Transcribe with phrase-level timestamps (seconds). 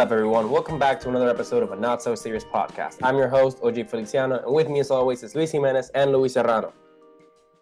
[0.00, 0.48] What's up, everyone?
[0.50, 2.96] Welcome back to another episode of a Not So Serious podcast.
[3.02, 6.32] I'm your host, OJ Feliciano, and with me, as always, is Luis Jimenez and Luis
[6.32, 6.72] Serrano.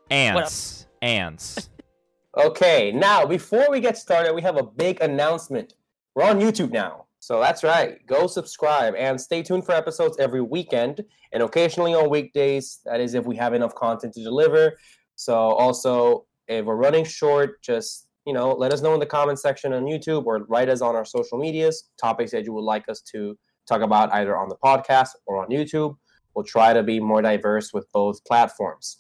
[0.09, 0.87] Ants.
[1.03, 1.69] Ants.
[2.37, 5.75] Okay, now, before we get started, we have a big announcement.
[6.15, 7.07] We're on YouTube now.
[7.19, 8.07] So that's right.
[8.07, 12.79] Go subscribe and stay tuned for episodes every weekend and occasionally on weekdays.
[12.85, 14.79] That is, if we have enough content to deliver.
[15.17, 19.41] So, also, if we're running short, just you know, let us know in the comment
[19.41, 22.87] section on YouTube or write us on our social medias topics that you would like
[22.87, 23.35] us to
[23.67, 25.97] talk about either on the podcast or on YouTube.
[26.35, 28.99] We'll try to be more diverse with both platforms.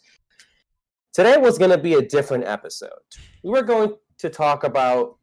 [1.12, 3.04] Today was going to be a different episode.
[3.44, 5.18] We were going to talk about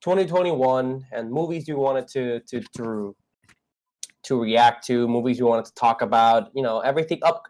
[0.00, 3.14] 2021 and movies you wanted to to to
[4.22, 7.44] to react to, movies you wanted to talk about, you know, everything up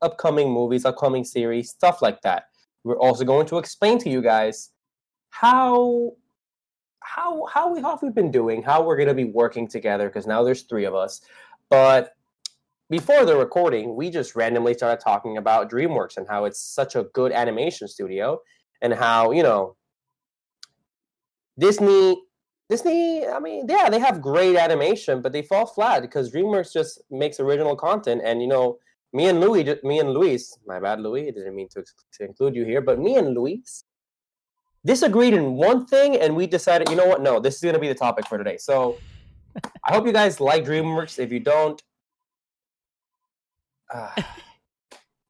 [0.00, 2.44] upcoming movies, upcoming series, stuff like that.
[2.84, 4.70] We're also going to explain to you guys
[5.30, 6.12] how
[7.00, 10.42] how how we have we been doing, how we're gonna be working together, because now
[10.42, 11.22] there's three of us.
[11.68, 12.14] But
[12.88, 17.04] before the recording, we just randomly started talking about DreamWorks and how it's such a
[17.14, 18.40] good animation studio
[18.82, 19.76] and how, you know,
[21.58, 22.20] Disney
[22.68, 27.00] Disney, I mean, yeah, they have great animation, but they fall flat because DreamWorks just
[27.10, 28.22] makes original content.
[28.24, 28.78] And you know,
[29.12, 32.64] me and Louis, me and Luis, my bad, Louis, didn't mean to, to include you
[32.64, 33.84] here, but me and Luis
[34.84, 37.22] disagreed in one thing, and we decided, you know what?
[37.22, 38.56] No, this is going to be the topic for today.
[38.56, 38.98] So
[39.84, 41.18] I hope you guys like DreamWorks.
[41.18, 41.82] If you don't,
[43.92, 44.10] uh,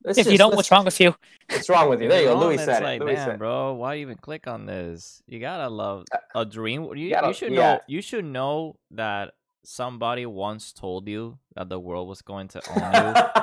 [0.05, 1.15] if just, you don't, what's wrong with you?
[1.51, 2.09] What's wrong with you?
[2.09, 2.39] There you go.
[2.39, 3.05] Louis said like, it.
[3.05, 3.39] Louis damn, said.
[3.39, 5.23] bro, why even click on this?
[5.27, 6.85] You gotta love Uh, a dream.
[6.97, 7.75] You, gotta- you should yeah.
[7.75, 7.81] know.
[7.87, 13.15] You should know that somebody once told you that the world was going to own
[13.15, 13.43] you,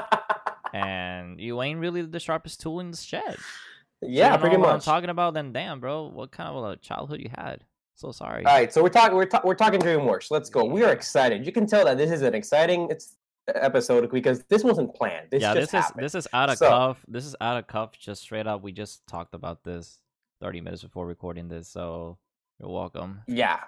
[0.79, 3.37] and you ain't really the sharpest tool in the shed.
[4.01, 4.85] Yeah, know pretty what I'm much.
[4.85, 7.63] talking about, then damn, bro, what kind of a childhood you had?
[7.95, 8.45] So sorry.
[8.45, 10.29] All right, so we're talking we're, ta- we're talking DreamWorks.
[10.29, 10.63] Let's go.
[10.65, 11.45] We are excited.
[11.45, 13.15] You can tell that this is an exciting it's
[13.55, 15.27] episode because this wasn't planned.
[15.31, 17.05] This yeah, this is this is out of So- cuff.
[17.07, 17.97] This is out of cuff.
[17.97, 19.99] Just straight up, we just talked about this
[20.41, 22.17] 30 minutes before recording this, so
[22.59, 23.21] you're welcome.
[23.27, 23.61] Yeah,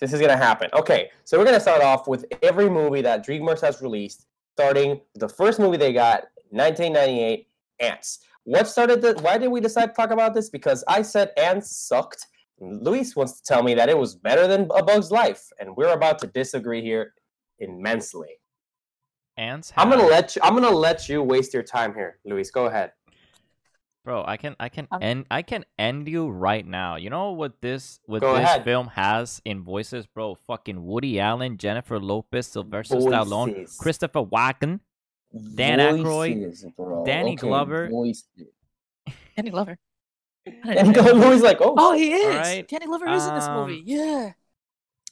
[0.00, 0.70] this is gonna happen.
[0.74, 4.26] Okay, so we're gonna start off with every movie that DreamWorks has released,
[4.56, 7.48] starting with the first movie they got, 1998,
[7.80, 8.20] Ants.
[8.44, 9.14] What started the?
[9.20, 10.50] Why did we decide to talk about this?
[10.50, 12.26] Because I said Ants sucked.
[12.60, 15.92] Luis wants to tell me that it was better than A Bug's Life, and we're
[15.92, 17.12] about to disagree here
[17.58, 18.28] immensely.
[19.36, 19.72] Ants.
[19.76, 20.42] I'm gonna let you.
[20.44, 22.50] I'm gonna let you waste your time here, Luis.
[22.50, 22.92] Go ahead.
[24.04, 26.96] Bro, I can I can I'm- end I can end you right now.
[26.96, 28.64] You know what this what Go this ahead.
[28.64, 30.34] film has in voices, bro?
[30.34, 34.80] Fucking Woody Allen, Jennifer Lopez, Sylvester Stallone, Christopher Walken,
[35.54, 37.04] Dan Aykroyd, bro.
[37.04, 37.88] Danny Okay, Glover.
[37.88, 38.24] voices.
[39.36, 39.78] Danny Glover.
[40.46, 42.34] I didn't And know like, oh, Oh, he is.
[42.34, 43.78] Alright, Danny Glover is in this movie.
[43.78, 44.32] um, Yeah.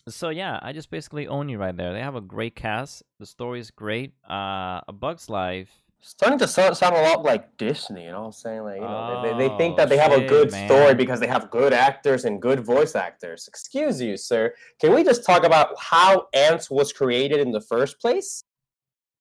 [0.09, 1.93] So yeah, I just basically own you right there.
[1.93, 3.03] They have a great cast.
[3.21, 4.13] The story is great.
[4.29, 5.71] Uh, A Bug's Life.
[6.01, 8.05] starting to sound, sound a lot like Disney.
[8.07, 8.63] You know what I'm saying?
[8.65, 10.95] Like, you know, they, they, they think Oh, that they have a shit, good story
[10.95, 13.47] because they have good actors and good voice actors.
[13.47, 14.53] Excuse you, sir.
[14.81, 18.43] Can we just talk about how Ants was created in the first place?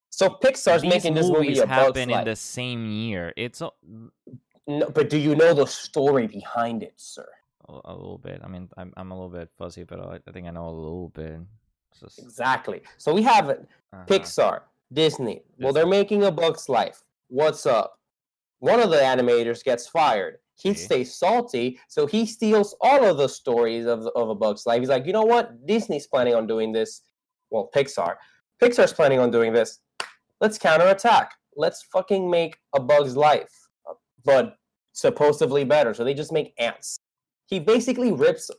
[0.09, 3.33] So Pixar's These making this movie movies a Bug's happen in the same year.
[3.37, 3.69] It's a,
[4.67, 7.27] No, but do you know the story behind it, sir?
[7.69, 8.41] a, a little bit.
[8.43, 10.71] I mean, I'm I'm a little bit fuzzy, but I, I think I know a
[10.71, 11.39] little bit.
[11.99, 12.81] Just- Exactly.
[12.97, 14.05] So we have uh-huh.
[14.07, 14.61] Pixar,
[14.91, 15.41] Disney.
[15.59, 17.03] Well, they're making a Bug's Life.
[17.27, 17.99] What's up?
[18.59, 20.39] One of the animators gets fired.
[20.55, 20.85] He See?
[20.85, 24.81] stays salty, so he steals all of the stories of, of a Bug's Life.
[24.81, 25.65] He's like, you know what?
[25.65, 27.03] Disney's planning on doing this.
[27.49, 28.15] Well, Pixar.
[28.61, 29.79] Pixar's planning on doing this.
[30.41, 31.33] Let's counterattack.
[31.55, 33.51] Let's fucking make a Bug's Life,
[34.23, 34.57] but
[34.93, 35.93] supposedly better.
[35.93, 36.99] So they just make ants.
[37.47, 38.51] He basically rips,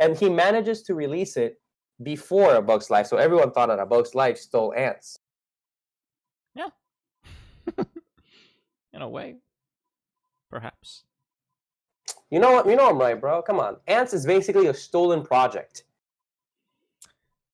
[0.00, 1.60] and he manages to release it
[2.02, 3.06] before a Bug's Life.
[3.06, 5.18] So everyone thought that a Bug's Life stole ants.
[6.54, 6.68] Yeah.
[8.92, 9.36] In a way,
[10.50, 11.04] perhaps.
[12.30, 12.66] You know what?
[12.66, 13.42] You know I'm right, bro.
[13.42, 13.76] Come on.
[13.86, 15.84] Ants is basically a stolen project.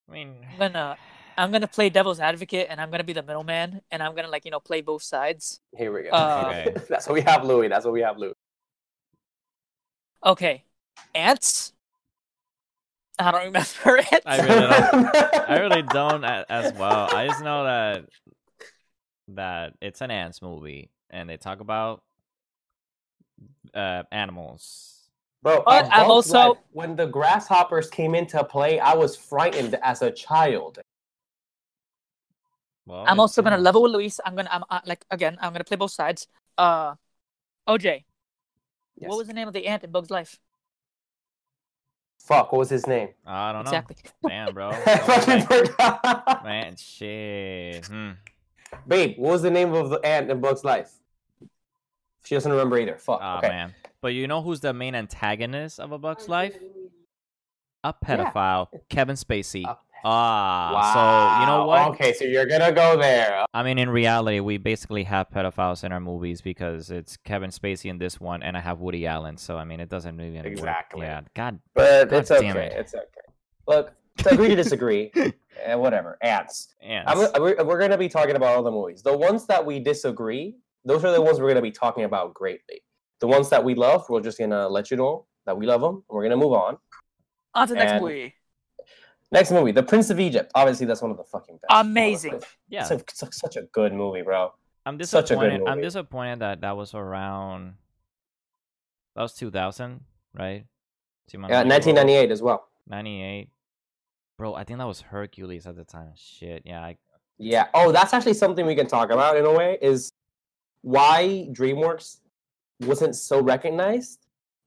[0.08, 0.96] I mean, I'm gonna
[1.36, 4.44] I'm gonna play devil's advocate and I'm gonna be the middleman and I'm gonna like,
[4.44, 5.60] you know, play both sides.
[5.76, 6.10] Here we go.
[6.10, 6.76] Uh, Okay.
[6.88, 7.69] That's what we have, Louis.
[7.69, 8.34] That's what we have, Louis.
[10.25, 10.64] Okay.
[11.14, 11.72] Ants?
[13.19, 13.69] I don't remember
[14.12, 14.22] it.
[14.26, 15.16] I really don't.
[15.50, 17.14] I really don't as well.
[17.14, 18.04] I just know that
[19.28, 22.02] that it's an ants movie, and they talk about
[23.72, 24.90] uh, animals.
[25.42, 29.76] Bro, But a I've also- Life, when the grasshoppers came into play, I was frightened
[29.82, 30.78] as a child.
[32.86, 34.20] Well, I'm also gonna level with Luis.
[34.25, 36.26] I'm gonna I'm uh, like again, I'm gonna play both sides.
[36.58, 36.94] Uh
[37.69, 38.04] OJ,
[38.96, 39.08] Yes.
[39.08, 40.38] what was the name of the ant in Bug's Life?
[42.20, 43.08] Fuck, what was his name?
[43.26, 43.70] I don't know.
[43.70, 43.96] Exactly.
[44.26, 44.70] Damn, bro.
[44.86, 46.42] I fucking forgot.
[46.44, 47.84] Man, shit.
[47.86, 48.10] Hmm.
[48.88, 50.90] Babe, what was the name of the ant in Bug's life?
[52.25, 52.96] She doesn't remember either.
[52.96, 53.20] Fuck.
[53.22, 53.48] Oh okay.
[53.48, 53.75] man.
[54.00, 56.56] But you know who's the main antagonist of A Bug's Life?
[57.84, 58.16] A Yeah.
[58.16, 59.64] pedophile, Kevin Spacey.
[59.64, 61.88] A Ah, so you know what?
[61.92, 63.46] Okay, so you're gonna go there.
[63.54, 67.88] I mean, in reality, we basically have pedophiles in our movies because it's Kevin Spacey
[67.88, 69.38] in this one, and I have Woody Allen.
[69.38, 70.46] So I mean, it doesn't really work.
[70.46, 71.06] Exactly.
[71.06, 71.22] Yeah.
[71.34, 71.58] God.
[71.74, 72.48] But God it's okay.
[72.48, 72.72] it.
[72.76, 73.06] It's okay.
[73.66, 75.10] Look, to agree to disagree.
[75.64, 76.18] and whatever.
[76.20, 76.74] Ants.
[76.82, 79.02] And I'm, we're, we're gonna be talking about all the movies.
[79.02, 82.82] The ones that we disagree, those are the ones we're gonna be talking about greatly.
[83.20, 85.94] The ones that we love, we're just gonna let you know that we love them.
[85.94, 86.76] And we're gonna move on.
[87.54, 88.34] On to the next movie.
[89.34, 90.52] Next movie, The Prince of Egypt.
[90.54, 91.64] Obviously, that's one of the fucking best.
[91.69, 92.40] Amazing.
[92.69, 94.52] yeah, It's, a, it's a- such a good movie, bro.
[94.86, 95.69] I'm such a good disappointed.
[95.70, 97.75] I'm disappointed that that was around.
[99.16, 100.00] That was 2000,
[100.34, 100.64] right?
[101.28, 101.86] Si mal no Yeah, me equivoco.
[101.94, 102.69] 1998 as well.
[102.86, 103.48] 98.
[104.38, 106.12] Bro, I think that was Hercules at the time.
[106.16, 106.82] Shit, yeah.
[106.84, 106.96] I,
[107.38, 107.66] Yeah.
[107.75, 109.78] Oh, that's actually something we can talk about in a way.
[109.82, 110.12] Is
[110.82, 112.19] why DreamWorks
[112.82, 114.20] wasn't so recognized.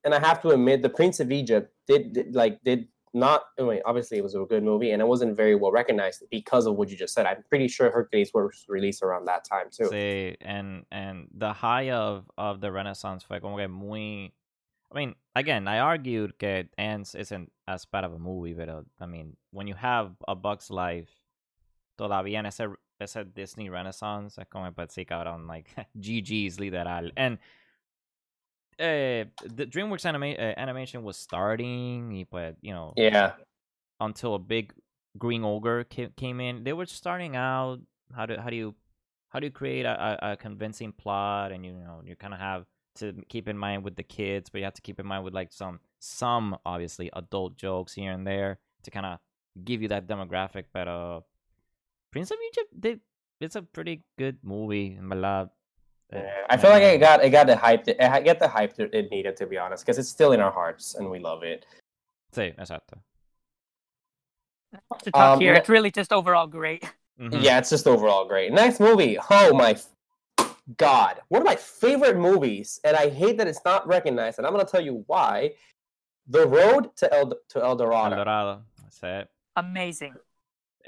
[0.04, 2.88] And I have to admit, The Prince of Egypt did, did like did
[3.18, 3.44] not.
[3.60, 6.66] I mean, obviously, it was a good movie, and it wasn't very well recognized because
[6.66, 7.25] of what you just said.
[7.25, 9.90] I'm pretty sure Hercules was released around that time too.
[9.90, 14.31] Sí, and and the high of of the Renaissance fue como que muy.
[14.92, 18.69] I mean, again, I argued that Ants isn't as bad of a movie, but
[19.02, 21.12] I mean, when you have A Bug's Life,
[22.00, 22.68] todavía en ese
[23.00, 25.69] ese Disney Renaissance, es como para decir cabrón, like
[26.00, 27.38] GG's literal, and.
[28.80, 33.34] Uh, the DreamWorks anima- uh, animation was starting, pues, you know, Yeah.
[34.00, 34.74] until a big
[35.18, 36.64] green ogre ca- came in.
[36.64, 37.80] They were starting out.
[38.16, 38.76] How do how do you
[39.30, 42.66] how do you create a, a, convincing plot, and you know you kind of have
[42.96, 45.34] to keep in mind with the kids, but you have to keep in mind with
[45.34, 49.20] like some some obviously adult jokes here and there to kind of
[49.64, 50.66] give you that demographic.
[50.72, 51.22] But uh,
[52.12, 52.98] Prince of Egypt, they,
[53.40, 55.48] it's a pretty good movie, in verdad.
[55.48, 55.50] Uh,
[56.13, 57.88] Yeah, I feel like it got it got the hype.
[57.88, 60.39] It it get the hype that it needed to be honest, because it's still in
[60.39, 61.65] our hearts and we love it.
[62.33, 63.00] Sí, exacto.
[65.04, 66.83] To talk Um, here, it's really just overall great.
[67.19, 67.42] Mhm.
[67.44, 68.51] Yeah, it's just overall great.
[68.54, 69.18] Next movie.
[69.30, 73.88] Oh my f- god, one of my favorite movies, and I hate that it's not
[73.88, 75.56] recognized, and I'm gonna tell you why.
[76.30, 78.15] The Road to El to El Dorado.
[78.15, 78.62] El Dorado.
[78.81, 79.30] That's it.
[79.56, 80.13] Amazing.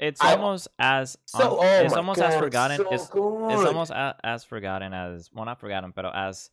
[0.00, 2.76] It's I- almost as So, un- oh it's almost God, as forgotten.
[2.78, 3.50] so it's good.
[3.52, 6.50] it's almost a, as forgotten as well, not forgotten, but as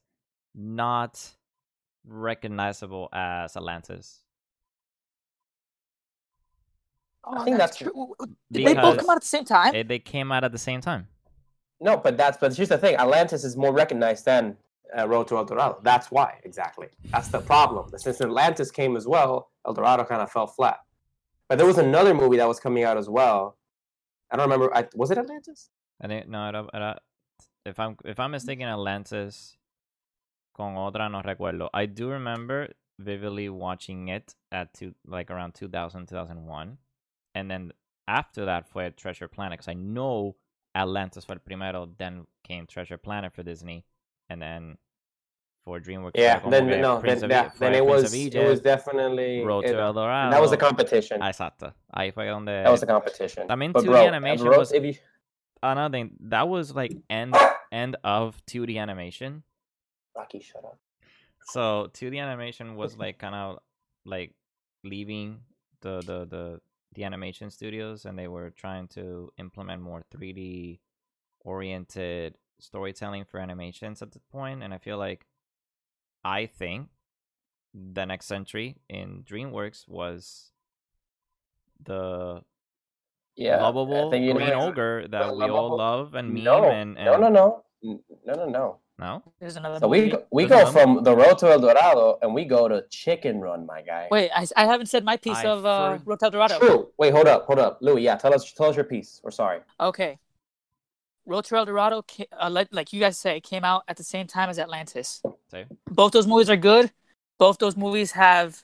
[0.53, 1.19] not
[2.05, 4.21] recognizable as Atlantis.
[7.23, 8.13] Oh, think that's- true.
[8.51, 9.75] Did they both come out at the same time?
[9.75, 11.07] It, they came out at the same time.
[11.79, 12.95] No, but that's but here's the thing.
[12.95, 14.57] Atlantis is more recognized than
[14.98, 15.79] uh, Road to El Dorado.
[15.83, 16.88] That's why exactly.
[17.12, 17.91] That's the problem.
[17.98, 20.79] Since Atlantis came as well, El Dorado kind of fell flat.
[21.50, 23.58] But there was another movie that was coming out as well.
[24.32, 24.75] I don't remember.
[24.75, 25.70] I, was it Atlantis?
[26.01, 27.00] I think no, I don't.
[27.66, 29.58] if I'm if I'm mistaken, Atlantis
[30.56, 31.70] con otra no recuerdo.
[31.74, 36.77] I do remember vividly watching it at two like around 2000 2001,
[37.36, 37.72] and then
[38.08, 40.36] after that fue Treasure Planet because I know
[40.75, 43.86] Atlantis fue el primero, then came Treasure Planet for Disney,
[44.30, 44.77] and then
[45.67, 46.12] for DreamWorks.
[46.15, 46.39] Yeah.
[46.39, 47.00] como Then no.
[47.00, 48.13] Prince Then, of yeah, then it Prince was.
[48.13, 49.43] of It was definitely.
[49.43, 50.31] Road it- to El Dorado.
[50.31, 51.19] that was a competition.
[51.21, 51.74] Ah, Exacto.
[51.93, 52.47] Ahí fue donde.
[52.63, 53.47] That was a competition.
[53.50, 54.95] También But 2D bro, animation Road- was- if you-
[55.62, 57.36] another thing that was like end
[57.71, 59.43] end of 2D animation.
[60.15, 60.79] Rocky, shut up.
[61.43, 63.59] So 2D animation was like kind of
[64.05, 64.33] like
[64.86, 65.41] leaving
[65.81, 66.62] the the the
[66.93, 70.79] the animation studios, and they were trying to implement more 3D
[71.43, 74.21] oriented storytelling for animations at the.
[74.63, 75.25] And I feel like
[76.27, 76.88] I think
[77.74, 80.51] the next entry in DreamWorks was
[81.84, 82.41] the
[83.36, 83.57] Yeah.
[83.57, 86.63] I lovable think you green ex- ogre that the we all love and meme No,
[86.65, 87.63] and, and no, no, no,
[88.25, 88.79] no, no, no.
[89.00, 89.24] no?
[89.39, 90.12] There's another So we movie.
[90.12, 92.84] go, we There's go another- from the road to El Dorado and we go to
[92.89, 94.07] Chicken Run, my guy.
[94.12, 96.60] Wait, I, I haven't said my piece I of uh, Road to El Dorado.
[96.60, 96.89] True.
[96.98, 98.01] Wait, hold up, hold up, Louis.
[98.03, 99.22] Yeah, tell us, tell us your piece.
[99.24, 99.60] We're sorry.
[99.79, 100.17] Okay.
[101.25, 102.03] Road to El Dorado,
[102.41, 105.22] uh, like, like you guys say, came out at the same time as Atlantis.
[105.50, 105.66] Say.
[105.89, 106.92] Both those movies are good.
[107.38, 108.63] Both those movies have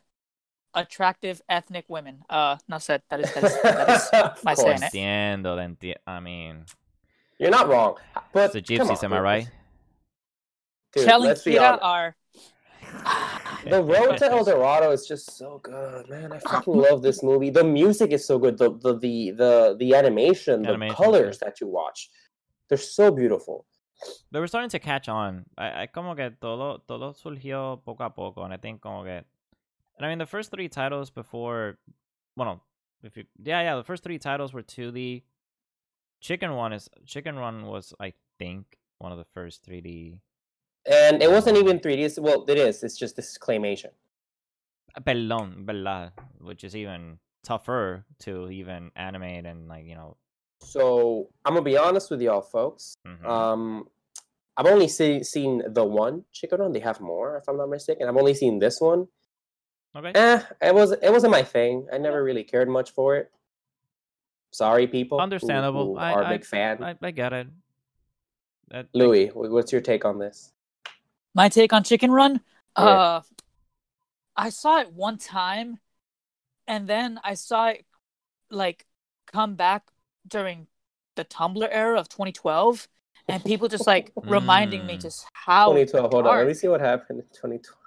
[0.74, 2.24] attractive ethnic women.
[2.30, 4.80] Uh, no said that is that is, that is my course.
[4.80, 4.94] saying it.
[4.94, 6.66] Entiendo, enti- I mean,
[7.40, 7.98] You're not wrong,
[8.34, 9.50] but it's the gypsies, on, am I right?
[10.94, 12.16] Dude, Kelly let's Kira are
[13.70, 16.34] The road to El Dorado is just so good, man.
[16.34, 17.50] I fucking love this movie.
[17.50, 18.58] The music is so good.
[18.58, 21.48] The the the the, the animation, the Animation, colors yeah.
[21.48, 22.10] that you watch,
[22.68, 23.66] they're so beautiful.
[24.32, 25.46] They were starting to catch on.
[25.58, 29.24] I, I como que todo, todo surgió poco a poco, and I think como que
[29.98, 31.78] And I mean, the first three titles before,
[32.36, 32.64] well,
[33.04, 35.24] if you, yeah, yeah, the first three titles were 2D.
[36.20, 40.20] Chicken Run is Chicken Run was, I think, one of the first 3D.
[40.90, 42.00] And it wasn't even 3D.
[42.00, 42.84] It's, well, it is.
[42.84, 43.92] It's just this claymation.
[44.96, 50.18] Ah, perdón, verdad, which is even tougher to even animate and like you know.
[50.64, 52.96] So I'm gonna be honest with y'all, folks.
[53.06, 53.26] mhm.
[53.26, 53.88] Um,
[54.56, 56.72] I've only see, seen the one Chicken Run.
[56.74, 58.08] They have more, if I'm not mistaken.
[58.08, 59.08] I've only seen this one.
[59.96, 60.12] okay.
[60.14, 61.88] Eh, it was it wasn't my thing.
[61.92, 63.32] I never really cared much for it.
[64.52, 65.20] Sorry, people.
[65.20, 65.94] Understandable.
[65.96, 66.84] Who I- are a I- big fan.
[66.84, 67.48] I, I get it.
[68.70, 70.52] That, Louis, wh- what's your take on this?
[71.36, 72.40] My take on Chicken Run.
[72.78, 72.84] Yeah.
[72.86, 73.22] Uh,
[74.36, 75.80] I saw it one time,
[76.68, 77.86] and then I saw it
[78.50, 78.86] like
[79.28, 79.84] come back
[80.28, 80.68] during
[81.16, 82.88] the Tumblr era of 2012,
[83.28, 85.02] and people just like reminding me Mm.
[85.02, 86.12] just how 2012.
[86.12, 86.38] Hold on.
[86.38, 87.78] Let me see what happened in 2012.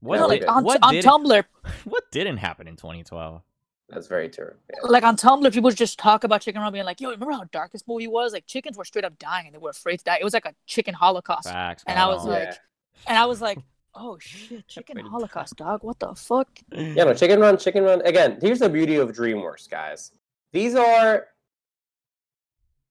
[0.00, 0.56] what, No, like did, okay.
[0.56, 1.44] on, what, on did, Tumblr,
[1.84, 3.40] what didn't happen in 2012?
[3.88, 4.54] That's very true.
[4.72, 4.88] Yeah.
[4.88, 7.72] like on Tumblr, people just talk about Chicken Run being like, "Yo, remember how dark
[7.72, 8.32] this movie was?
[8.32, 10.16] Like chickens were straight up dying, and they were afraid to die.
[10.18, 11.84] It was like a chicken holocaust." Facts.
[11.86, 12.32] And I was bro.
[12.32, 12.54] like, Yeah.
[13.08, 13.58] and I was like,
[13.94, 15.82] "Oh shit, chicken holocaust, dog!
[15.84, 18.00] What the fuck?" Yeah, no, Chicken Run, Chicken Run.
[18.06, 20.12] Again, here's the beauty of DreamWorks, guys.
[20.52, 21.28] These are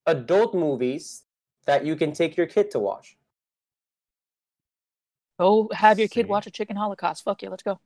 [0.06, 1.24] adult movies
[1.65, 3.18] that you can take your kid to watch.
[5.39, 6.30] Go have your kid See?
[6.30, 7.24] watch a chicken holocaust.
[7.24, 7.80] Fuck yeah, let's go.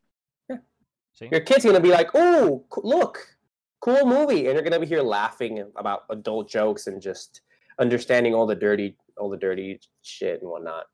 [1.13, 1.29] See?
[1.31, 3.37] Your kid's gonna be like, "Oh, look,
[3.79, 7.39] cool movie," and you're gonna be here laughing about adult jokes and just
[7.79, 10.87] understanding all the dirty, all the dirty shit and whatnot.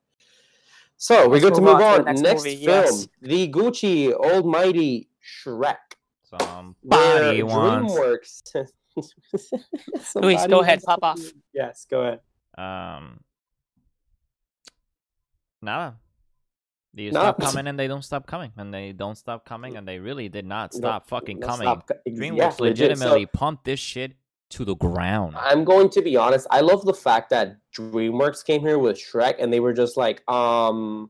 [0.96, 3.08] So we're Let's good to move move on to the next Next, movie, film, yes.
[3.20, 5.96] the Gucci Almighty Shrek.
[6.40, 7.94] Somebody where wants.
[7.94, 8.66] DreamWorks.
[10.16, 11.20] Luis, go ahead, Somebody pop off.
[11.54, 12.20] Yes, go ahead.
[12.56, 13.20] Um,
[15.60, 15.96] nada.
[16.94, 17.20] They Nah.
[17.32, 20.28] stop coming and they don't stop coming, and they don't stop coming, and they really
[20.28, 21.66] did not No, stop fucking no, coming.
[21.66, 22.58] stop DreamWorks yeah, legit.
[22.58, 24.12] So- legitimately pumped this shit
[24.50, 25.34] to the ground.
[25.38, 26.46] I'm going to be honest.
[26.50, 30.22] I love the fact that DreamWorks came here with Shrek, and they were just like,
[30.30, 31.08] um,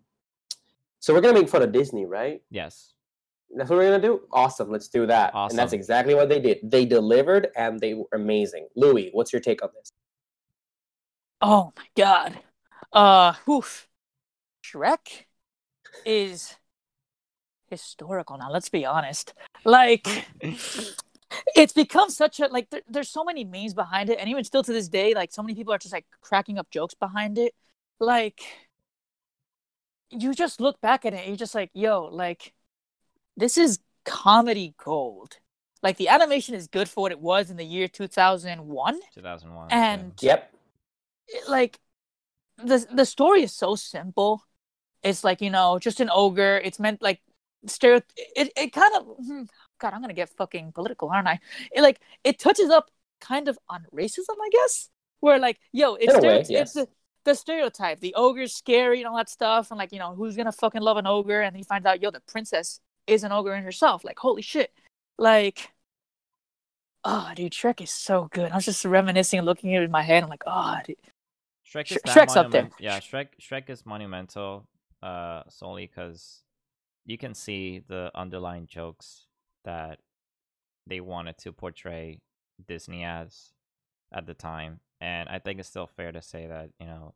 [1.00, 2.42] so we're gonna make fun of Disney, right?
[2.50, 2.91] yes.
[3.54, 4.22] That's what we're gonna do.
[4.32, 5.32] Awesome, let's do that.
[5.34, 6.58] And that's exactly what they did.
[6.62, 8.68] They delivered, and they were amazing.
[8.76, 9.92] Louis, what's your take on this?
[11.40, 12.38] Oh my god.
[12.92, 13.88] Uh, oof.
[14.64, 15.24] Shrek
[16.06, 16.56] is
[17.68, 18.50] historical now.
[18.50, 19.34] Let's be honest.
[19.64, 20.06] Like,
[21.54, 22.70] it's become such a like.
[22.70, 25.42] There, there's so many memes behind it, and even still to this day, like so
[25.42, 27.54] many people are just like cracking up jokes behind it.
[27.98, 28.42] Like,
[30.10, 32.52] you just look back at it, and you're just like, yo, like,
[33.36, 35.38] this is comedy gold.
[35.82, 39.68] Like the animation is good for what it was in the year 2001 2001.
[39.70, 40.52] and Yep.
[41.28, 41.78] it- like
[42.58, 44.44] the the story is so simple.
[45.02, 46.58] It's like you know, just an ogre.
[46.62, 47.20] It's meant like
[47.66, 48.00] stereo.
[48.36, 49.42] It it kind of hmm,
[49.80, 49.94] God.
[49.94, 51.40] I'm gonna get fucking political, aren't I?
[51.72, 54.88] It like it touches up kind of on racism, I guess.
[55.20, 56.72] Where like yo, it's stereo- way, it's yes.
[56.74, 56.88] the,
[57.24, 58.00] the stereotype.
[58.00, 60.96] The ogre's scary and all that stuff, and like you know, who's gonna fucking love
[60.98, 61.40] an ogre?
[61.42, 64.04] And he finds out yo, the princess is an ogre in herself.
[64.04, 64.72] Like holy shit,
[65.18, 65.70] like.
[67.04, 68.52] Oh, dude, Shrek is so good.
[68.52, 70.22] I was just reminiscing and looking at it in my head.
[70.22, 70.94] I'm like, oh, dude.
[71.66, 72.70] Shrek is that Shrek's up there.
[72.78, 74.68] Yeah, Shrek Shrek is monumental
[75.02, 76.44] uh solely cuz
[77.04, 79.26] you can see the underlying jokes
[79.64, 79.98] that
[80.86, 82.20] they wanted to portray
[82.68, 83.52] Disney as
[84.12, 84.78] at the time.
[85.00, 87.14] And I think it's still fair to say that, you know,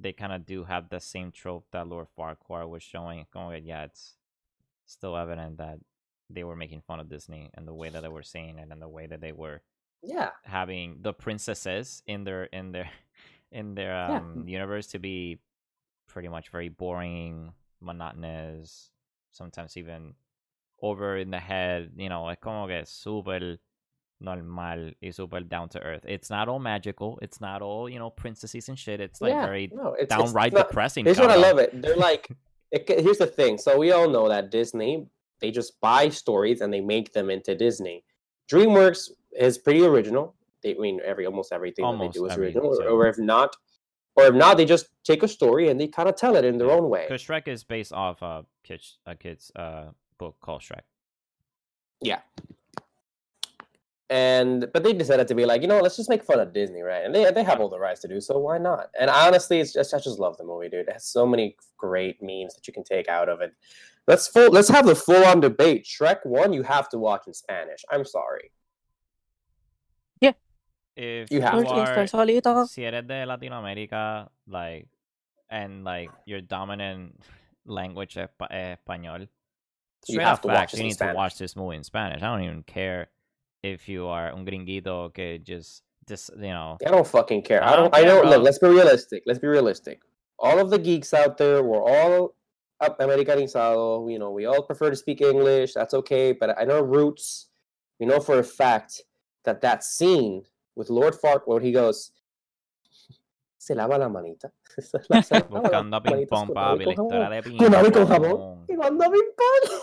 [0.00, 3.26] they kind of do have the same trope that Lord Farquaad was showing.
[3.32, 4.16] Going, yeah, it's
[4.86, 5.78] still evident that
[6.30, 8.80] they were making fun of Disney and the way that they were saying it and
[8.82, 9.60] the way that they were
[10.02, 10.30] Yeah.
[10.44, 12.90] having the princesses in their in their
[13.52, 14.16] in their Yeah.
[14.18, 15.38] um universe to be
[16.08, 18.90] pretty much very boring, monotonous,
[19.32, 20.14] sometimes even
[20.82, 23.56] over in the head, you know, like como que super
[24.20, 26.04] normal y super down to earth.
[26.06, 27.18] It's not all magical.
[27.22, 29.00] It's not all, you know, princesses and shit.
[29.00, 29.46] It's like yeah.
[29.46, 31.04] very no, it's, it's downright not- depressing.
[31.06, 31.70] What I love it.
[31.82, 32.28] They're like,
[32.70, 33.58] it, here's the thing.
[33.58, 35.06] So we all know that Disney,
[35.40, 38.04] they just buy stories and they make them into Disney.
[38.50, 40.34] DreamWorks is pretty original.
[40.62, 43.18] They I mean every almost everything that Almost they do is original, or, or if
[43.18, 43.56] not,
[44.14, 46.58] or if not, they just take a story and they kind of tell it in
[46.58, 47.06] their Yeah, own way.
[47.08, 50.82] Because Shrek is based off a kids a kid's uh book called Shrek.
[52.00, 52.20] Yeah.
[54.08, 56.82] And but they decided to be like, you know, let's just make fun of Disney,
[56.82, 57.04] right?
[57.04, 58.38] And they they have all the rights to do so.
[58.38, 58.88] Why not?
[58.98, 60.86] And honestly, it's just I just love the movie, dude.
[60.86, 63.52] It has so many great memes that you can take out of it.
[64.06, 65.84] Let's full let's have the full on debate.
[65.86, 67.84] Shrek one, you have to watch in Spanish.
[67.90, 68.52] I'm sorry.
[70.20, 70.34] Yeah.
[70.94, 72.68] If You have you are estoy solito.
[72.68, 74.86] si eres de Latinoamérica, like,
[75.50, 77.20] and like your dominant
[77.66, 79.28] language espa- eh, español.
[80.06, 82.22] You Straight have up to watch you in need to watch this movie in Spanish.
[82.22, 83.08] I don't even care
[83.62, 87.62] if you are un gringuito que just just you know I don't fucking care.
[87.62, 88.04] I don't I don't.
[88.04, 88.30] I care, know.
[88.30, 89.22] Look, let's be realistic.
[89.26, 90.00] Let's be realistic.
[90.38, 92.34] All of the geeks out there, we're all
[92.80, 94.10] up americanizado.
[94.10, 95.72] You know, we all prefer to speak English.
[95.74, 96.32] That's okay.
[96.32, 97.48] But I know roots.
[97.98, 99.02] We know for a fact
[99.44, 100.44] that that scene
[100.76, 102.12] with Lord Farquaad, he goes,
[103.58, 106.82] "Se lava la manita." Se la- se lava las buscando a Ping Pong, con agua
[106.82, 106.84] y papi.
[106.84, 108.06] La historia de Ping y Pong.
[108.08, 108.64] jabón.
[108.68, 109.80] Y cuando Ping Pong.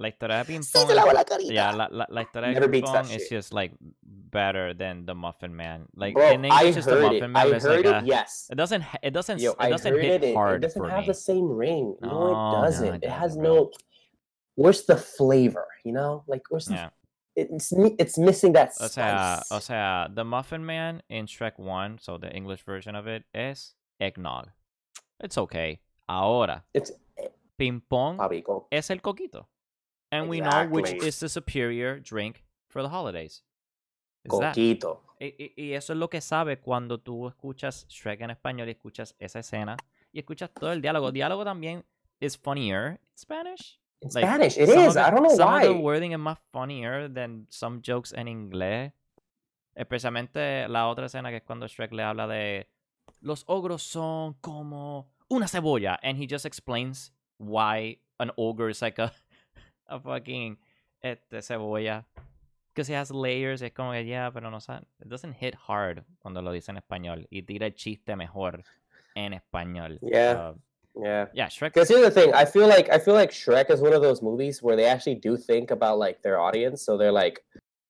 [0.00, 0.88] La historia de Ping Sí, Pong.
[0.88, 1.52] se lava la carita.
[1.52, 3.30] Yeah, la, la, la historia de Never Ping Pong is shit.
[3.30, 5.86] just like better than the Muffin Man.
[5.94, 7.28] Like Bro, in English, I it's the heard Muffin it.
[7.28, 7.36] Man.
[7.36, 8.02] I heard like it.
[8.04, 8.48] a- Yes.
[8.50, 8.82] It doesn't.
[9.02, 9.40] It doesn't.
[9.40, 10.28] Yo, it doesn't heard hit it.
[10.30, 11.06] It, hard it doesn't for have me.
[11.06, 11.96] the same ring.
[12.00, 12.94] No, No, no, it oh doesn't.
[12.94, 13.70] it it has doesn't, no.
[14.56, 15.66] Where's the flavor?
[15.84, 16.74] You know, like where's the?
[16.74, 16.90] Yeah.
[17.36, 19.52] It's mi- it's missing that O sea, spice.
[19.52, 23.74] o sea, the Muffin Man in Shrek One, so the English version of it is
[24.00, 24.48] eggnog.
[25.22, 25.80] It's okay.
[26.08, 28.66] Ahora, it's eh, Ping Pong Bobby go.
[28.72, 29.46] es el coquito,
[30.10, 31.08] and we know which Exactly.
[31.08, 33.42] is the superior drink for the holidays.
[34.24, 34.54] That.
[34.54, 35.00] Coquito.
[35.20, 39.14] Y, y- eso es lo que sabe cuando tú escuchas Shrek en español y escuchas
[39.18, 39.76] esa escena
[40.12, 41.10] y escuchas todo el diálogo.
[41.12, 41.84] Diálogo también
[42.20, 43.78] is funnier in Spanish.
[44.02, 44.96] In Like, Spanish, it some is.
[44.96, 45.62] of I don't know some why.
[45.62, 48.92] of the wording is más funnier than some jokes en inglés.
[49.74, 52.66] Especialmente la otra escena que es cuando Shrek le habla de
[53.20, 58.98] los ogros son como una cebolla and he just explains why an ogre is like
[58.98, 59.12] a,
[59.90, 60.56] a fucking
[61.02, 62.04] este, cebolla.
[62.72, 64.86] Because it has layers, es como que ya, pero no sabe.
[65.00, 68.62] It doesn't hit hard cuando lo dice en español y tira el chiste mejor
[69.16, 69.98] en español.
[70.00, 70.32] Yeah.
[70.32, 70.54] Uh,
[70.94, 71.26] yeah.
[71.34, 71.74] yeah, Shrek.
[71.74, 74.22] Because here's the thing, I feel like I feel like Shrek is one of those
[74.22, 76.82] movies where they actually do think about like their audience.
[76.82, 77.40] So they're like,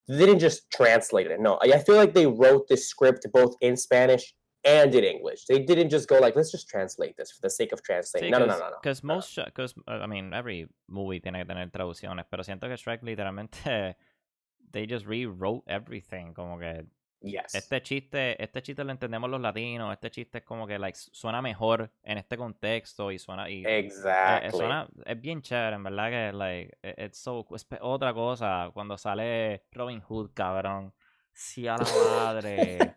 [0.07, 1.39] they didn't just translate it.
[1.39, 5.45] No, I I feel like they wrote this script both in Spanish and in English.
[5.47, 8.31] They didn't just go like, let's just translate this for the sake of translating.
[8.31, 8.77] no, no, no, no, no.
[8.81, 12.75] Because no, most, because I mean, every movie tiene que tener traducciones, pero siento que
[12.77, 13.95] Shrek literalmente
[14.71, 16.85] they just rewrote everything, como que
[17.23, 17.53] Yes.
[17.53, 21.39] este chiste, este chiste lo entendemos los latinos, este chiste es como que like suena
[21.39, 24.49] mejor en este contexto y suena y eh, eh, Exactly.
[24.57, 28.97] suena es bien chévere, en verdad que like it- it's so es otra cosa cuando
[28.97, 30.93] sale Robin Hood, cabrón.
[31.31, 32.95] Sí a la madre.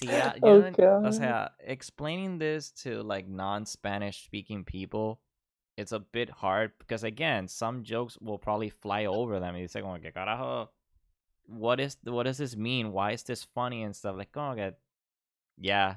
[0.00, 5.20] Sí a, yo Oh, no en- o sea, explaining this to like non-Spanish speaking people
[5.76, 9.80] it's a bit hard because again, some jokes will probably fly over them y dice
[9.80, 10.68] como que carajo
[11.46, 12.92] what is what does this mean?
[12.92, 14.16] Why is this funny and stuff?
[14.16, 14.72] Like, oh, okay,
[15.58, 15.96] yeah,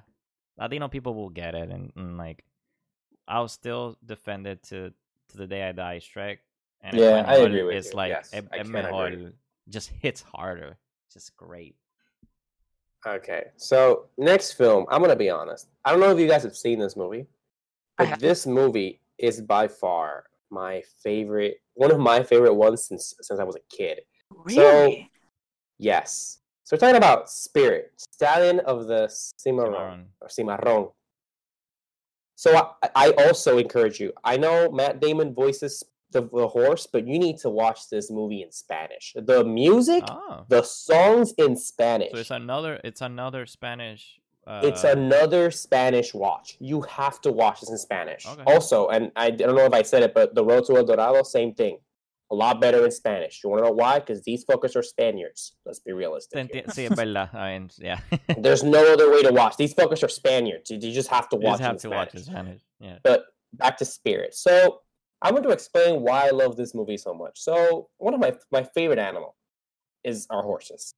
[0.57, 2.43] Latino people will get it, and, and like,
[3.27, 4.93] I'll still defend it to
[5.29, 5.99] to the day I die.
[5.99, 6.39] Shrek,
[6.81, 7.93] and Yeah, I agree with It's you.
[7.93, 9.17] like Yes, es, I es can agree.
[9.17, 9.33] mejor,
[9.69, 10.77] just hits harder,
[11.13, 11.75] just great.
[13.05, 15.67] Okay, so next film, I'm gonna be honest.
[15.83, 17.25] I don't know if you guys have seen this movie,
[17.97, 18.19] I but have.
[18.19, 23.43] this movie is by far my favorite, one of my favorite ones since since I
[23.43, 24.01] was a kid.
[24.29, 25.09] Really?
[25.79, 26.39] Yes.
[26.63, 30.05] So we're talking about Spirit, Stallion of the Cimarron Cimarron.
[30.21, 30.87] or Cimarron.
[32.35, 34.13] So I, I also encourage you.
[34.23, 38.41] I know Matt Damon voices the, the horse, but you need to watch this movie
[38.43, 39.13] in Spanish.
[39.15, 42.11] The music, Oh, the songs in Spanish.
[42.13, 44.19] so it's another, it's another Spanish.
[44.47, 46.57] Uh, It's another Spanish watch.
[46.59, 48.25] You have to watch this in Spanish.
[48.27, 48.43] Okay.
[48.47, 51.21] Also, and I don't know if I said it, but The Road to El Dorado,
[51.23, 51.77] same thing.
[52.31, 53.41] A lot better in Spanish.
[53.43, 53.99] You want to know why?
[53.99, 55.53] Because these fuckers are Spaniards.
[55.65, 56.51] Let's be realistic.
[56.69, 57.29] sí, es verdad.
[57.35, 57.99] I mean, yeah.
[58.37, 59.57] There's no other way to watch.
[59.57, 60.71] These fuckers are Spaniards.
[60.71, 62.27] You, you just have to watch just have in to watch Spanish.
[62.27, 62.61] it Spanish.
[62.79, 62.97] Yeah.
[63.03, 64.33] But back to Spirit.
[64.33, 64.79] So
[65.21, 67.39] I want to explain why I love this movie so much.
[67.39, 69.35] So one of my my favorite animal
[70.03, 70.93] is our horses.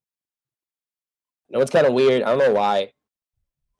[1.49, 2.23] I know it's kind of weird.
[2.23, 2.93] I don't know why.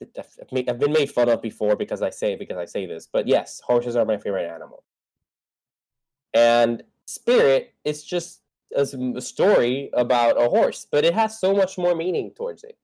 [0.02, 2.84] I've- I've made- I've been made fun of before because I say because I say
[2.84, 4.84] this, but yes, horses are my favorite animal.
[6.34, 8.40] And Spirit, it's just
[8.74, 8.84] a
[9.20, 12.76] story about a horse, but it has so much more meaning towards it,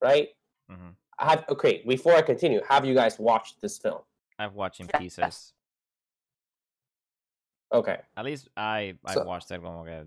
[0.00, 0.28] right?
[0.68, 1.82] hmm I have okay.
[1.86, 4.02] Before I continue, have you guys watched this film?
[4.38, 5.52] I've watched in pieces.
[7.72, 7.98] Okay.
[8.16, 10.04] At least I I So- watched it como que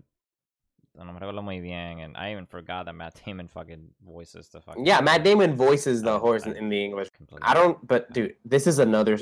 [0.97, 4.61] no me recuerdo muy bien, and I even forgot that Matt Damon fucking voices the
[4.61, 4.85] fucking.
[4.85, 7.09] Yeah, Matt Damon voices the I- horse in, I- in the English.
[7.11, 7.45] completely.
[7.45, 9.17] I don't, but dude, this is another.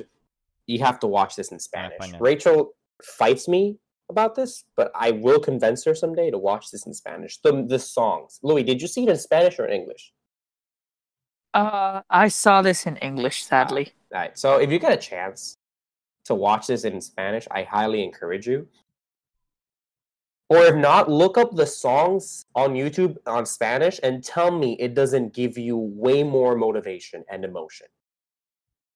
[0.68, 2.14] You have to watch this in Spanish.
[2.20, 3.80] Rachel fights me
[4.10, 7.40] about this, but I will convince her someday to watch this in Spanish.
[7.40, 8.40] The the songs.
[8.44, 10.14] Louis, did you see it in Spanish or in English?
[11.54, 13.94] Uh, I saw this in English, sadly.
[14.14, 14.38] All right.
[14.38, 15.58] So if you get a chance
[16.26, 18.68] to watch this in Spanish, I highly encourage you.
[20.50, 24.94] Or if not, look up the songs on YouTube on Spanish and tell me it
[24.94, 27.88] doesn't give you way more motivation and emotion.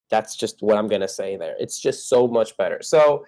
[0.10, 1.56] That's just what I'm gonna say there.
[1.60, 2.82] It's just so much better.
[2.82, 3.26] So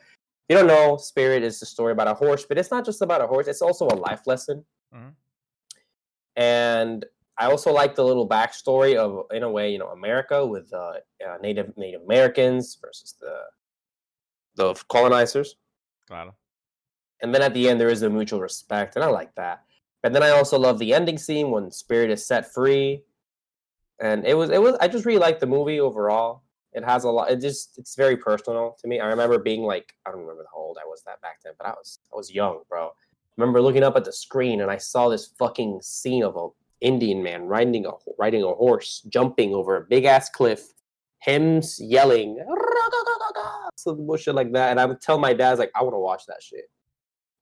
[0.48, 3.22] you don't know, Spirit is a story about a horse, but it's not just about
[3.22, 3.48] a horse.
[3.48, 4.66] It's also a life lesson.
[4.94, 5.14] Mhm.
[6.36, 7.06] And
[7.38, 10.94] I also like the little backstory of, in a way, you know, America with uh,
[11.26, 13.44] uh, Native Native Americans versus the
[14.56, 15.56] the colonizers.
[16.08, 16.36] Claro.
[17.22, 19.64] And then at the end, there is a mutual respect, and I like that.
[20.04, 23.04] And then I also love the ending scene when Spirit is set free,
[24.00, 26.44] and it was it was I just really like the movie overall.
[26.72, 27.32] It has a lot.
[27.32, 29.00] It just it's very personal to me.
[29.00, 31.68] I remember being like I don't remember how old I was that back then, but
[31.68, 32.88] I was I was young, bro.
[32.88, 32.92] I
[33.38, 36.48] remember looking up at the screen and I saw this fucking scene of a
[36.82, 40.74] Indian man riding a riding a horse, jumping over a big ass cliff,
[41.20, 42.40] him yelling,
[43.84, 44.72] some bullshit like that.
[44.72, 46.66] And I would tell my dad, like, I want to watch that shit.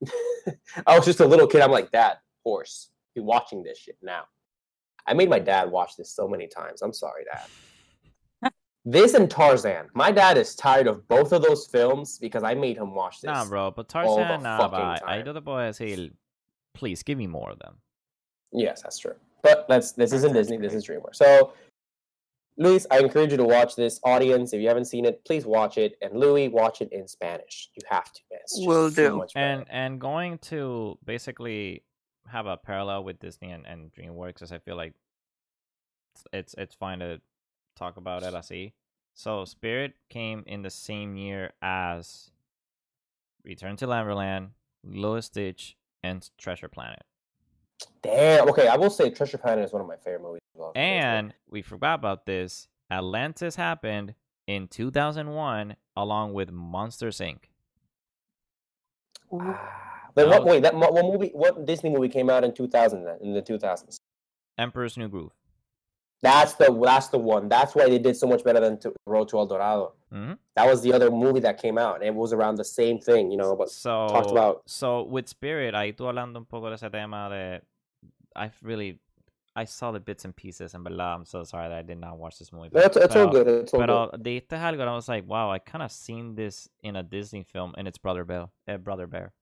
[0.88, 1.62] I was just a little kid.
[1.62, 4.24] I'm like, Dad, horse, be watching this shit now.
[5.06, 6.82] I made my dad watch this so many times.
[6.82, 8.52] I'm sorry, Dad.
[8.86, 9.88] this and Tarzan.
[9.94, 13.30] My dad is tired of both of those films because I made him watch this.
[13.30, 15.24] Nah, bro, but the Tarzan, nah, but time.
[15.24, 16.12] ayuda te puedo decir,
[16.74, 17.76] please give me more of them.
[18.52, 19.16] Yes, that's true.
[19.44, 21.16] But let's this isn't Disney, this is DreamWorks.
[21.16, 21.54] So
[22.58, 24.00] Luis, I encourage you to watch this.
[24.04, 25.96] Audience, if you haven't seen it, please watch it.
[26.02, 27.70] And Louis, watch it in Spanish.
[27.76, 28.40] You have to, man.
[28.44, 29.18] It's just Will so do.
[29.18, 29.34] much.
[29.36, 31.84] And and going to basically
[32.28, 34.94] have a parallel with Disney and, and DreamWorks, as I feel like
[36.16, 37.22] it's, it's it's fine to
[37.76, 38.74] talk about it I see.
[39.14, 42.32] So Spirit came in the same year as
[43.44, 44.50] Return to Neverland,
[44.84, 47.04] Lilo Stitch, and Treasure Planet.
[48.02, 48.50] Damn.
[48.50, 50.42] Okay, I will say Treasure Planet is one of my favorite movies.
[50.56, 50.72] as well.
[50.76, 52.68] And we forgot about this.
[52.90, 54.16] Atlantis happened
[54.48, 57.40] in 2001 along with Monsters Inc.
[59.34, 60.46] Ah, then what?
[60.46, 60.52] No.
[60.52, 61.32] Wait, that what movie?
[61.34, 63.06] What Disney movie came out in 2000?
[63.22, 64.00] In the 2000s.
[64.58, 65.34] Emperor's New Groove.
[66.22, 67.48] That's the that's the one.
[67.48, 69.94] That's why they did so much better than to, Road to El Dorado.
[70.12, 73.00] hmm That was the other movie that came out, and it was around the same
[73.00, 73.56] thing, you know.
[73.56, 77.30] But So talked about- So with Spirit, ahí tú hablando un poco de ese tema
[77.30, 77.62] de
[78.36, 79.00] I've really
[79.56, 82.18] I saw the bits and pieces and verdad, I'm so sorry that I did not
[82.20, 82.70] watch this movie.
[82.74, 83.48] it's, it's all good.
[83.48, 84.24] It's all Pero good.
[84.24, 87.44] dijiste algo and I was like, wow, I kind of seen this in a Disney
[87.44, 88.50] film and it's Brother Bear.
[88.68, 89.34] Eh, Brother Bear.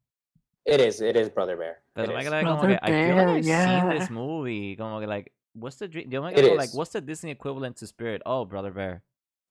[0.65, 1.01] It is.
[1.01, 1.79] It is Brother Bear.
[1.93, 2.27] Pero It me is.
[2.29, 3.93] quedé como Brother que, I feel like I've seen yeah.
[3.99, 4.75] this movie.
[4.77, 6.11] Como que like, what's the dream?
[6.11, 8.21] Yo me It like, what's the Disney equivalent to Spirit?
[8.25, 9.01] Oh, Brother Bear.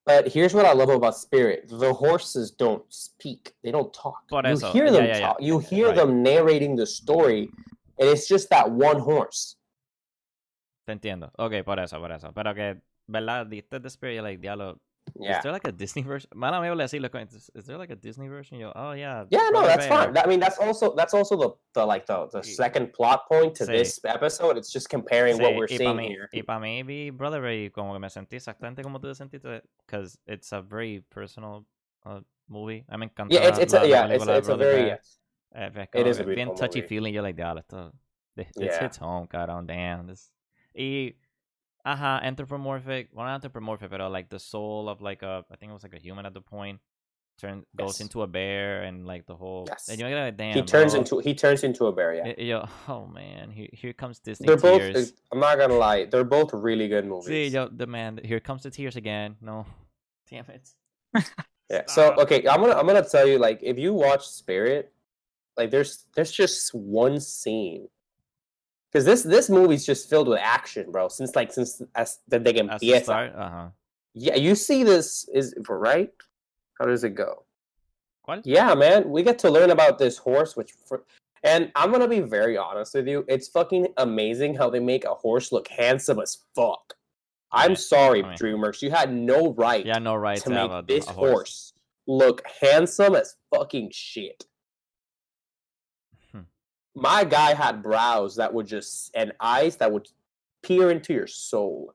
[0.07, 4.29] But here's what I love about Spirit: the horses don't speak; they don't talk.
[4.29, 5.27] Por you hear yeah, them yeah, yeah.
[5.29, 5.37] talk.
[5.40, 5.97] You hear Right.
[5.97, 7.49] them narrating the story,
[7.99, 9.57] and it's just that one horse.
[10.87, 11.31] Te entiendo.
[11.38, 12.33] Ok, por eso, por eso.
[12.35, 13.47] Pero que, ¿verdad?
[13.47, 14.79] Diste de Spirit like, diablo,
[15.21, 16.31] Yeah, Is there like a Disney version?
[16.35, 18.59] Mala mía, le decirle, coño, is, is there like a Disney version?
[18.59, 19.25] Yo, oh yeah.
[19.31, 20.17] yeah, no, that's fine.
[20.17, 23.64] I mean, that's also that's also the, the like the, the second plot point to
[23.64, 23.73] Sí.
[23.73, 24.57] this episode.
[24.57, 26.29] It's just comparing what we're y seeing mí, here.
[26.33, 29.14] Y para mí, vi Brother Bear y como que me sentí exactamente como tú te
[29.14, 31.64] sentiste, because it's a very personal
[32.07, 32.85] uh, movie.
[32.88, 35.19] A mí me Yeah, it's it's la- a, yeah, it's it's a very yes.
[35.55, 36.88] Eh, como is a bien touchy movie.
[36.88, 37.14] feeling.
[37.14, 37.93] Yo like, diablo, esto,
[38.35, 38.85] this, this Yeah.
[38.85, 40.07] hits home, cabrón, damn.
[40.09, 40.31] This.
[40.75, 41.14] Y,
[41.85, 45.75] ajá, anthropomorphic, well not anthropomorphic, pero like the soul of like a, I think it
[45.75, 46.81] was like a human at the point,
[47.40, 49.88] turn goes into a bear and like the whole, Yes.
[49.88, 51.01] and you're like, damn, he turns bro.
[51.01, 52.14] into he turns into a bear.
[52.14, 54.81] Yeah, yo, oh man, here, here comes Disney they're both.
[54.81, 55.11] tears.
[55.11, 57.29] Uh, I'm not gonna lie, they're both really good movies.
[57.29, 59.37] Sí, yo, the man, here comes the tears again.
[59.40, 59.66] No,
[60.31, 60.68] damn it.
[61.70, 61.85] Yeah.
[61.87, 64.92] So okay, I'm gonna I'm gonna tell you like if you watch Spirit,
[65.57, 67.88] like there's there's just one scene.
[68.95, 71.09] Because this this movie's just filled with action, bro.
[71.09, 73.69] Since like since as the de que As the uh huh.
[74.15, 76.13] Yeah, you see this is right?
[76.79, 77.43] How does it go?
[78.27, 78.43] ¿Cuál?
[78.45, 81.03] Yeah, man, we get to learn about this horse, which for,
[81.43, 85.15] and I'm gonna be very honest with you, it's fucking amazing how they make a
[85.15, 86.95] horse look handsome as fuck.
[87.51, 90.51] I'm Yeah, sorry, I mean- DreamWorks, you had no right Yeah, no right to to
[90.51, 91.31] make a, this a horse.
[91.33, 91.73] horse.
[92.07, 94.45] look handsome as fucking shit.
[96.95, 100.09] My guy had brows that would just and eyes that would
[100.63, 101.93] peer into your soul.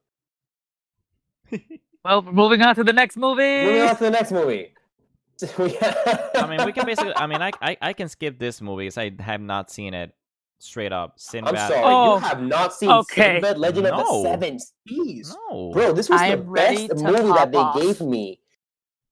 [2.05, 3.65] Well, we're moving on to the next movie.
[3.65, 4.71] Moving on to the next movie.
[5.57, 7.13] I mean, we can basically.
[7.15, 10.13] I mean, I, I I can skip this movie because I have not seen it
[10.59, 11.17] straight up.
[11.33, 13.33] I'm sorry, Oh, you have not seen okay.
[13.35, 15.35] Sinbad Legend of the Seven Seas.
[15.51, 17.75] No, Bro, this was I the am ready best movie that they off.
[17.81, 18.39] gave me.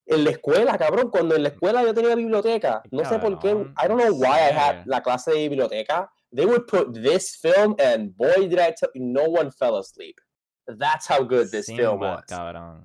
[0.10, 2.82] En la escuela, cabrón, cuando en la escuela yo tenía biblioteca.
[2.92, 3.50] No sé por qué.
[3.50, 4.84] I don't know en why I had serio.
[4.86, 6.10] la clase de biblioteca.
[6.34, 10.20] They would put this film, and boy, did I tell you, no one fell asleep.
[10.68, 12.24] That's how good this film was.
[12.28, 12.84] Sinbad, cabrón.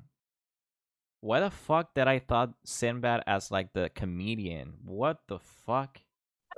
[1.21, 4.75] Why the fuck did I thought Sinbad as like the comedian?
[4.85, 6.01] What the fuck?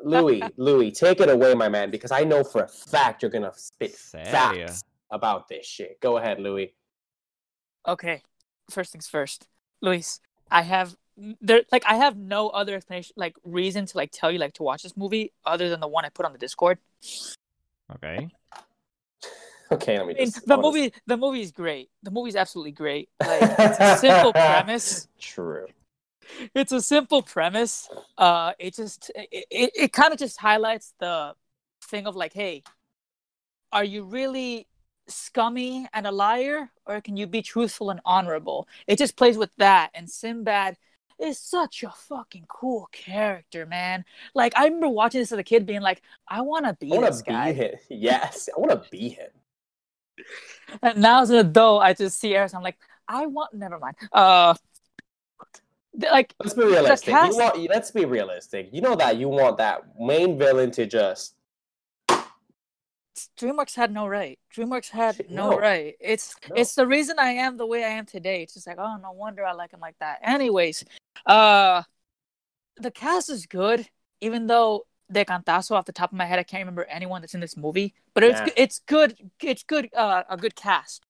[0.03, 3.53] Louis, Louis, take it away, my man, because I know for a fact you're gonna
[3.55, 4.31] spit Serio?
[4.31, 6.01] facts about this shit.
[6.01, 6.75] Go ahead, Louis.
[7.87, 8.23] Okay,
[8.71, 9.47] first things first.
[9.83, 10.21] Luis,
[10.55, 10.97] I have
[11.41, 14.63] there like I have no other explanation like reason to like tell you like to
[14.63, 16.79] watch this movie other than the one I put on the Discord.
[17.97, 18.29] Okay.
[19.73, 20.47] Okay, let me I mean, just.
[20.47, 21.91] the I wanna- movie the movie is great.
[22.03, 23.09] The movie's absolutely great.
[23.21, 25.09] Like it's a simple premise.
[25.19, 25.67] True.
[26.55, 27.89] It's a simple premise.
[28.17, 31.35] Uh it just it, it, it kind of just highlights the
[31.83, 32.63] thing of like, hey,
[33.73, 34.67] are you really
[35.07, 38.69] scummy and a liar or can you be truthful and honorable?
[38.87, 40.77] It just plays with that and Sinbad
[41.19, 44.05] is such a fucking cool character, man.
[44.35, 47.01] Like I remember watching this as a kid being like, I want to be I
[47.01, 47.53] this be guy.
[47.53, 47.75] him.
[47.89, 49.31] Yes, I want to be him.
[50.83, 52.55] And now as an adult, I just see Eris.
[52.55, 53.55] I'm like, I want.
[53.55, 53.97] Never mind.
[54.13, 54.55] Uh,
[56.01, 57.13] like Let's be realistic.
[57.15, 58.71] want, let's be realistic.
[58.73, 61.35] You know that you want that main villain to just
[63.39, 64.39] DreamWorks had no right.
[64.55, 65.59] DreamWorks had no, no.
[65.59, 65.95] right.
[66.01, 66.57] It's No.
[66.57, 68.43] it's the reason I am the way I am today.
[68.43, 70.19] It's just like, oh, no wonder I like him like that.
[70.23, 70.85] Anyways,
[71.27, 71.83] uh,
[72.77, 73.89] the cast is good,
[74.21, 77.35] even though De Cantazo off the top of my head, I can't remember anyone that's
[77.35, 77.95] in this movie.
[78.15, 78.45] But it's Yeah.
[78.47, 78.55] good.
[78.57, 79.31] It's good.
[79.43, 79.91] It's good.
[79.95, 81.05] Uh, a good cast.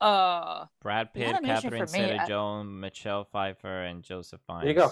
[0.00, 4.60] Uh, Brad Pitt, Catherine for me, I- Zeta-Jones, Michelle Pfeiffer, and Joseph Fiennes.
[4.62, 4.90] There you go.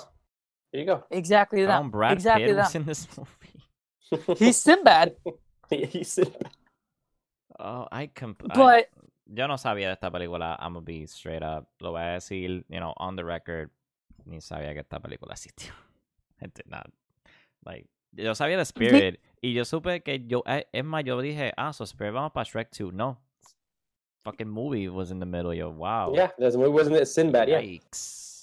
[0.73, 1.05] There you go.
[1.11, 1.77] exactly that.
[1.77, 2.65] come Brad exactly Pitt that.
[2.65, 4.39] was in this movie?
[4.39, 5.35] He's Sinbad, He's
[7.57, 8.87] Oh, I comp- I- but
[9.33, 10.57] yo no sabía de esta película.
[10.59, 11.69] I'm gonna be straight up.
[11.81, 13.71] Lo voy a decir, you know, on the record.
[14.27, 15.73] Ni sabía que esta película existió.
[16.43, 16.91] I did not.
[17.65, 19.21] Like, yo sabía de Spirit.
[19.41, 22.45] y yo supe que yo, eh, es más, yo dije, ah, so Spirit vamos para
[22.45, 22.93] Shrek 2.
[22.93, 23.19] No.
[24.25, 25.55] Fucking movie was in the middle.
[25.55, 26.13] Yo, wow.
[26.15, 26.31] yeah.
[26.39, 27.49] There's, wasn't it Sinbad?
[27.49, 27.61] Yeah.
[27.61, 28.35] Yikes.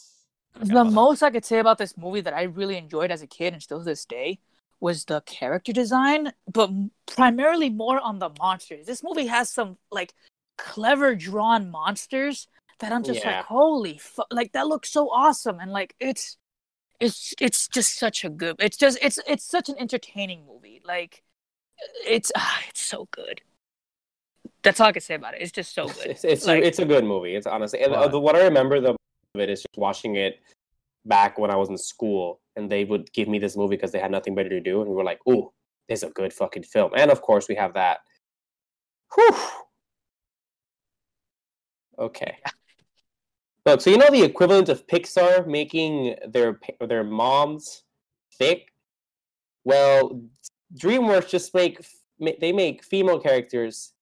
[0.59, 3.53] the most I could say about this movie that I really enjoyed as a kid
[3.53, 4.39] and still to this day
[4.81, 6.69] was the character design, but
[7.05, 8.85] primarily more on the monsters.
[8.87, 10.13] This movie has some like
[10.57, 12.47] clever drawn monsters
[12.79, 13.37] that I'm just Yeah.
[13.37, 16.35] like, holy fu- like that looks so awesome, and like it's
[16.99, 18.55] it's it's just such a good.
[18.59, 20.81] It's just it's it's such an entertaining movie.
[20.83, 21.23] Like
[22.05, 23.41] it's ah, it's so good.
[24.63, 25.41] That's all I can say about it.
[25.41, 26.07] It's just so good.
[26.07, 27.35] It's it's, Like- a, it's a good movie.
[27.35, 28.97] It's honestly and, uh, the, what I remember the of
[29.39, 30.39] it is just watching it
[31.05, 33.99] back when I was in school, and they would give me this movie because they
[33.99, 35.51] had nothing better to do, and we were like, "Ooh,
[35.87, 37.99] this is a good fucking film." And of course, we have that.
[39.15, 39.35] Whew.
[41.99, 42.37] Okay.
[43.65, 47.83] Look, so you know the equivalent of Pixar making their their moms
[48.37, 48.73] thick.
[49.63, 50.21] Well,
[50.75, 51.85] DreamWorks just make
[52.39, 53.93] they make female characters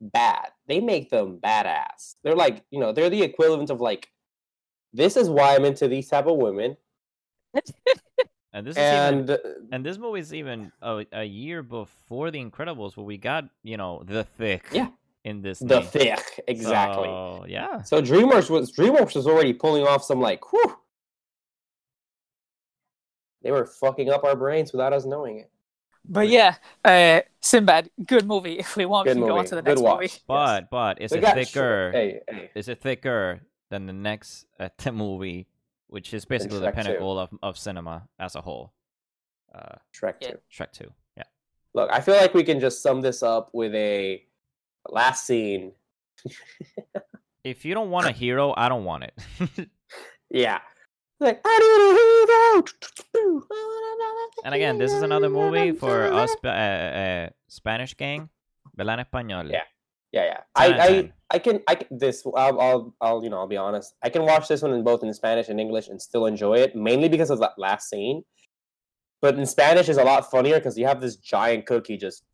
[0.00, 0.48] bad.
[0.68, 2.16] They make them badass.
[2.22, 4.08] They're like, you know, they're the equivalent of like,
[4.92, 6.76] this is why I'm into these type of women.
[8.52, 9.30] And this is even
[9.70, 13.44] And uh, this movie is even a, a year before The Incredibles, where we got
[13.62, 14.66] you know the thick.
[14.72, 14.88] Yeah.
[15.24, 15.58] In this.
[15.58, 17.08] the thick, exactly.
[17.08, 17.82] So, yeah.
[17.82, 20.76] So DreamWorks was DreamWorks was already pulling off some like, whew.
[23.42, 25.50] They were fucking up our brains without us knowing it.
[26.08, 28.58] But yeah, uh, Sinbad, good movie.
[28.58, 30.00] If we want, Good we can go on to the Good next watch.
[30.00, 30.12] movie.
[30.28, 31.90] But but is They it thicker?
[31.90, 32.50] Shrek- Hey, hey.
[32.54, 33.40] Is it thicker
[33.70, 35.48] than the next uh, movie,
[35.88, 36.82] which is basically the Shrek 2.
[36.82, 38.72] pinnacle of, of cinema as a whole?
[39.54, 40.30] Uh, Shrek Yeah.
[40.32, 40.38] 2.
[40.52, 40.92] Shrek Two.
[41.16, 41.24] Yeah.
[41.74, 44.22] Look, I feel like we can just sum this up with a
[44.88, 45.72] last scene.
[47.44, 49.68] If you don't want a hero, I don't want it.
[50.28, 50.58] Yeah.
[51.20, 53.36] Like, I need a hero.
[54.44, 58.28] and again, this is another movie for us uh, uh, Spanish gang.
[58.76, 59.50] ¿Verdad en español?
[59.50, 59.62] Yeah.
[60.16, 60.68] Yeah, yeah.
[60.68, 63.38] 10 out of I, I, I can, I can, this, I'll, I'll, I'll, you know,
[63.38, 63.94] I'll be honest.
[64.02, 66.74] I can watch this one in both in Spanish and English and still enjoy it,
[66.74, 68.22] mainly because of that last scene.
[69.20, 72.24] But in Spanish is a lot funnier because you have this giant cookie just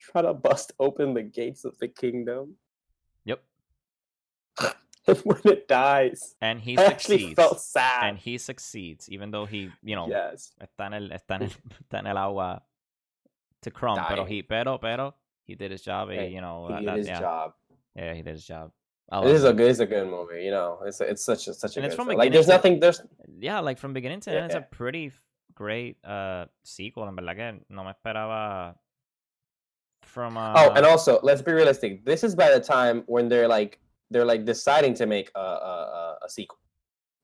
[0.00, 2.54] trying to bust open the gates of the kingdom.
[3.24, 3.44] Yep.
[5.06, 7.34] And when it dies, And he I actually succeeds.
[7.36, 8.08] felt sad.
[8.08, 10.52] And he succeeds, even though he, you know, yes.
[10.60, 11.48] está en el, está en el,
[11.82, 12.62] está en el agua
[13.62, 15.14] to crumb, pero he, pero, pero,
[15.50, 17.46] he did his job, Hey, y, you know, He did that- his yeah, job.
[17.96, 18.70] yeah, he did his job.
[19.12, 20.42] I This is a good, it's a good movie.
[20.46, 22.30] You know, it's it's such a such a And it's good from like.
[22.32, 22.74] There's to- nothing.
[22.82, 23.00] There's
[23.48, 24.60] Yeah, like from beginning to end, it's Yeah.
[24.70, 25.06] a pretty
[25.62, 27.08] great uh sequel.
[27.08, 28.76] En verdad que no me esperaba
[30.04, 32.04] from uh oh, and also let's be realistic.
[32.04, 33.80] This is by the time when they're like
[34.12, 36.58] they're like deciding to make a a, a, a sequel.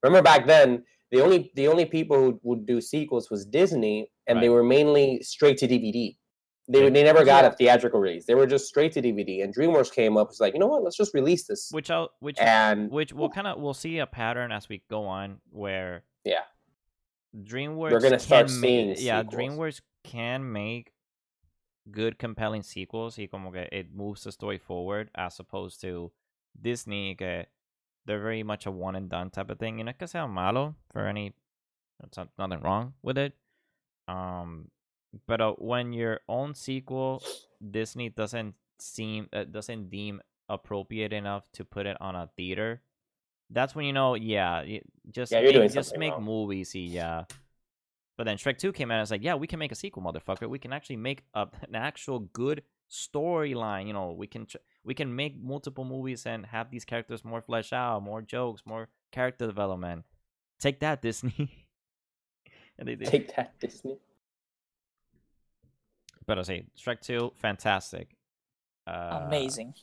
[0.03, 4.43] Remember back then, the only the only people who would do sequels was Disney, and
[4.43, 6.17] they were mainly straight to DVD.
[6.69, 6.91] They Yeah.
[6.91, 8.27] they never got a theatrical release.
[8.27, 9.43] They were just straight to DVD.
[9.43, 10.83] And DreamWorks came up was like, you know what?
[10.83, 11.71] Let's just release this.
[11.71, 15.07] which I'll, which And which we'll kind of we'll see a pattern as we go
[15.07, 16.43] on where yeah,
[17.37, 19.35] DreamWorks gonna start can seeing yeah sequels.
[19.35, 20.93] DreamWorks can make
[21.93, 26.11] good compelling sequels y como que it moves the story forward as opposed to
[26.61, 27.45] Disney que
[28.07, 29.79] they're very much a one and done type of thing.
[29.79, 31.35] You know, que sea malo for any,
[32.03, 33.35] it's not, nothing wrong with it.
[34.09, 34.71] Um,
[35.27, 37.23] but uh, when your own sequel,
[37.71, 42.83] Disney doesn't seem uh, doesn't deem appropriate enough to put it on a theater,
[43.51, 44.65] that's when you know, yeah,
[45.11, 46.25] just Yeah, make, just make wrong.
[46.25, 47.25] movies, yeah.
[48.17, 50.03] But then Shrek Two came out and it's like, yeah, we can make a sequel,
[50.03, 50.49] motherfucker.
[50.49, 53.87] We can actually make a, an actual good storyline.
[53.87, 57.43] You know, we can tr- we can make multiple movies and have these characters more
[57.43, 60.05] fleshed out, more jokes, more character development.
[60.59, 61.67] Take that, Disney.
[62.79, 63.09] and they did.
[63.09, 63.99] Take that, Disney.
[66.27, 68.17] But I say Shrek Two, fantastic.
[68.87, 69.75] Uh, Amazing.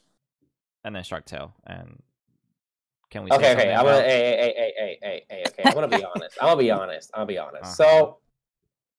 [0.83, 2.01] And then Shark Tale, and
[3.09, 3.31] can we?
[3.31, 3.73] Okay, okay.
[3.73, 5.63] I'm gonna hey, hey, hey, hey, hey, hey, hey, okay.
[5.65, 6.37] I'm gonna be honest.
[6.41, 7.11] I'm gonna be honest.
[7.13, 7.63] I'm gonna be honest.
[7.63, 7.73] Uh-huh.
[7.73, 8.17] So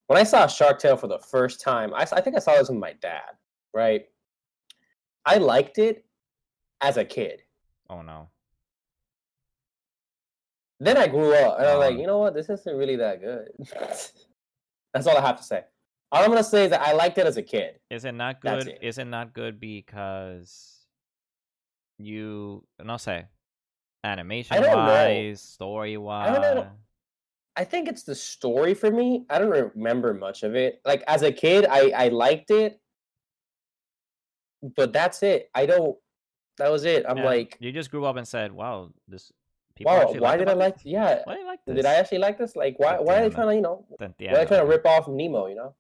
[0.07, 2.68] when I saw Shark Tale for the first time, I, I think I saw this
[2.68, 3.33] with my dad,
[3.74, 4.07] right?
[5.26, 6.04] I liked it
[6.80, 7.42] as a kid.
[7.90, 8.28] Oh no.
[10.80, 12.35] Then I grew up and I was like, Um, you know what?
[12.35, 13.48] This isn't really that good.
[14.92, 15.64] That's all I have to say.
[16.14, 17.81] All I'm gonna say is that I liked it as a kid.
[17.90, 18.68] Is it not good?
[18.68, 18.79] it.
[18.81, 20.87] Is it not good because
[21.98, 23.24] you no say
[24.05, 24.77] animation don't know.
[24.77, 26.29] wise, story wise?
[26.29, 26.70] I don't know.
[27.57, 29.27] I think it's the story for me.
[29.29, 30.81] I don't remember much of it.
[30.85, 32.81] Like as a kid, I I liked it,
[34.77, 35.50] but that's it.
[35.53, 35.96] I don't.
[36.59, 37.05] That was it.
[37.09, 39.33] I'm Yeah, like, you just grew up and said, "Wow, this
[39.74, 40.12] people wow.
[40.12, 40.77] Why did I like?
[40.77, 40.87] this?
[40.87, 41.22] Yeah.
[41.24, 41.74] Why do you like this?
[41.74, 42.55] Did I actually like this?
[42.55, 43.00] Like, why?
[43.00, 43.85] Why are they trying to, you know?
[43.88, 45.48] Why are they trying to rip off Nemo?
[45.48, 45.74] You know?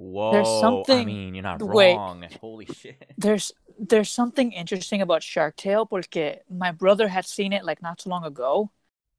[0.00, 0.40] Whoa!
[0.40, 1.94] I something- mean, you're not wait.
[1.94, 2.26] wrong.
[2.40, 3.12] Holy shit!
[3.18, 7.98] There's there's something interesting about Shark Tale porque my brother had seen it like not
[7.98, 8.70] too long ago.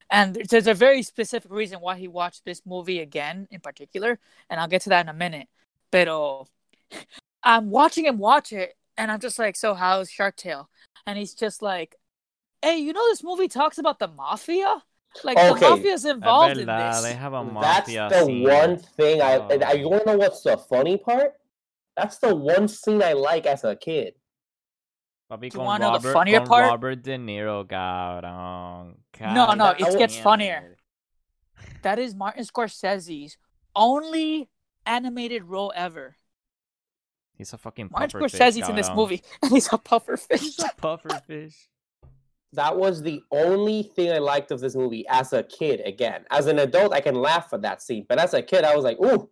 [0.10, 4.60] And there's a very specific reason why he watched this movie again in particular, and
[4.60, 5.48] I'll get to that in a minute.
[5.92, 6.48] Pero
[7.44, 10.68] I'm watching him watch it, and I'm just like, so how's Shark Tale?
[11.06, 11.96] And he's just like,
[12.62, 14.84] hey, you know this movie talks about the mafia?
[15.24, 15.60] Like Okay.
[15.60, 17.04] the mafia's involved in verdad, this.
[17.04, 18.44] They have a That's the scene.
[18.44, 19.38] one thing I.
[19.38, 19.48] Oh.
[19.50, 19.88] and I Oh.
[19.90, 21.34] want to know what's the funny part?
[21.98, 24.16] That's the one scene I like as a kid.
[25.30, 26.68] Papi, you wanna know the Robert, funnier part?
[26.70, 28.96] Robert De Niro, cabrón.
[29.20, 30.78] No, no, it gets funnier.
[31.84, 33.38] That is Martin Scorsese's
[33.76, 34.50] only
[34.86, 36.16] animated role ever.
[37.38, 40.42] He's a fucking Martin puffer fish, Scorsese's in this movie, and he's a puffer fish.
[40.42, 41.70] He's a puffer fish.
[42.54, 45.82] That was the only thing I liked of this movie as a kid.
[45.86, 48.76] Again, as an adult, I can laugh at that scene, but as a kid, I
[48.76, 49.30] was like, "Ooh,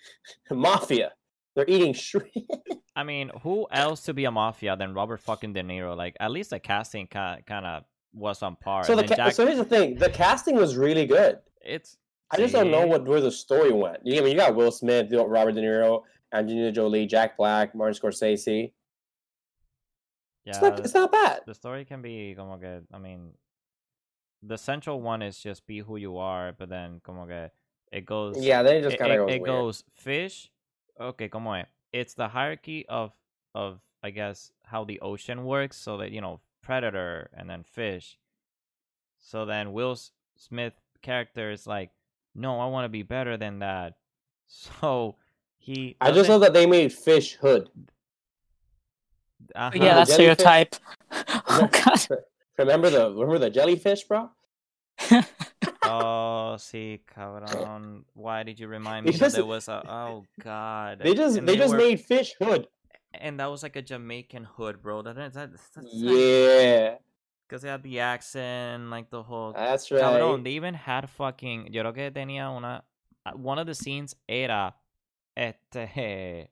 [0.50, 1.12] mafia!
[1.54, 2.28] They're eating shrimp."
[2.96, 5.96] I mean, who else to be a mafia than Robert fucking De Niro?
[5.96, 8.84] Like, at least the casting kind of was on par.
[8.84, 11.38] so the ca- Jack, so here's the thing: the casting was really good.
[11.60, 11.96] it's
[12.30, 13.98] I just don't know what where the story went.
[14.04, 18.00] You, I mean, you got Will Smith, Robert De Niro, Angelina Jolie, Jack Black, Martin
[18.00, 18.72] Scorsese.
[20.44, 20.52] Yeah.
[20.52, 21.40] It's not it's not bad.
[21.46, 23.32] the story can be como que I mean,
[24.42, 27.50] the central one is just be who you are, but then como que
[27.92, 28.36] it goes.
[28.38, 29.46] Yeah, then it just kind of it- goes it weird.
[29.46, 30.50] goes fish.
[31.00, 31.66] Okay, como es?
[31.92, 33.12] It's the hierarchy of
[33.54, 35.76] of I guess how the ocean works.
[35.76, 38.18] So that you know predator and then fish.
[39.18, 39.96] So then Will
[40.36, 41.90] Smith character is like,
[42.34, 43.94] no, I want to be better than that.
[44.46, 45.16] So
[45.56, 45.96] he.
[46.02, 47.70] I just know that they made Fish Hood.
[49.54, 49.70] Uh-huh.
[49.74, 50.74] yeah, that's stereotype.
[51.48, 52.08] Oh god.
[52.58, 54.30] Remember the remember the jellyfish, bro?
[55.86, 58.04] Oh, see, cabrón.
[58.14, 59.82] Why did you remind me They that there was a?
[59.86, 61.00] Oh God.
[61.02, 62.66] They just And they, just were- made Fish Hood.
[63.12, 65.02] and that was like a Jamaican hood, bro.
[65.02, 66.96] That, that, that, that's Yeah,
[67.46, 69.52] Because they had the accent, like the whole.
[69.52, 70.00] that's right.
[70.00, 71.68] Cabrón, they even had fucking.
[71.72, 72.82] Yo creo que tenía una.
[73.26, 74.74] uh, One of the scenes era.
[75.36, 76.48] Este.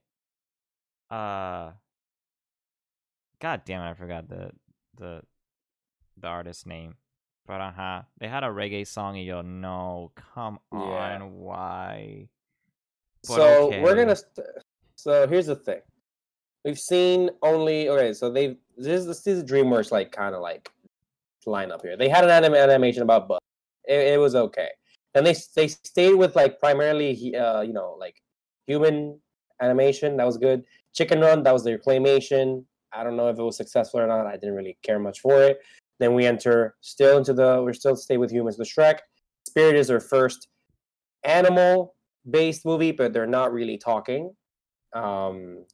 [1.11, 1.71] Uh.
[3.43, 3.91] God damn it!
[3.91, 4.53] I forgot the
[4.97, 5.21] the
[6.17, 6.95] the artist's name.
[7.45, 11.25] But uh huh, they had a reggae song, and yo, no, come on, Yeah.
[11.25, 12.29] why?
[13.27, 14.15] But so we're gonna.
[14.15, 14.47] St-
[14.95, 15.81] so here's the thing.
[16.65, 18.13] We've seen only okay.
[18.13, 20.71] So they've this is this is DreamWorks like kind of like
[21.45, 21.97] lineup here.
[21.97, 23.41] They had an anime animation about Buzz.
[23.89, 24.69] It, it was okay.
[25.15, 28.23] Then they they stayed with like primarily uh you know like
[28.69, 29.21] human
[29.61, 30.17] animation.
[30.19, 30.63] That was good.
[30.95, 31.43] Chicken Run.
[31.43, 32.65] That was their claymation.
[32.95, 34.27] I don't know if it was successful or not.
[34.27, 35.59] I didn't really care much for it.
[35.99, 38.57] Then we enter still into the we're still stay with humans.
[38.57, 38.99] The Shrek.
[39.47, 40.49] Spirit is their first
[41.25, 41.95] animal
[42.31, 44.35] based movie, but they're not really talking.
[44.95, 45.65] Um,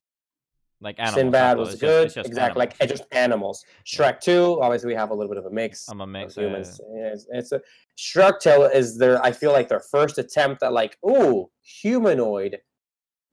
[0.81, 1.14] Like animals.
[1.16, 2.91] Sinbad was it's good, Just, just exactly like animals.
[2.91, 3.64] uh, just animals.
[3.87, 5.89] Shrek Two, obviously we have a little bit of a mix.
[5.89, 6.37] I'm a of mix.
[6.37, 6.81] humans.
[6.81, 7.61] uh, Yeah, It's, it's a
[7.97, 9.23] Shark Tale is their.
[9.25, 12.59] I feel like their first attempt at like, ooh, humanoid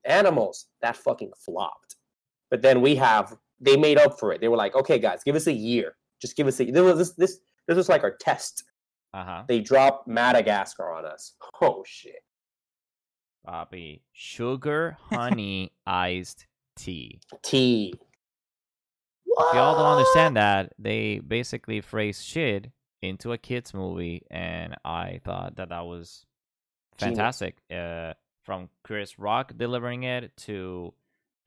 [0.06, 0.68] animals.
[0.82, 1.96] That fucking flopped.
[2.52, 4.42] But then we have they made up for it.
[4.42, 5.96] They were like, okay, guys, give us a year.
[6.22, 6.70] Just give us a.
[6.72, 8.64] There was this this this was like our test.
[9.14, 9.44] Uh huh.
[9.48, 11.34] They dropped Madagascar on us.
[11.62, 12.24] Oh shit.
[13.46, 17.20] Bobby, sugar honey iced tea.
[17.44, 17.94] T.
[19.28, 25.20] If y'all don't understand that, they basically phrase shit into a kids movie, and I
[25.24, 26.26] thought that that was
[26.98, 27.58] fantastic.
[27.70, 30.94] Uh, from Chris Rock delivering it to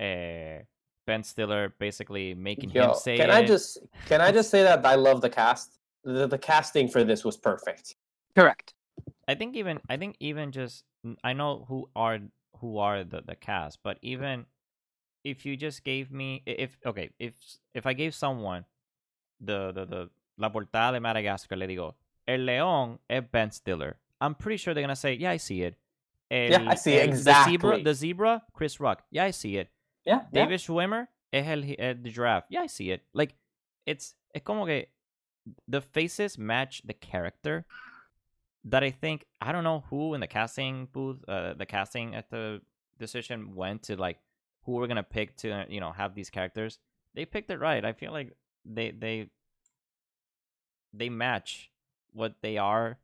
[0.00, 0.64] uh,
[1.08, 3.32] Ben Stiller basically making Yo, him say can it.
[3.32, 5.78] I just can I just say that I love the cast.
[6.04, 7.96] The, the casting for this was perfect.
[8.36, 8.74] Correct.
[9.26, 10.84] I think even I think even just
[11.24, 12.18] I know who are
[12.60, 14.44] who are the the cast, but even
[15.24, 17.32] if you just gave me if okay if
[17.72, 18.66] if I gave someone
[19.40, 21.94] the the the la portada de Madagascar, le digo
[22.26, 23.96] el león es Ben Stiller.
[24.20, 25.74] I'm pretty sure they're gonna say yeah I see it.
[26.30, 27.82] Yeah, I see it, el- The zebra, exactly.
[27.84, 29.04] the zebra, Chris Rock.
[29.10, 29.70] Yeah, I see it.
[30.04, 30.44] Yeah, yeah.
[30.44, 32.44] David Schwimmer es el, eh, the giraffe.
[32.48, 33.02] Yeah, I see it.
[33.12, 33.34] Like,
[33.86, 34.86] it's es como que
[35.66, 37.66] the faces match the character.
[38.64, 42.28] That I think I don't know who in the casting booth, uh, the casting at
[42.28, 42.60] the
[42.98, 44.18] decision went to like
[44.64, 46.78] who we're gonna pick to you know have these characters.
[47.14, 47.84] They picked it right.
[47.84, 49.30] I feel like they they
[50.92, 51.70] they match
[52.12, 52.98] what they are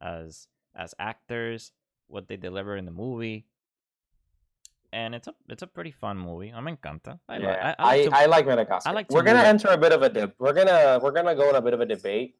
[0.00, 1.72] as as actors,
[2.06, 3.46] what they deliver in the movie.
[4.92, 6.52] And it's a it's a pretty fun movie.
[6.54, 7.18] I'm encanta.
[7.28, 7.74] I, yeah.
[7.78, 8.90] I, I, like to- I like Madagascar.
[8.90, 9.46] I like we're gonna it.
[9.46, 10.34] enter a bit of a dip.
[10.38, 12.36] We're gonna we're gonna go in a bit of a debate.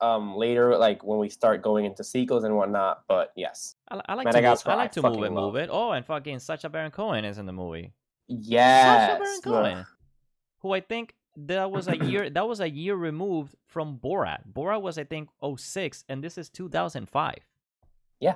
[0.00, 3.02] Um, later, like when we start going into sequels and whatnot.
[3.08, 5.56] But yes, I, I like to move, Madagascar, I I like to move it, move
[5.56, 5.68] it.
[5.72, 7.92] Oh, and fucking Sacha Baron Cohen is in the movie.
[8.28, 9.86] yes, Sacha Baron Cohen,
[10.60, 14.38] who I think that was a year that was a year removed from Borat.
[14.50, 17.34] Borat was I think 06 and this is 2005.
[18.20, 18.34] Yeah.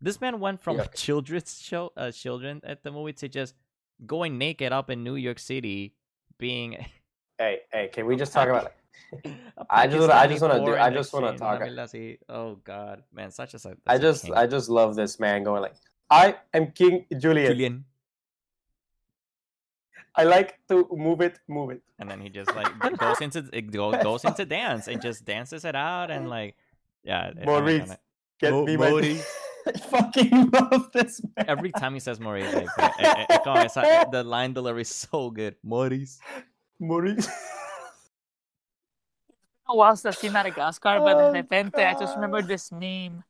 [0.00, 0.86] This man went from Yeah.
[0.94, 3.54] children's show uh, children at the movie to just
[4.06, 5.94] going naked up in New York City
[6.38, 6.76] being
[7.38, 8.74] Hey, hey, can we just talk about it?
[9.56, 12.18] a I just I just wanna Pakistani do- I just wanna talk- una mierda así.
[12.28, 14.34] Oh god, man, such a such just king.
[14.34, 15.74] I just love this man going like,
[16.10, 17.52] I am King Julien.
[17.52, 17.84] Julien.
[20.16, 21.82] I like to move it, move it.
[21.98, 25.64] and then he just like goes into it go, goes into dance and just dances
[25.64, 26.56] it out and like
[27.04, 27.96] yeah I mean, Maurice,
[28.40, 28.90] get Mo- me my.
[28.90, 29.24] Maurice.
[29.66, 31.44] I fucking love this man.
[31.48, 34.88] every time he says Maurice like eh, eh, eh, como esa- the line delivery is
[34.88, 36.18] so good Maurice
[36.78, 37.28] Maurice.
[39.68, 43.22] a while since I've seen Madagascar, but Oh, de repente I just remember this meme.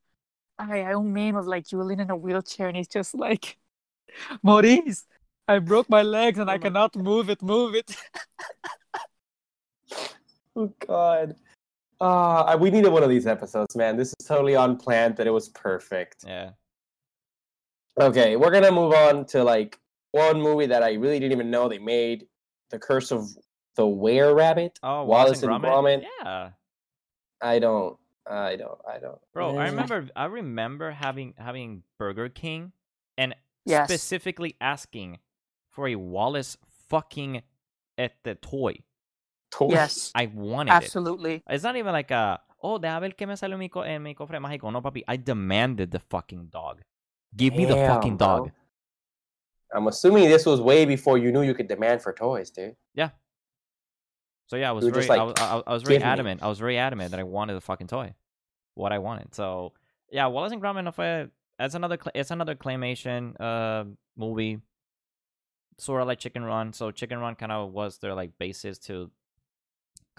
[0.59, 3.59] I hay un meme of like Julien in a wheelchair and he's just like,
[4.43, 5.07] Maurice,
[5.49, 7.95] I broke my legs and I cannot move it, move it.
[10.57, 11.35] oh God.
[12.01, 13.97] Uh, we needed one of these episodes, man.
[13.97, 16.25] This is totally unplanned, but it was perfect.
[16.27, 16.51] yeah
[18.01, 19.79] Okay, we're gonna move on to like
[20.13, 22.27] one movie that I really didn't even know they made,
[22.71, 23.29] The Curse of
[23.77, 24.79] the Were Rabbit.
[24.83, 26.03] oh Wallace Wallace and and Gromit.
[26.03, 26.51] Gromit yeah
[27.43, 27.97] I don't,
[28.29, 29.19] I don't, I don't.
[29.35, 32.73] bro I remember I remember having having Burger King
[33.19, 33.35] and
[33.67, 33.89] Yes.
[33.91, 35.19] specifically asking
[35.69, 36.57] for a Wallace
[36.89, 37.43] fucking
[37.99, 38.77] at the toy
[39.51, 41.43] Toy- Yes, I wanted it absolutely.
[41.49, 44.03] It's not even like a, oh, deja ver qué me salió en mi, co- en
[44.03, 44.73] mi cofre mágico.
[44.73, 45.03] No, papi.
[45.09, 46.83] I demanded the fucking dog.
[47.37, 48.51] Give me the fucking Damn, dog.
[49.73, 52.75] I'm assuming this was way before you knew you could demand for toys, dude.
[52.95, 53.11] Yeah.
[54.49, 56.09] So yeah, I was very, just I, like, was, I, I was very "Give me."
[56.11, 56.43] adamant.
[56.43, 58.15] I was very adamant that I wanted the fucking toy.
[58.75, 59.33] What I wanted.
[59.35, 59.73] So
[60.11, 61.31] yeah, Wallace and Gromit no fue.
[61.57, 61.99] That's another.
[62.15, 63.85] It's another claymation uh
[64.17, 64.59] movie.
[65.79, 66.73] Sort of like Chicken Run.
[66.73, 69.11] So Chicken Run kind of was their like basis to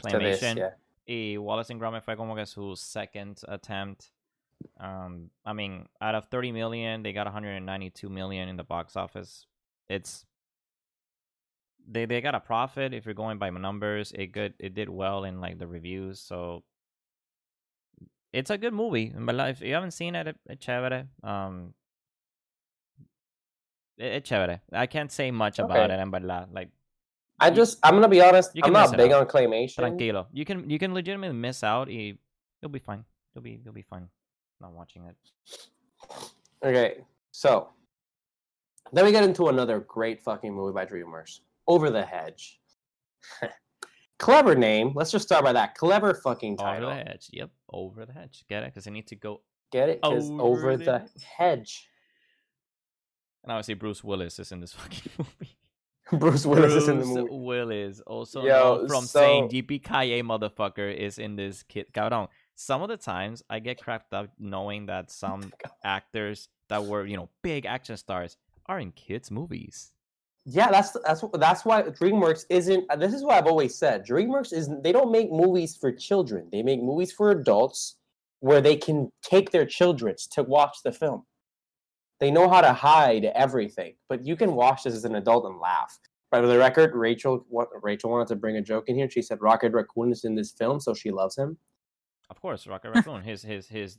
[0.09, 0.57] To this, claymation.
[0.57, 0.69] yeah.
[1.07, 4.11] y Wallace and Gromit fue como que su second attempt.
[4.79, 9.47] Um, I mean, out of 30 million, they got 192 million in the box office.
[9.89, 10.25] It's
[11.87, 14.11] they they got a profit if you're going by numbers.
[14.13, 16.63] It good it did well in like the reviews, so
[18.31, 19.11] it's a good movie.
[19.17, 21.07] But if you haven't seen it, it it's chévere.
[21.23, 21.73] Um,
[23.97, 24.61] it's chévere.
[24.71, 25.93] I can't say much about Okay.
[25.95, 26.53] it, en verdad.
[26.53, 26.69] Like
[27.41, 28.51] I You- just, I'm gonna be honest.
[28.55, 29.21] you I'm not big out.
[29.21, 29.79] on claymation.
[29.79, 30.27] tranquilo.
[30.31, 31.87] You can you can legitimately miss out.
[31.87, 32.17] y
[32.61, 33.03] You'll be fine.
[33.33, 34.07] You'll be you'll be fine.
[34.61, 35.15] Not watching it.
[36.63, 37.69] Okay, so
[38.93, 42.59] then we get into another great fucking movie by DreamWorks, Over the Hedge.
[44.19, 44.91] Clever name.
[44.93, 45.73] Let's just start by that.
[45.73, 46.89] Clever fucking title.
[46.91, 47.29] Over the hedge.
[47.33, 48.43] Yep, over the hedge.
[48.47, 48.67] Get it?
[48.71, 49.41] Because I need to go.
[49.71, 50.01] Get it?
[50.03, 51.23] 'Cause Over over the the hedge.
[51.37, 51.87] hedge.
[53.43, 55.40] And obviously Bruce Willis is in this fucking movie.
[56.19, 57.29] Bruce Willis is in the Bruce movie.
[57.31, 61.87] Willis, also Yo, from saying so- GPKA motherfucker, is in this kid.
[61.93, 62.27] Cabrón.
[62.55, 65.51] Some of the times I get cracked up knowing that some
[65.83, 68.37] actors that were, you know, big action stars
[68.67, 69.91] are in kids' movies.
[70.45, 72.85] Yeah, that's that's that's why DreamWorks isn't.
[72.89, 74.05] uh, This is what I've always said.
[74.07, 76.47] DreamWorks is they don't make movies for children.
[76.51, 77.97] They make movies for adults
[78.39, 81.25] where they can take their children to watch the film.
[82.21, 85.59] They know how to hide everything, but you can watch this as an adult and
[85.59, 85.97] laugh.
[86.29, 89.09] But for the record, Rachel what, Rachel wanted to bring a joke in here.
[89.09, 91.57] She said Rocket Raccoon is in this film, so she loves him.
[92.29, 93.23] Of course, Rocket Raccoon.
[93.23, 93.97] his his his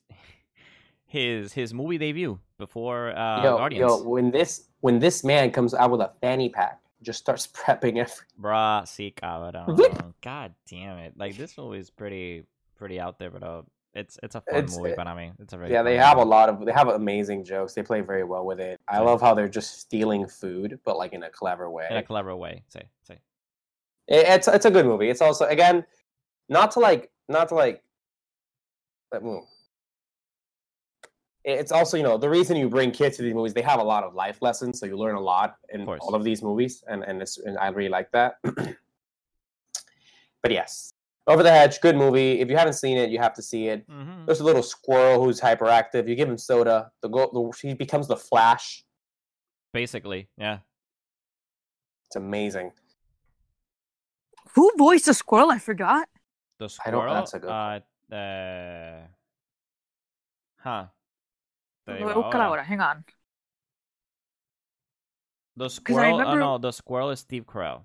[1.05, 3.91] his his movie debut before uh, yo, Guardians.
[3.91, 7.99] yo, when this when this man comes out with a fanny pack, just starts prepping
[7.99, 10.15] every Bruh, sí, cabrón.
[10.23, 11.15] God damn it!
[11.17, 12.45] Like this movie is pretty
[12.77, 13.63] pretty out there, but uh,
[13.95, 14.91] it's it's a fun It's- movie.
[14.91, 16.89] it- But I mean, it's a very Yeah, they have a lot of they have
[16.89, 17.75] amazing jokes.
[17.75, 18.81] They play very well with it.
[18.89, 19.01] I Yeah.
[19.03, 21.87] love how they're just stealing food, but like in a clever way.
[21.91, 22.65] in a clever way.
[22.69, 23.19] Say say.
[24.09, 25.11] It- it's it's a good movie.
[25.11, 25.87] It's also again
[26.49, 27.83] not to like not to like
[29.13, 29.21] uh, mm.
[29.21, 29.45] that move.
[31.45, 33.53] It's also you know the reason you bring kids to these movies.
[33.53, 36.01] They have a lot of life lessons, so you learn a lot in course.
[36.03, 38.37] all of these movies, and and it's and I really like that.
[40.43, 40.93] but yes,
[41.27, 42.41] Over the Hedge, good movie.
[42.41, 43.89] If you haven't seen it, you have to see it.
[43.89, 44.27] Mm-hmm.
[44.27, 46.09] There's a little squirrel who's hyperactive.
[46.09, 48.85] You give him soda, the go, the, he becomes the Flash.
[49.73, 50.59] Basically, yeah.
[52.07, 52.73] It's amazing.
[54.55, 55.51] Who voiced the squirrel?
[55.51, 56.09] I forgot.
[56.59, 57.01] The squirrel.
[57.03, 57.49] I don't- squirrel.
[57.51, 59.07] that's a good uh, uh,
[60.59, 60.87] huh.
[61.87, 62.47] Te Lo digo voy a buscar ahora.
[62.49, 62.65] ahora.
[62.65, 63.05] Hang on.
[65.57, 66.19] The squirrel.
[66.19, 67.85] remember- Oh no, the squirrel is Steve Carell.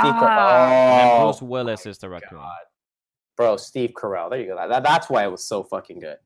[0.00, 2.38] Steve Car- Ah, And oh, Bruce Willis is the raccoon.
[2.38, 2.56] God.
[3.36, 4.30] bro, Steve Carell.
[4.30, 4.68] There you go.
[4.68, 6.16] That, that's why it was so fucking good.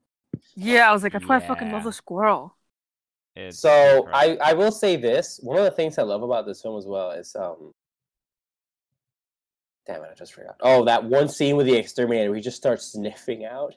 [0.55, 1.89] yeah, I was like, that's why I fucking love Yeah.
[1.89, 2.55] the squirrel.
[3.35, 5.39] It's So I, I will say this.
[5.41, 7.73] One of the things I love about this film as well is um.
[9.87, 10.09] Damn it!
[10.11, 10.57] I just forgot.
[10.61, 12.29] Oh, that one scene with the exterminator.
[12.29, 13.73] where He just starts sniffing out.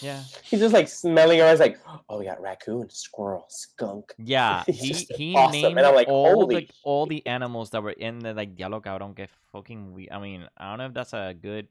[0.00, 0.22] Yeah.
[0.44, 1.50] He's just like smelling around.
[1.50, 4.12] He's like, oh, we got raccoon, squirrel, skunk.
[4.18, 7.70] Yeah, It's he he awesome, named and I'm like, all holy the all the animals
[7.70, 10.10] that were in the like yellow cow don't get fucking we.
[10.10, 11.68] I mean, I don't know if that's a good.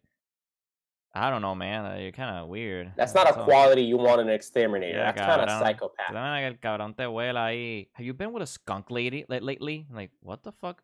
[1.13, 1.85] I don't know, man.
[1.85, 2.93] uh, You're kind of weird.
[2.95, 4.97] That's not a quality you want in an exterminator.
[4.97, 6.07] Yeah, That's kind of psychopath.
[6.07, 7.89] Te dan el cabrón te huela ahí.
[7.93, 9.85] Have you been with a skunk lady like, lately?
[9.93, 10.81] Like, what the fuck,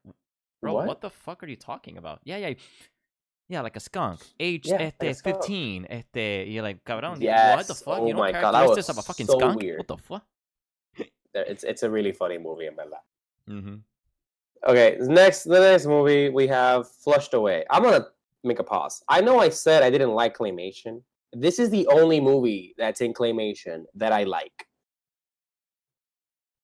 [0.62, 0.74] bro?
[0.74, 0.88] What?
[0.88, 1.02] What?
[1.02, 2.20] the fuck are you talking about?
[2.26, 2.56] Yeah, yeah,
[3.50, 4.20] yeah, like a skunk.
[4.40, 5.38] Age Yeah, like este skunk.
[5.38, 5.88] fifteen.
[5.90, 7.20] Este, you're like, cabrón.
[7.22, 8.00] what the fuck?
[8.00, 9.62] Oh you know my God, that was characteristics of a fucking so skunk?
[9.62, 9.80] weird.
[9.80, 10.26] What the fuck?
[11.34, 13.10] It's it's a really funny movie in my life.
[13.50, 13.76] Mm-hmm.
[14.68, 17.64] Okay, next the next movie we have Flushed Away.
[17.70, 18.08] I'm gonna
[18.44, 19.04] make a pause.
[19.08, 21.02] I know I said I didn't like claymation.
[21.34, 24.68] This is the only movie that's in claymation that I like.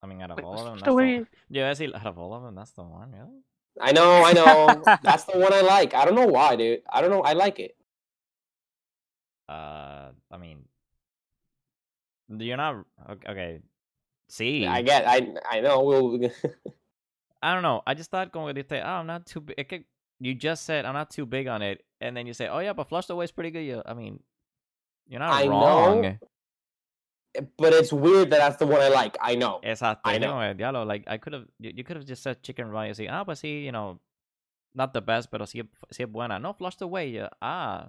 [0.01, 1.27] I mean, out of Wait, all of them, that's the one.
[1.49, 1.93] Yeah, I see.
[1.93, 3.11] Out of all of them, that's the one.
[3.11, 3.43] Really?
[3.81, 4.83] I know, I know.
[5.03, 5.93] that's the one I like.
[5.93, 6.81] I don't know why, dude.
[6.91, 7.21] I don't know.
[7.21, 7.75] I like it.
[9.49, 10.65] Uh, I mean,
[12.29, 12.85] you're not
[13.27, 13.59] okay.
[14.29, 15.05] See, I get.
[15.07, 15.81] I I know.
[15.83, 16.19] We'll.
[17.41, 17.81] I don't know.
[17.85, 19.85] I just thought going to say, oh, I'm not too big.
[20.19, 22.73] You just said I'm not too big on it, and then you say, oh yeah,
[22.73, 23.65] but Flushed Away is pretty good.
[23.65, 24.21] Yeah, I mean,
[25.07, 26.01] you're not I wrong.
[26.01, 26.17] know.
[27.57, 29.17] But it's weird that that's the one I like.
[29.21, 29.59] I know.
[29.63, 30.01] Exacto.
[30.05, 30.39] I know.
[30.39, 32.87] no, diablo, like I could have, you, you could have just said Chicken Run.
[32.97, 33.99] y, Ah, pues sí, you know,
[34.75, 36.37] not the best, pero sí, sí es buena.
[36.39, 37.09] No, Flushed Away.
[37.09, 37.87] yeah, Ah,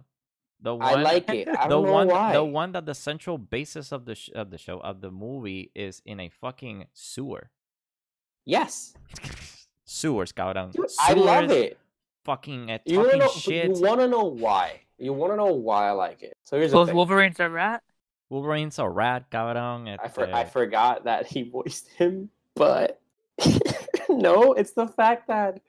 [0.63, 0.83] the one.
[0.83, 1.49] I like it.
[1.49, 2.33] I the don't know one, why.
[2.33, 5.71] the one that the central basis of the sh- of the show of the movie
[5.75, 7.51] is in a fucking sewer.
[8.47, 8.95] Yes,
[9.85, 10.73] Sewers, cabrón.
[10.73, 11.79] Dude, I love it.
[12.25, 13.29] Fucking uh, You wanna know?
[13.29, 13.77] shit.
[13.77, 14.81] You want to know why?
[14.99, 16.35] You want to know why I like it?
[16.45, 16.97] So here's the Both thing.
[16.97, 17.83] Wolverine's a rat.
[18.35, 19.97] Wolverine's a rat, cabrón.
[20.03, 23.01] I, for, I forgot that he voiced him, but
[24.09, 25.61] no, it's the fact that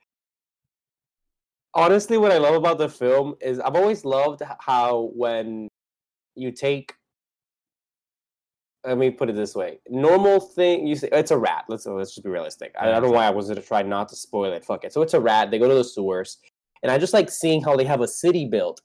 [1.72, 5.68] honestly, what I love about the film is I've always loved how when
[6.34, 6.92] you take,
[8.84, 11.66] let me put it this way: normal thing you say it's a rat.
[11.68, 12.74] Let's let's just be realistic.
[12.76, 14.64] I, I don't know why I was gonna try not to spoil it.
[14.64, 14.92] Fuck it.
[14.92, 15.52] So it's a rat.
[15.52, 16.38] They go to the sewers,
[16.82, 18.80] and I just like seeing how they have a city built,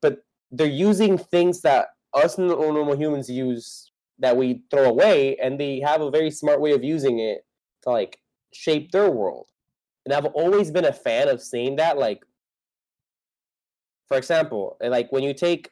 [0.00, 5.80] but they're using things that us normal humans use that we throw away, and they
[5.80, 7.44] have a very smart way of using it
[7.82, 8.18] to like
[8.52, 9.48] shape their world.
[10.04, 11.98] And I've always been a fan of seeing that.
[11.98, 12.24] Like,
[14.08, 15.70] for example, eh, like when you take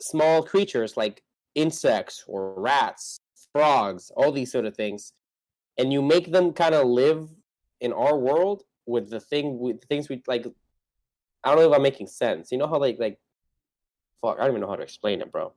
[0.00, 1.22] small creatures like
[1.54, 3.18] insects or rats,
[3.52, 5.12] frogs, all these sort of things,
[5.78, 7.28] and you make them kind of live
[7.80, 10.46] in our world with the thing with the things we like.
[11.44, 12.50] I don't know if I'm making sense.
[12.50, 13.18] You know how like like
[14.22, 15.52] fuck, I don't even know how to explain it, bro.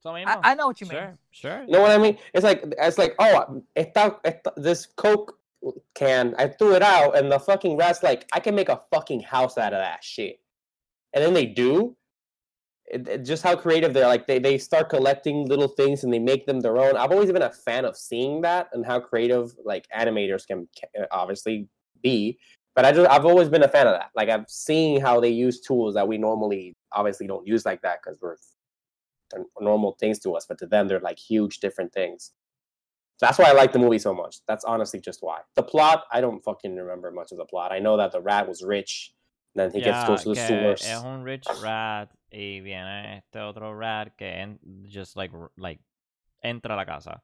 [0.00, 0.24] So I.
[0.42, 1.18] I know what you sure, mean.
[1.30, 1.62] sure.
[1.66, 2.18] You know what I mean?
[2.34, 5.38] It's like it's like oh, esta, esta, this Coke
[5.94, 9.20] can I threw it out, and the fucking rat's like, I can make a fucking
[9.20, 10.40] house out of that shit,
[11.12, 11.96] and then they do.
[12.86, 14.06] it, it- just how creative they're.
[14.06, 16.96] Like they they start collecting little things and they make them their own.
[16.96, 21.06] I've always been a fan of seeing that and how creative like animators can ca-
[21.10, 21.68] obviously
[22.02, 22.38] be.
[22.74, 24.10] But I just I've always been a fan of that.
[24.16, 27.98] Like I've seen how they use tools that we normally obviously don't use like that
[28.02, 28.36] because we're
[29.30, 32.32] they're normal things to us, but to them they're like huge different things.
[33.20, 34.36] That's why I like the movie so much.
[34.48, 35.40] That's honestly just why.
[35.54, 37.70] The plot, I don't fucking remember much of the plot.
[37.70, 39.12] I know that the rat was rich,
[39.54, 40.82] then he gets goes to the sewers.
[40.82, 44.58] es un rich rat y viene este otro rat que en,
[44.88, 45.80] just like like
[46.42, 47.20] entra a la casa.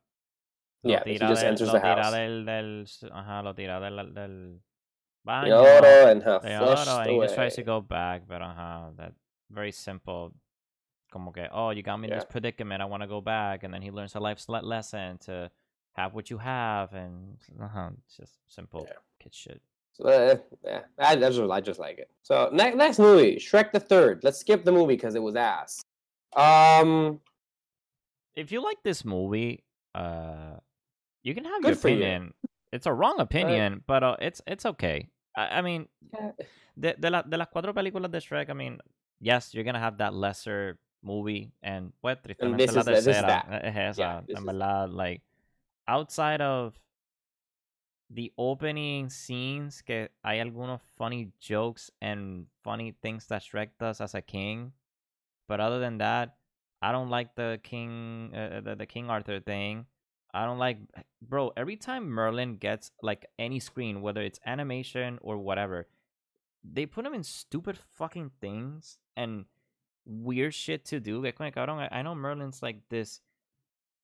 [0.84, 2.12] Lo Yeah, he tira just del- enters lo the tira house.
[2.12, 4.60] Del, del, s- ajá, lo tira del, del
[5.26, 5.48] baño.
[5.48, 8.94] Yoro and her de flushed oro, and he just tries to go back, but ajá,
[8.98, 9.12] that
[9.50, 10.34] very simple.
[11.16, 12.82] Como que, oh, you got me in this predicament.
[12.82, 15.50] I want to go back, and then he learns a life le- lesson to
[15.94, 18.98] have what you have, and uh it's just simple Yeah.
[19.18, 19.62] kid shit.
[19.94, 22.10] So, uh, yeah, I, I just I just like it.
[22.22, 24.24] So next next movie, Shrek the Third.
[24.24, 25.80] Let's skip the movie because it was ass.
[26.36, 27.20] Um,
[28.34, 29.64] if you like this movie,
[29.94, 30.60] uh,
[31.22, 31.94] you can have your for you.
[31.94, 32.34] opinion.
[32.74, 35.08] It's a wrong opinion, but uh, it's it's okay.
[35.34, 35.88] I, I mean,
[36.78, 38.80] de, de, la, de las cuatro películas de Shrek, I mean,
[39.18, 43.06] yes, you're gonna have that lesser movie, and pues tristemente this la is the- this
[43.06, 43.26] es esa,
[43.98, 45.22] Yeah, this en is verdad, like
[45.86, 46.74] outside of
[48.08, 54.14] the opening scenes, que hay algunos funny jokes and funny things that Shrek does as
[54.14, 54.72] a king,
[55.48, 56.36] but other than that,
[56.82, 59.86] I don't like the King, uh, the, the King Arthur thing.
[60.34, 60.78] I don't like,
[61.22, 61.50] bro.
[61.56, 65.88] Every time Merlin gets like any screen, whether it's animation or whatever,
[66.62, 69.46] they put him in stupid fucking things and
[70.06, 71.20] weird shit to do.
[71.20, 73.20] Like, como que, cabrón, I, I know Merlin's like this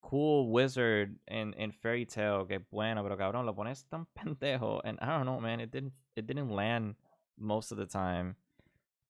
[0.03, 2.44] cool wizard in in fairy tale.
[2.44, 5.61] Que bueno, pero cabrón, lo pones tan pendejo, and I don't know, man.
[5.61, 6.96] It didn't it didn't land
[7.38, 8.36] most of the time,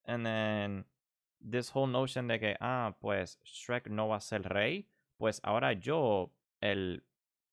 [0.07, 0.85] and then
[1.41, 4.87] this whole notion de que ah pues Shrek no va a ser rey,
[5.19, 6.31] pues ahora yo
[6.61, 7.03] el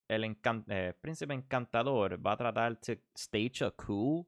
[0.10, 4.26] el encan eh, príncipe encantador va a tratar to stage a coup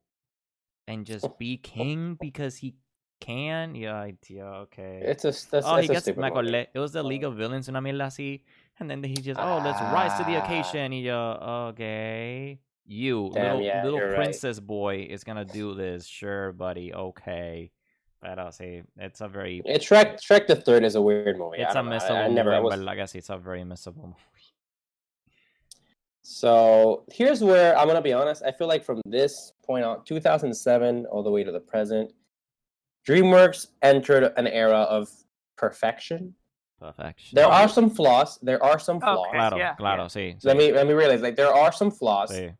[0.87, 2.75] and just be king because he
[3.21, 3.75] can.
[3.75, 5.01] Yeah, yeah, okay.
[5.05, 7.69] it's a that's, oh, that's he a gets me It was the League of Villains,
[7.69, 8.41] una mierda así.
[8.79, 10.43] And then he just, oh, let's rise to the Ah.
[10.43, 10.91] occasion.
[10.91, 11.37] Y yo,
[11.69, 12.59] okay.
[12.85, 14.15] You, Damn, little, yeah, little you're right.
[14.17, 16.05] princess boy, is gonna do this.
[16.05, 16.93] Sure, buddy.
[16.93, 17.71] Okay.
[18.19, 20.19] But I'll sí, it's a very, It's Shrek.
[20.19, 21.57] Shrek the Third is a weird movie.
[21.59, 21.93] It's a don't.
[21.93, 22.51] I- I, never.
[22.53, 24.17] I movie, was, but like I said, it's a very missable movie.
[26.23, 28.43] So here's where I'm gonna be honest.
[28.43, 32.11] I feel like from this point on, 2007 all the way to the present,
[33.07, 35.09] DreamWorks entered an era of
[35.57, 36.33] perfection.
[36.79, 37.35] Perfection.
[37.35, 38.39] There are some flaws.
[38.41, 39.05] There are some Okay.
[39.05, 39.27] flaws.
[39.31, 40.43] Claro, yeah, claro, sí.
[40.43, 42.55] Let me let me realize like there are some flaws, sí.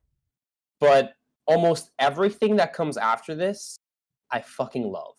[0.80, 1.14] but
[1.48, 3.78] almost everything that comes after this,
[4.30, 5.16] I fucking love.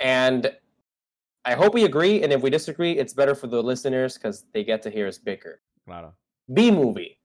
[0.00, 0.52] And
[1.44, 2.22] I hope we agree.
[2.22, 5.18] And if we disagree, it's better for the listeners because they get to hear us
[5.18, 5.60] bicker.
[5.86, 6.14] Claro.
[6.52, 7.18] B movie.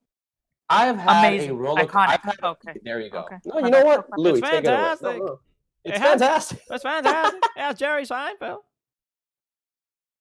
[0.69, 1.51] I've had Amazing.
[1.51, 1.83] a roller.
[1.85, 2.07] Iconic.
[2.09, 2.73] I've had, Okay.
[2.83, 3.19] There you go.
[3.19, 3.37] Okay.
[3.45, 4.95] No, you know what, Luis, It's take it away.
[5.01, 5.39] No, no.
[5.87, 6.59] It's It has- fantastic.
[6.69, 7.41] That's fantastic.
[7.55, 8.59] That's Jerry Seinfeld.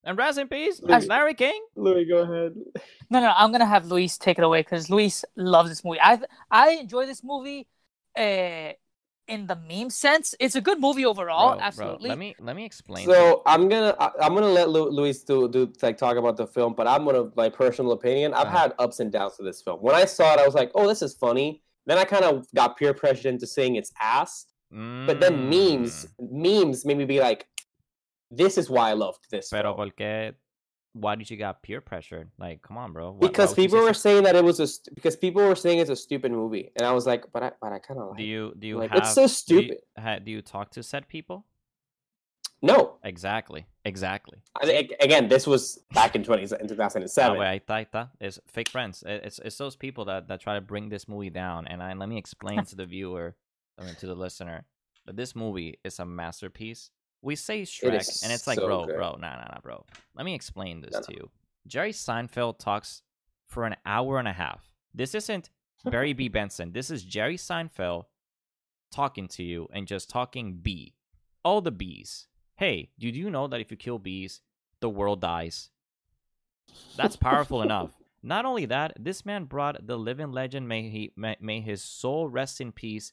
[0.04, 1.60] And rest in peace, Louis- Larry King.
[1.74, 2.54] Luis, go ahead.
[3.08, 6.00] No, no, I'm gonna have Luis take it away because Luis loves this movie.
[6.00, 6.18] I
[6.50, 7.68] I enjoy this movie,
[8.18, 8.72] uh,
[9.28, 10.34] in the meme sense.
[10.40, 11.50] It's a good movie overall.
[11.50, 12.08] Bro, bro, absolutely.
[12.08, 13.06] let me let me explain.
[13.06, 16.48] So I'm gonna I- I'm gonna let Lu- Luis do do like talk about the
[16.48, 18.34] film, but I'm gonna my personal opinion.
[18.34, 18.58] I've Uh-huh.
[18.58, 19.78] had ups and downs with this film.
[19.80, 21.62] When I saw it, I was like, oh, this is funny.
[21.86, 24.46] Then I kind of got peer pressured into saying it's ass.
[24.70, 27.46] But then memes Mm, memes made me be like,
[28.30, 29.48] this is why I loved this.
[29.50, 29.76] Pero film.
[29.90, 30.34] porque
[30.92, 32.30] why did you got peer pressured?
[32.38, 33.12] Like, come on, bro.
[33.12, 35.78] Why- because people say were saying that it was a st- because people were saying
[35.78, 38.16] it's a stupid movie, and I was like, but I but I kind of like.
[38.18, 40.24] Do you do you like, have it's so do you- stupid.
[40.24, 41.44] do you talk to said people?
[42.62, 43.66] No, Exactly.
[43.84, 44.38] Exactly.
[44.60, 47.38] I again, this was back in 20 in Ah, 2007.
[47.38, 48.08] wait, ahí está, ahí.
[48.18, 49.04] It's fake friends.
[49.06, 51.66] I- It's it's those people that, that try to bring this movie down.
[51.68, 53.36] And I, let me explain to the viewer,
[53.78, 54.64] I mean to the listener,
[55.06, 56.90] that this movie is a masterpiece.
[57.22, 58.96] We say Shrek, is and it's like, so bro, good.
[58.96, 59.84] bro, nah, nah, nah, bro.
[60.14, 61.30] Let me explain this No, to you.
[61.66, 63.02] Jerry Seinfeld talks
[63.46, 64.72] for an hour and a half.
[64.94, 65.50] This isn't
[65.84, 66.28] Barry B.
[66.28, 66.72] Benson.
[66.72, 68.04] This is Jerry Seinfeld
[68.92, 70.94] talking to you and just talking B.
[71.44, 72.26] All the bees.
[72.56, 74.40] Hey, did you know that if you kill bees,
[74.80, 75.70] the world dies?
[76.96, 77.92] That's powerful enough.
[78.22, 82.28] Not only that, this man brought the living legend, may he may, may his soul
[82.28, 83.12] rest in peace,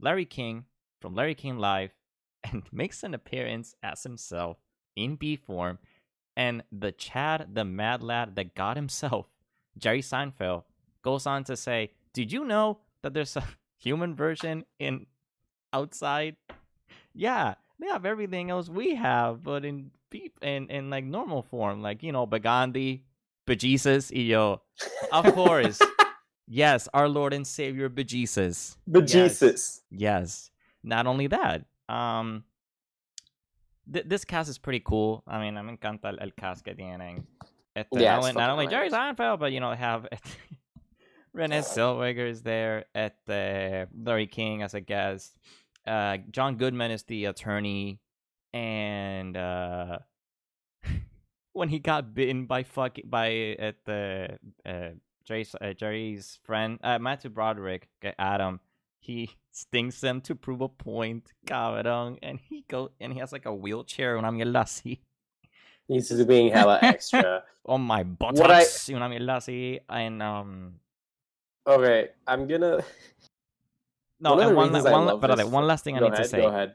[0.00, 0.64] Larry King
[1.00, 1.94] from Larry King Live,
[2.44, 4.58] and makes an appearance as himself
[4.96, 5.78] in B form.
[6.36, 9.28] And the Chad, the mad lad that got himself,
[9.78, 10.64] Jerry Seinfeld,
[11.02, 13.44] goes on to say, Did you know that there's a
[13.78, 15.06] human version in
[15.72, 16.36] outside?
[17.12, 21.82] Yeah, they have everything else we have, but in peop in in like normal form,
[21.82, 23.02] like you know, Bagandi,
[23.46, 24.62] bejesus, yo,
[25.12, 25.80] of course,
[26.50, 28.76] yes, our Lord and Savior bejesus.
[28.90, 29.80] Bejesus.
[29.90, 30.50] Yes.
[30.82, 32.44] Not only that, um,
[33.90, 35.22] th- this cast is pretty cool.
[35.26, 37.24] I mean, me encanta el, el cast que tienen.
[37.76, 39.18] Este, Yeah, not, it's only, not only Jerry hilarious.
[39.18, 40.06] Seinfeld, but you know, they have
[41.32, 45.38] Renee Zellweger is there at the Larry King as a guest.
[45.86, 48.00] Uh, John Goodman is the attorney,
[48.52, 49.98] and uh,
[51.52, 54.88] when he got bitten by fucking by at the uh,
[55.30, 58.58] Jerry's, uh, Jerry's friend uh, Matthew Broderick, Adam,
[58.98, 63.46] he stings them to prove a point, cabrón, and he go and he has like
[63.46, 64.98] a wheelchair, una mierda así,
[65.86, 67.44] He's just being hella extra.
[67.66, 70.74] on my What I- buttocks, una mierda así, and um.
[71.66, 72.82] okay, I'm gonna.
[74.22, 76.28] No, One and one, la- one, la- this one last thing I need ahead, to
[76.28, 76.40] say.
[76.42, 76.74] Go ahead.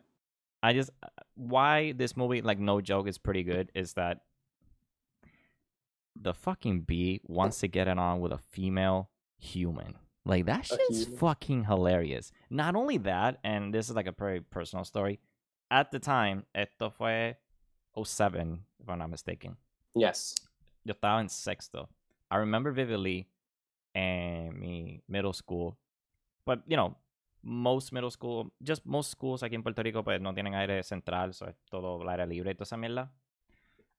[0.64, 4.22] I just uh, why this movie, like no joke, is pretty good is that
[6.20, 9.96] the fucking bee wants to get it on with a female human.
[10.26, 12.32] Like that shit's fucking hilarious.
[12.50, 15.20] Not only that, and this is like a very personal story.
[15.70, 17.36] At the time, esto fue
[17.96, 19.58] 07, if I'm not mistaken.
[19.94, 20.36] Yes.
[20.84, 21.90] Yo estaba en sexto.
[22.32, 23.28] I remember vividly
[23.94, 25.78] in mi middle school.
[26.46, 26.96] But, you know,
[27.44, 31.34] most middle school, just most schools aquí en Puerto Rico, pues no tienen aire central,
[31.34, 33.10] so es todo aire libre y toda esa mierda.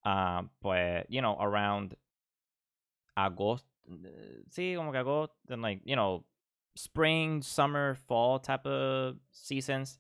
[0.05, 1.97] Ah, pues, you know, around
[3.17, 3.69] agosto,
[4.51, 6.25] sí, como que agosto, and like, you know,
[6.77, 9.99] spring, summer, fall type of seasons,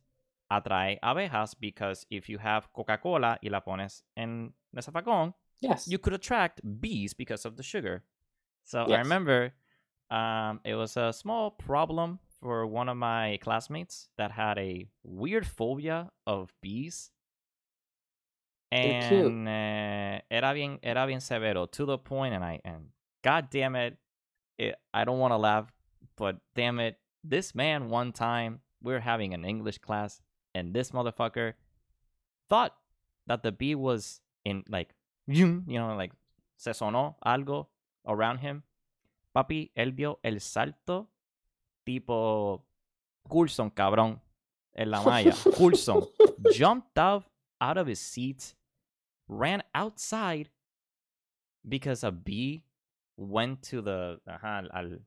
[0.53, 5.89] atrae abejas because if you have Coca-Cola y la pones en el zafacón, Yes.
[5.89, 8.05] you could attract bees because of the sugar.
[8.64, 9.55] So I remember
[10.11, 15.47] um, it was a small problem for one of my classmates that had a weird
[15.47, 17.11] phobia of bees.
[18.71, 22.89] And uh, era bien, era bien severo to the point, and I and
[23.27, 23.97] God damn it,
[24.57, 25.66] it I don't want to laugh,
[26.16, 30.20] but damn it, this man one time we were having an English class,
[30.55, 31.55] and this motherfucker
[32.49, 32.77] thought
[33.27, 34.95] that the bee was in like
[35.27, 36.12] you know like
[36.57, 37.66] se sonó algo
[38.07, 38.62] around him.
[39.35, 41.09] Papi, él dio el salto
[41.85, 42.62] tipo
[43.29, 44.20] Coulson, cabrón,
[44.77, 45.35] en la malla.
[45.57, 46.07] Coulson
[46.53, 47.24] jumped out
[47.61, 48.55] out of his seat,
[49.27, 50.49] ran outside
[51.68, 52.62] because a bee
[53.17, 54.99] went to the ajá, al,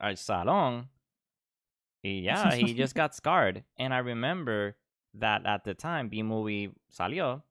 [0.00, 0.88] al salón.
[2.02, 3.64] Y yeah, he just got scarred.
[3.78, 4.76] And I remember
[5.14, 7.42] that at the time, B movie salió.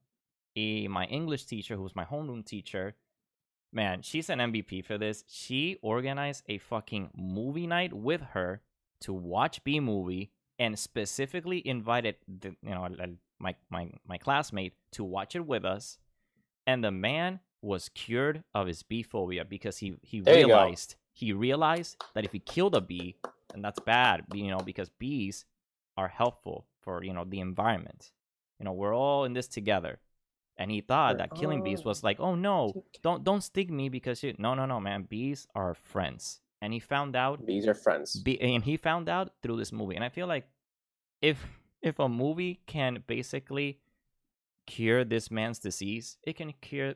[0.55, 2.95] Y my English teacher, who's my homeroom teacher,
[3.71, 5.23] man, she's an MVP for this.
[5.27, 8.61] She organized a fucking movie night with her
[9.01, 12.87] to watch B movie and specifically invited the, you know
[13.39, 15.97] my, my my classmate to watch it with us.
[16.67, 21.33] And the man was cured of his bee phobia because he he There realized he
[21.33, 23.17] realized that if he killed a bee,
[23.53, 25.45] and that's bad, you know, because bees
[25.97, 28.11] are helpful for you know the environment.
[28.59, 29.99] You know, we're all in this together.
[30.57, 32.07] And he thought We're that killing bees was oh.
[32.07, 35.73] like, oh no, don't don't sting me because you no no no man, bees are
[35.73, 36.41] friends.
[36.61, 38.17] And he found out Bees are friends.
[38.17, 39.95] be, and he found out through this movie.
[39.95, 40.45] And I feel like
[41.21, 41.45] if
[41.81, 43.79] if a movie can basically
[44.67, 46.95] cure this man's disease, it can cure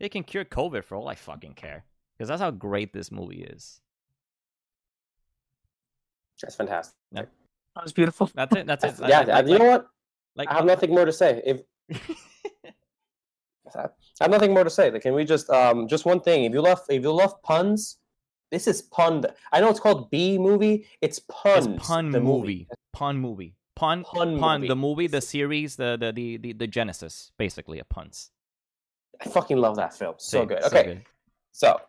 [0.00, 1.84] it can cure COVID for all I fucking care.
[2.16, 3.80] Because that's how great this movie is.
[6.42, 6.94] That's fantastic.
[7.12, 7.28] That
[7.82, 8.30] was beautiful.
[8.34, 8.66] That's it.
[8.66, 8.94] That's it.
[9.08, 9.86] yeah, Like- like- you know what?
[10.36, 11.42] like, I have nothing more to say.
[11.44, 11.60] If
[13.74, 13.88] I
[14.20, 14.90] have nothing more to say.
[14.90, 16.44] Like, Can we just um just one thing?
[16.44, 17.98] If you love if you love puns,
[18.50, 19.24] this is pun.
[19.52, 20.86] I know it's called B movie.
[21.00, 21.66] It's puns.
[21.66, 22.66] It's pun the movie.
[22.92, 23.54] Pun movie.
[23.76, 24.68] Pun Pun pun, movie.
[24.68, 28.30] the movie, the series, the the the the, the genesis, basically a puns.
[29.20, 30.14] I fucking love that film.
[30.18, 30.60] So Sí, good.
[30.62, 31.02] so Okay, good.
[31.52, 31.80] so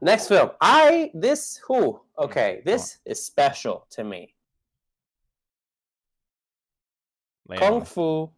[0.00, 0.50] next film.
[0.60, 2.00] I this who?
[2.18, 4.34] Okay, this is special to me.
[7.48, 7.84] Lay Kung on.
[7.84, 8.30] Fu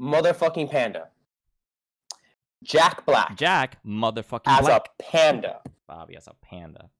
[0.00, 1.08] Motherfucking Panda.
[2.64, 4.88] Jack Black Jack motherfucking as Black.
[4.98, 6.90] a panda Bobby as a panda.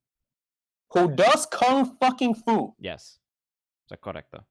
[0.90, 2.74] who does kung fucking fu.
[2.78, 3.18] Yes.
[3.86, 4.44] Is that correcto?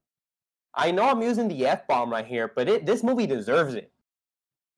[0.74, 3.90] I know I'm using the F bomb right here, but it this movie deserves it.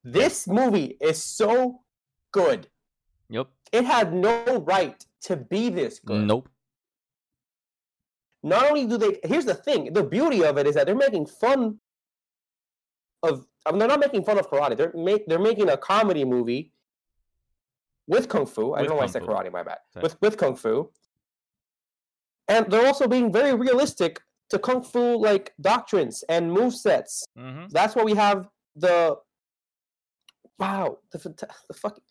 [0.02, 1.80] This movie is so
[2.32, 2.68] good.
[3.28, 3.48] Yep.
[3.72, 6.26] It had no right to be this good.
[6.26, 6.48] Nope.
[8.42, 11.26] Not only do they here's the thing, the beauty of it is that they're making
[11.26, 11.78] fun
[13.22, 14.76] of I mean, they're not making fun of karate.
[14.76, 16.72] They're make they're making a comedy movie
[18.08, 18.72] with kung fu.
[18.72, 19.78] I With don't know why I said karate, my bad.
[19.92, 20.02] Sorry.
[20.02, 20.90] With with kung fu.
[22.48, 27.24] And they're also being very realistic to kung fu like doctrines and move sets.
[27.36, 29.16] hmm That's why we have the
[30.60, 31.18] wow the
[31.68, 32.04] the fucking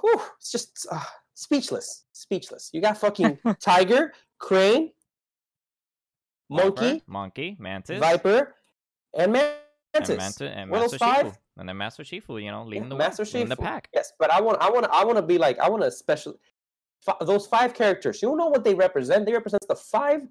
[0.00, 1.00] whew, it's just uh,
[1.34, 2.70] speechless, speechless.
[2.72, 4.92] You got fucking tiger, crane,
[6.50, 8.54] monkey, monkey, mantis, viper,
[9.16, 9.60] and mantis.
[9.94, 11.26] and, Manta- and Master five?
[11.26, 11.36] Shifu.
[11.58, 13.88] And then Master Shifu, you know, Yeah, leading the Master way, leading the pack.
[13.92, 16.38] Yes, but I want, I want, I want to be like, I want to special.
[17.20, 19.24] Those five characters, you know what they represent?
[19.24, 20.22] They represent the five.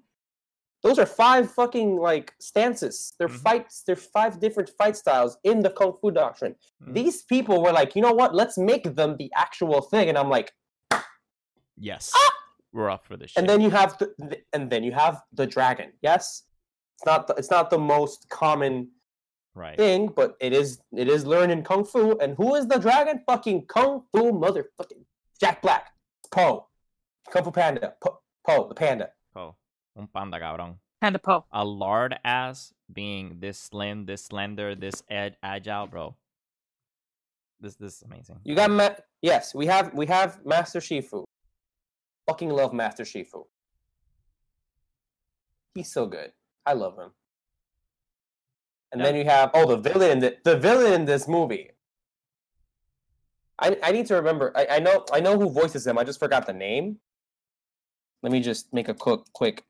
[0.82, 3.14] Those are five fucking like stances.
[3.18, 3.42] They're Mhm.
[3.42, 3.82] fights.
[3.84, 6.54] They're five different fight styles in the kung fu doctrine.
[6.82, 6.94] Mhm.
[6.94, 8.34] These people were like, you know what?
[8.34, 10.08] Let's make them the actual thing.
[10.08, 10.52] And I'm like,
[11.76, 12.12] Yes.
[12.72, 13.38] We're up for this shit.
[13.38, 13.40] Ah!
[13.40, 15.92] and then you have the, the- and then you have the dragon.
[16.02, 16.42] Yes,
[16.96, 18.90] it's not the, it's not the most common
[19.54, 19.76] right.
[19.76, 22.18] thing, but it is it is learned in kung fu.
[22.18, 23.22] And who is the dragon?
[23.26, 25.04] Fucking kung fu motherfucking
[25.40, 25.86] Jack Black,
[26.30, 26.66] Po,
[27.30, 29.10] Kung Fu Panda, Po, po the panda.
[29.98, 30.76] Un panda, cabrón.
[31.00, 31.44] Panda Po.
[31.52, 36.16] A lard ass being this slim, this slender, this ed- agile, bro.
[37.60, 38.38] This this is amazing.
[38.44, 41.24] You got Ma- yes, we have we have Master Shifu.
[42.28, 43.46] Fucking love Master Shifu.
[45.74, 46.32] He's so good.
[46.64, 47.10] I love him.
[48.92, 51.70] And then you have oh the villain in the, the villain in this movie.
[53.58, 54.52] I I need to remember.
[54.54, 55.98] I, I know I know who voices him.
[55.98, 56.98] I just forgot the name.
[58.22, 59.64] Let me just make a quick quick.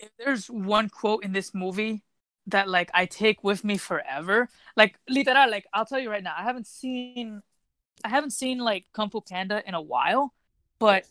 [0.00, 2.02] If there's one quote in this movie
[2.46, 6.34] that like I take with me forever, like literal, like I'll tell you right now,
[6.36, 7.42] I haven't seen,
[8.04, 10.32] I haven't seen like Kung Fu Panda in a while,
[10.78, 11.04] but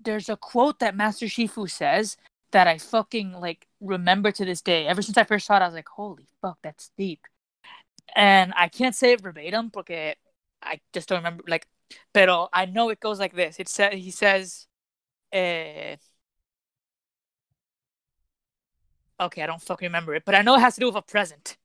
[0.00, 2.16] there's a quote that Master Shifu says
[2.52, 4.86] that I fucking like remember to this day.
[4.86, 7.20] Ever since I first saw it, I was like, holy fuck, that's deep.
[8.14, 10.14] And I can't say it verbatim porque
[10.62, 11.42] I just don't remember.
[11.48, 11.66] Like,
[12.12, 13.58] pero I know it goes like this.
[13.58, 14.66] It says he says,
[15.32, 15.96] eh,
[19.20, 21.02] okay, I don't fucking remember it, but I know it has to do with a
[21.02, 21.56] present.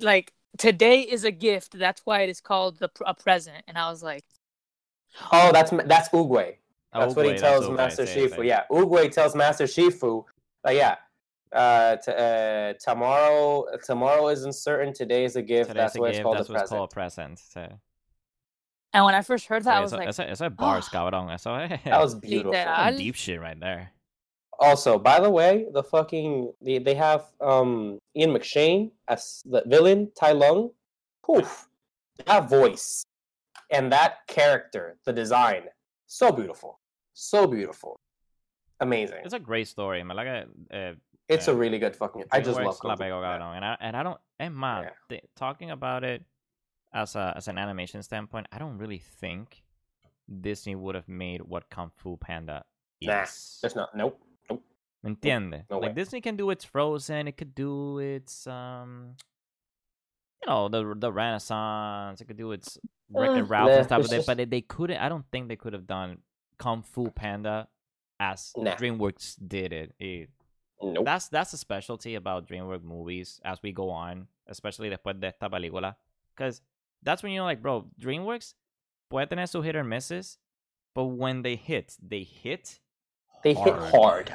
[0.00, 1.78] Like today is a gift.
[1.78, 3.64] That's why it is called the a present.
[3.66, 4.24] And I was like,
[5.32, 6.56] Oh, that's Ma- that's Oogway.
[6.92, 8.36] That's what he tells Oogway, Master Shifu.
[8.36, 8.46] say.
[8.46, 10.24] Yeah, Oogway tells Master Shifu,
[10.66, 10.96] uh, yeah,
[11.52, 14.92] uh, t- uh, tomorrow tomorrow isn't certain.
[14.92, 15.68] Today is a gift.
[15.70, 16.36] Today's that's a what gift, it's called.
[16.38, 16.78] that's a what's present.
[16.78, 17.38] called a present.
[17.38, 17.80] So,
[18.92, 21.32] and when I first heard that, I was eso, like, eso, eso es bars, cabrón.
[21.32, 22.50] Eso es That was beautiful.
[22.52, 22.96] Literal.
[22.96, 23.90] deep shit right there.
[24.58, 30.10] Also, by the way, the fucking they, they have um Ian McShane as the villain,
[30.18, 30.70] Tai Lung.
[31.24, 31.68] Poof,
[32.24, 33.04] that voice
[33.70, 35.64] and that character, the design,
[36.06, 36.80] so beautiful,
[37.12, 38.00] so beautiful,
[38.80, 39.18] amazing.
[39.24, 40.16] It's a great story, man.
[40.16, 40.92] Like, uh,
[41.28, 42.24] It's a really good fucking.
[42.32, 44.90] I just love la Kung Fu pegó, And I and I don't and man, Yeah.
[45.10, 46.24] th- talking about it
[46.94, 49.62] as a as an animation standpoint, I don't really think
[50.40, 52.64] Disney would have made what Kung Fu Panda
[53.02, 53.58] Nah, is.
[53.60, 53.94] There's not.
[53.94, 54.18] Nope.
[55.02, 55.64] ¿Me entiende?
[55.70, 55.94] no like way.
[55.94, 59.14] Disney can do its Frozen, it could do its um
[60.42, 62.78] you know, the the Renaissance, it could do its
[63.10, 65.08] Wreck Uh, and Ralph nah, and stuff, it's but, they, but they, they couldn't I
[65.08, 66.18] don't think they could have done
[66.58, 67.68] Kung Fu Panda
[68.20, 68.74] as Nah.
[68.76, 69.94] DreamWorks did it.
[69.98, 70.30] It-
[70.80, 71.04] Nope.
[71.04, 75.48] that's that's the specialty about DreamWorks movies as we go on, especially después de esta
[75.48, 75.96] película,
[76.36, 76.62] because
[77.02, 78.54] that's when you're like, bro, DreamWorks
[79.10, 80.38] puede tener sus hit or misses,
[80.94, 82.78] but when they hit, they hit.
[83.42, 84.32] They hit hard.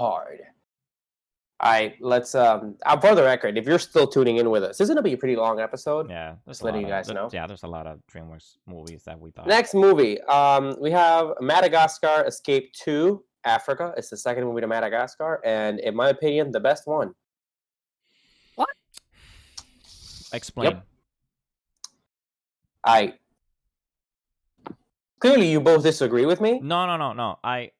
[0.00, 0.40] Hard.
[1.62, 2.34] All right, let's.
[2.34, 5.02] Um, uh, for the record, if you're still tuning in with us, this is gonna
[5.02, 6.08] be a pretty long episode.
[6.08, 7.28] Yeah, Just letting you guys there- know.
[7.30, 9.46] Yeah, there's a lot of DreamWorks movies that we thought.
[9.46, 13.92] Next movie, um, we have Madagascar Escape to Africa.
[13.98, 17.14] It's the second movie to Madagascar, and in my opinion, the best one.
[18.54, 18.70] What?
[20.32, 20.80] Explain.
[22.84, 23.18] I
[25.18, 26.58] clearly you both disagree with me.
[26.60, 27.38] No, no, no, no.
[27.44, 27.72] I.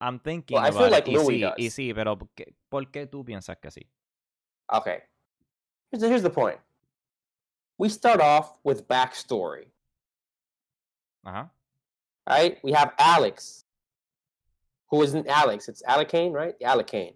[0.00, 1.14] I'm thinking well, I feel like it.
[1.14, 1.74] y Luis y does.
[1.74, 3.88] sí, pero ¿por qué, por qué tú piensas que sí?
[4.72, 4.98] Okay,
[5.90, 6.58] here's the, here's the point.
[7.78, 9.66] We start off with backstory.
[11.26, 11.44] Uh-huh.
[12.28, 12.58] right?
[12.62, 13.64] We have Alex,
[14.90, 15.68] who isn't Alex.
[15.68, 16.54] It's Alakay, right?
[16.60, 17.14] Alakay.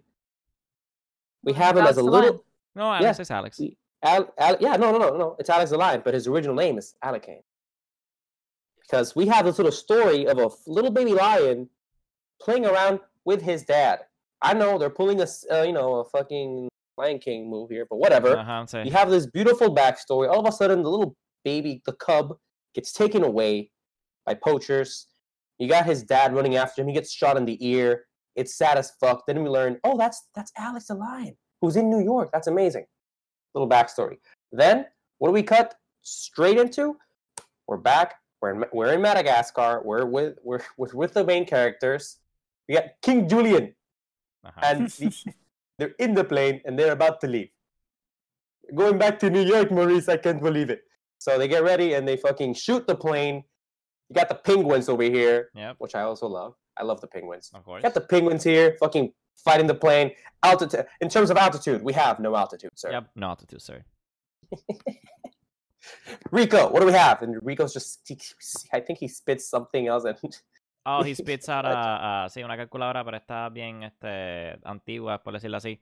[1.43, 2.31] We have him as a little.
[2.31, 2.39] Lion.
[2.75, 3.59] No, Alex is Alex.
[3.59, 5.35] y- Al, Al, yeah, no, no, no, no.
[5.39, 7.41] It's Alex the Lion, but his original name is Alakay.
[8.81, 11.69] Because we have this little story of a little baby lion
[12.41, 14.01] playing around with his dad.
[14.41, 16.67] I know they're pulling a uh, you know, a fucking
[16.97, 18.37] Lion King move here, but whatever.
[18.37, 18.67] I'm.
[18.85, 20.29] You have this beautiful backstory.
[20.29, 22.37] All of a sudden, the little baby, the cub,
[22.73, 23.71] gets taken away
[24.25, 25.07] by poachers.
[25.59, 26.87] You got his dad running after him.
[26.87, 28.05] He gets shot in the ear.
[28.35, 29.25] It's sad as fuck.
[29.27, 32.29] Then we learn, oh, that's that's Alex the Lion, who's in New York.
[32.33, 32.85] That's amazing.
[33.53, 34.17] Little backstory.
[34.51, 34.85] Then
[35.19, 36.97] what do we cut straight into?
[37.67, 38.15] We're back.
[38.41, 39.81] We're in, we're in Madagascar.
[39.83, 42.17] We're with we're with, with the main characters.
[42.71, 43.75] We got King Julien,
[44.45, 44.61] Ajá.
[44.63, 45.33] and the-
[45.77, 47.49] they're in the plane and they're about to leave.
[48.73, 50.83] Going back to New York, Maurice, I can't believe it.
[51.17, 53.43] So they get ready and they fucking shoot the plane.
[54.07, 56.53] You got the penguins over here, Yep, which I also love.
[56.77, 57.51] I love the penguins.
[57.53, 57.79] of course.
[57.79, 59.11] You got the penguins here, fucking
[59.43, 60.11] fighting the plane.
[60.41, 60.85] Altitude.
[61.01, 62.91] In terms of altitude, we have no altitude, sir.
[62.91, 63.83] Yep, no altitude, sir.
[66.31, 67.21] Rico, what do we have?
[67.21, 68.17] And Rico's just, he-
[68.71, 70.05] I think he spits something else.
[70.05, 70.17] And
[70.85, 75.19] Oh, he spits out Like- a, a- sí, una calculadora, pero está bien este, antigua,
[75.23, 75.79] por decirlo así.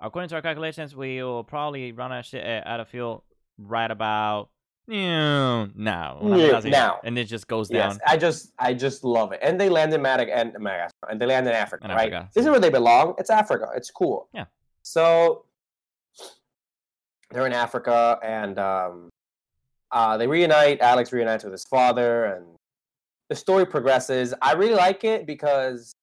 [0.00, 3.22] According to our calculations, we will probably run out of, shit, uh, out of fuel
[3.58, 4.48] right about
[4.88, 5.68] now.
[5.76, 6.18] Now.
[6.36, 7.00] Yeah, now.
[7.04, 7.90] And it just goes down.
[7.90, 9.38] yes, I just, I just love it.
[9.42, 12.12] And they land in Madagascar, and Madagascar, and they land in Africa, In right?
[12.12, 13.14] Africa, This is where they belong.
[13.18, 13.68] It's Africa.
[13.76, 14.28] It's cool.
[14.34, 14.46] Yeah.
[14.82, 15.44] So
[17.30, 19.10] they're in Africa, and um,
[19.92, 20.80] uh, they reunite.
[20.80, 22.46] Alex reunites with his father, and
[23.30, 24.34] the story progresses.
[24.42, 25.94] I really like it because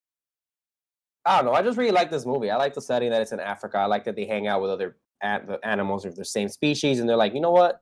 [1.26, 1.52] I don't know.
[1.52, 2.50] I just really like this movie.
[2.50, 3.78] I like the setting that it's in Africa.
[3.78, 7.10] I like that they hang out with other the animals of the same species, and
[7.10, 7.82] they're like, you know what,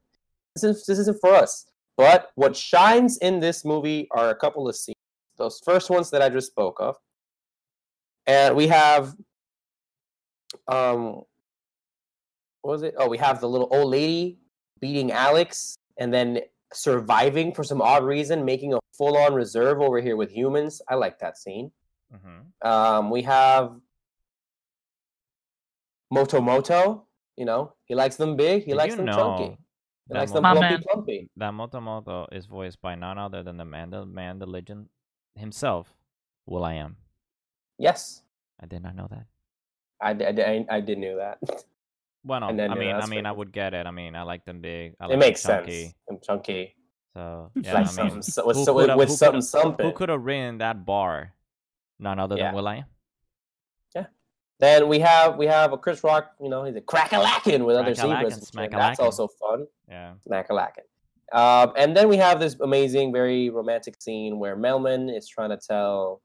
[0.55, 1.67] this is this isn't for us.
[1.95, 4.95] But what shines in this movie are a couple of scenes.
[5.37, 6.95] Those first ones that I just spoke of,
[8.25, 9.13] and we have,
[10.67, 11.21] um,
[12.61, 12.95] what was it?
[12.97, 14.39] Oh, we have the little old lady
[14.79, 16.39] beating Alex, and then
[16.74, 20.82] surviving for some odd reason, making a full-on reserve over here with humans.
[20.89, 21.72] I like that scene.
[22.13, 22.68] Ujú.
[22.68, 23.76] Um, we have
[26.13, 27.03] Motomoto.
[27.38, 28.63] You know, he likes them big.
[28.63, 29.57] He Did likes them know chunky.
[30.07, 30.84] He that likes them plumpy, man.
[30.84, 31.30] plumpy.
[31.36, 34.88] that Motomoto is voiced by none other than the man, the man, the legend
[35.36, 35.93] himself,
[36.45, 36.95] will.i.am.
[37.78, 38.22] Yes,
[38.61, 39.26] I did not know that.
[39.99, 40.66] I, did not.
[40.70, 41.66] I did not know that.
[42.26, 43.86] Well, no, And then, I yeah, mean, I that's mean, I would get it.
[43.86, 44.95] I mean, I like them big.
[44.99, 45.67] I like it makes them sense.
[45.67, 45.95] chunky.
[46.09, 46.76] I'm chunky.
[47.13, 49.86] So yeah, like I something mean, so, with, so, with, with something something.
[49.86, 51.34] who could have written that bar?
[51.99, 52.47] None other Yeah.
[52.47, 52.86] than will.i.am.
[54.59, 56.32] Then we have we have a Chris Rock.
[56.41, 58.69] You know, he's a crack-a-lackin' with other Crack-a-lackin', zebras.
[58.71, 59.67] That's also fun.
[59.89, 60.13] Yeah.
[60.26, 60.86] Smack-a-lackin'.
[61.34, 65.57] Um, and then we have this amazing, very romantic scene where Melman is trying to
[65.57, 66.21] tell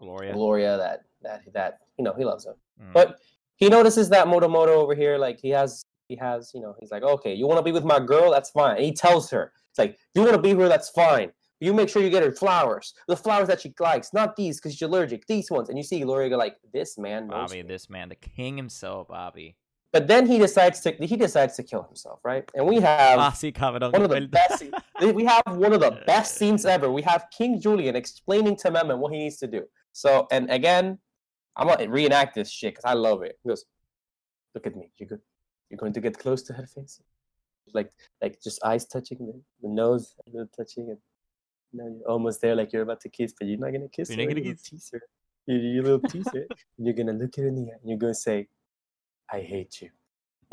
[0.00, 0.32] Gloria.
[0.32, 2.54] Gloria that that that you know he loves her.
[2.82, 2.92] Mm.
[2.94, 3.18] But
[3.62, 7.04] he notices that Motomoto over here, like he has, he has, you know, he's like,
[7.04, 8.32] okay, you want to be with my girl?
[8.32, 8.74] That's fine.
[8.74, 10.68] And he tells her, it's like, you want to be with her?
[10.68, 11.30] That's fine.
[11.60, 14.72] You make sure you get her flowers, the flowers that she likes, not these because
[14.72, 15.28] she's allergic.
[15.28, 17.28] These ones, and you see Gloria go like, this man.
[17.28, 19.54] Bobby, me." this man, the king himself, Bobby.
[19.92, 22.50] But then he decides to he decides to kill himself, right?
[22.56, 24.64] And we have one of the best.
[25.00, 26.90] we have one of the best scenes ever.
[26.90, 29.62] We have King Julien explaining to Melman what he needs to do.
[29.92, 30.98] So, and again,
[31.56, 33.38] I'm gonna reenact this shit because I love it.
[33.42, 33.64] He goes,
[34.54, 34.90] "Look at me.
[34.98, 35.20] You're good.
[35.70, 37.00] You're going to get close to her face,
[37.72, 37.90] like,
[38.20, 40.98] like just eyes touching the, the nose, a little touching, and
[41.72, 44.10] you know, you're almost there, like you're about to kiss, but you're not gonna kiss
[44.10, 44.24] You're her.
[44.26, 44.90] not gonna you're kiss.
[44.92, 45.00] her.
[45.46, 46.46] You, you little tease her.
[46.78, 48.48] and you're gonna look at her in the eye, and you're gonna say,
[49.30, 49.90] "I hate you."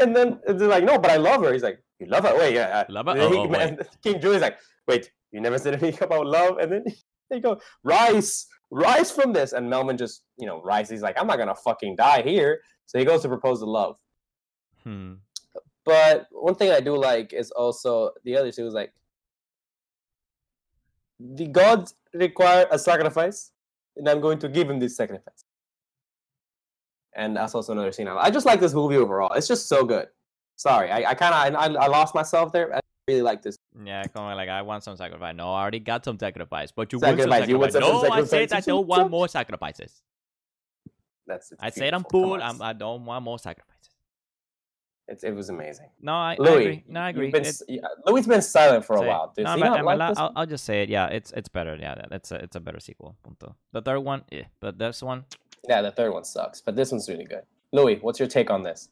[0.00, 1.52] and then they're like, no, but I love her.
[1.52, 2.36] He's like, you love her?
[2.36, 2.84] Wait, yeah.
[2.88, 3.12] uh," Love her?
[3.12, 6.58] and then Oh, oh, and King Julien's like, wait, you never said anything about love?
[6.58, 6.84] And then
[7.30, 9.52] they go, rise, rise from this.
[9.52, 10.90] And Melman just, you know, rises.
[10.90, 12.60] He's like, I'm not going to fucking die here.
[12.86, 13.96] So he goes to propose the love.
[14.84, 15.14] Hmm.
[15.84, 18.92] But one thing I do like is also the other two is like,
[21.20, 23.52] the gods require a sacrifice,
[23.96, 25.44] and I'm going to give him this sacrifice.
[27.16, 28.06] And that's also another scene.
[28.06, 29.32] I, I just like this movie overall.
[29.32, 30.06] It's just so good.
[30.56, 32.80] Sorry, I, I kind of I, I lost myself there.
[33.08, 33.56] I really like this.
[33.84, 35.34] Yeah, come on, like I want some sacrifice.
[35.34, 38.00] No, I already got some sacrifice, but you want some Sacrifice, you want sacrifice.
[38.00, 38.52] some No, I said sacrifice.
[38.52, 40.02] I don't want more sacrifices.
[41.26, 42.20] That's it's I said I'm beautiful.
[42.20, 42.32] Come full.
[42.34, 43.74] on, I'm, I don't want more sacrifices.
[45.08, 45.88] It's, it was amazing.
[46.02, 46.84] No, I, I agree.
[46.86, 47.30] No, I agree.
[47.30, 49.32] Been, It- s- yeah, uh, Louis been silent for a while.
[49.34, 50.90] Does no, he but- like la- I'll, I'll just say it.
[50.90, 51.76] Yeah, it's it's better.
[51.80, 53.16] Yeah, that- it's a it's a better sequel.
[53.22, 53.56] Punto.
[53.72, 55.24] The third one, yeah, but this one,
[55.66, 57.44] Yeah, the third one sucks, but this one's really good.
[57.72, 58.90] Louis, what's your take on this?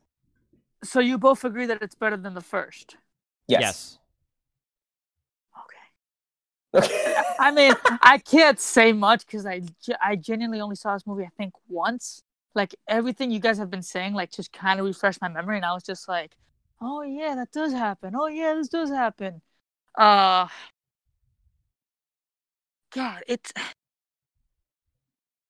[0.84, 2.96] So you both agree that it's better than the first?
[3.48, 3.60] Yes.
[3.60, 3.98] yes.
[6.76, 7.14] Okay.
[7.38, 9.62] I mean, I can't say much because I,
[10.02, 12.22] I genuinely only saw this movie I think once.
[12.54, 15.64] Like everything you guys have been saying, like just kind of refreshed my memory, and
[15.64, 16.32] I was just like,
[16.80, 18.14] "Oh yeah, that does happen.
[18.16, 19.42] Oh yeah, this does happen."
[19.94, 20.48] Uh,
[22.94, 23.52] God, it's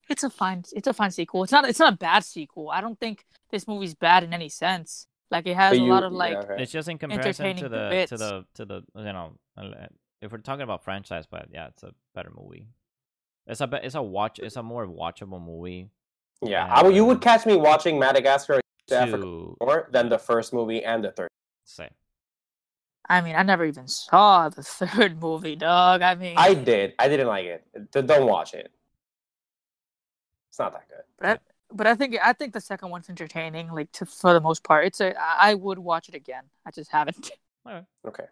[0.09, 1.45] it's a fine it's a fine sequel.
[1.45, 2.70] It's not it's not a bad sequel.
[2.70, 5.07] I don't think this movie's bad in any sense.
[5.31, 6.62] Like it has But a lot of yeah, like okay.
[6.62, 8.11] It's just in comparison to the bits.
[8.11, 9.87] to the to the you know uh,
[10.27, 12.68] if we're talking about franchise, but yeah, it's a better movie.
[13.47, 15.89] It's a be- it's a watch it's a more watchable movie.
[16.43, 19.24] Yeah, I, would- you would catch me watching Madagascar to Africa
[19.61, 21.29] more than the first movie and the third.
[21.64, 21.89] say
[23.09, 26.03] I mean, I never even saw the third movie, dog.
[26.03, 26.95] I mean, I did.
[26.99, 27.64] I didn't like it.
[27.93, 28.70] Don't watch it.
[30.51, 31.05] It's not that good.
[31.18, 31.39] but I,
[31.72, 33.70] but I think I think the second one's entertaining.
[33.72, 36.45] Like to, for the most part, it's a I would watch it again.
[36.66, 37.31] I just haven't.
[38.07, 38.27] Okay.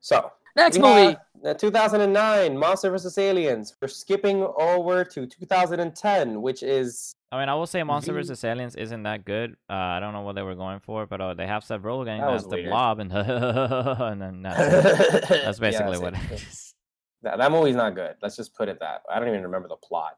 [0.00, 1.12] So Next movie.
[1.12, 3.16] have, uh, 2009, Monster vs.
[3.18, 3.74] Aliens.
[3.80, 8.42] We're skipping over to 2010, which is I mean, I will say Monster The- vs.
[8.44, 9.52] Aliens isn't that good.
[9.68, 12.18] Uh, I don't know what they were going for, but uh, they have Seth Rogen
[12.20, 12.64] That as the.
[12.64, 15.28] Blob, and and then that's, it.
[15.28, 16.74] that's that's basically what it is.
[17.22, 18.16] That, that movie's not good.
[18.22, 19.02] Let's just put it that.
[19.10, 20.16] I don't even remember the plot.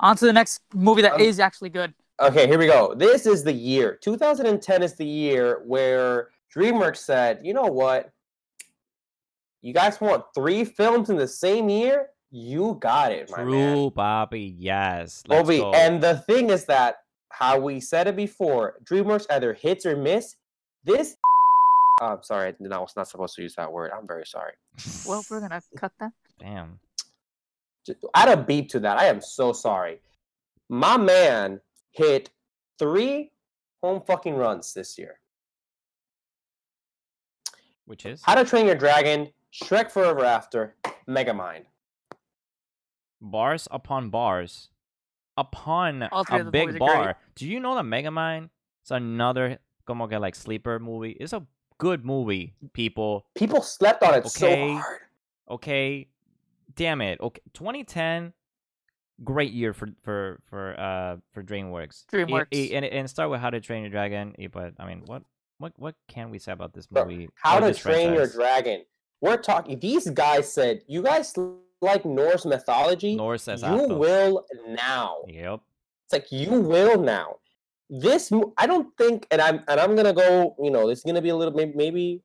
[0.00, 1.92] On to the next movie that is Um, actually good.
[2.20, 2.94] Okay, here we go.
[2.94, 3.98] This is the year.
[4.00, 8.10] 2010 is the year where DreamWorks said, you know what?
[9.62, 12.08] You guys want three films in the same year?
[12.30, 13.74] You got it, my man.
[13.74, 14.54] True, Bobby.
[14.58, 15.22] Yes.
[15.26, 15.72] Let's Bobby, go.
[15.72, 16.96] and the thing is that
[17.30, 20.36] how we said it before, DreamWorks either hits or miss.
[20.84, 21.16] This
[22.00, 23.92] oh, I'm sorry, I was not supposed to use that word.
[23.96, 24.52] I'm very sorry.
[25.06, 26.12] Well, we're gonna cut that.
[26.38, 26.80] Damn.
[28.14, 28.98] Add a beep to that.
[28.98, 30.00] I am so sorry.
[30.68, 31.60] My man
[31.92, 32.30] hit
[32.78, 33.30] three
[33.82, 35.18] home fucking runs this year.
[37.86, 39.28] Which is How to Train Your Dragon,
[39.64, 40.74] Shrek Forever After,
[41.08, 41.64] Megamind.
[43.20, 44.68] bars upon bars
[45.38, 46.78] upon a big movies are great.
[46.78, 47.16] bar.
[47.34, 48.50] Do you know that Megamind
[48.84, 51.12] is another como que like sleeper movie?
[51.18, 51.46] It's a
[51.78, 53.26] good movie, people.
[53.36, 55.00] People slept on it so hard.
[55.50, 56.08] Okay,
[56.74, 57.20] damn it.
[57.20, 58.32] Okay, 2010,
[59.24, 62.04] great year for for for uh for DreamWorks.
[62.12, 62.46] I- DreamWorks.
[62.52, 64.34] I- and and start with How to Train Your Dragon.
[64.52, 65.22] But I mean, what
[65.58, 67.28] what what can we say about this Bro, movie?
[67.36, 68.26] How to this Train Your?
[68.26, 68.82] Dragon.
[69.20, 69.78] We're talking.
[69.78, 71.34] These guys said, "You guys
[71.80, 73.16] like Norse mythology?
[73.16, 73.98] Norse you exacto.
[73.98, 75.60] will now." Yep.
[76.04, 77.36] It's like you will now.
[77.88, 80.54] This I don't think, and I'm and I'm gonna go.
[80.62, 81.72] You know, this is gonna be a little maybe.
[81.74, 82.22] maybe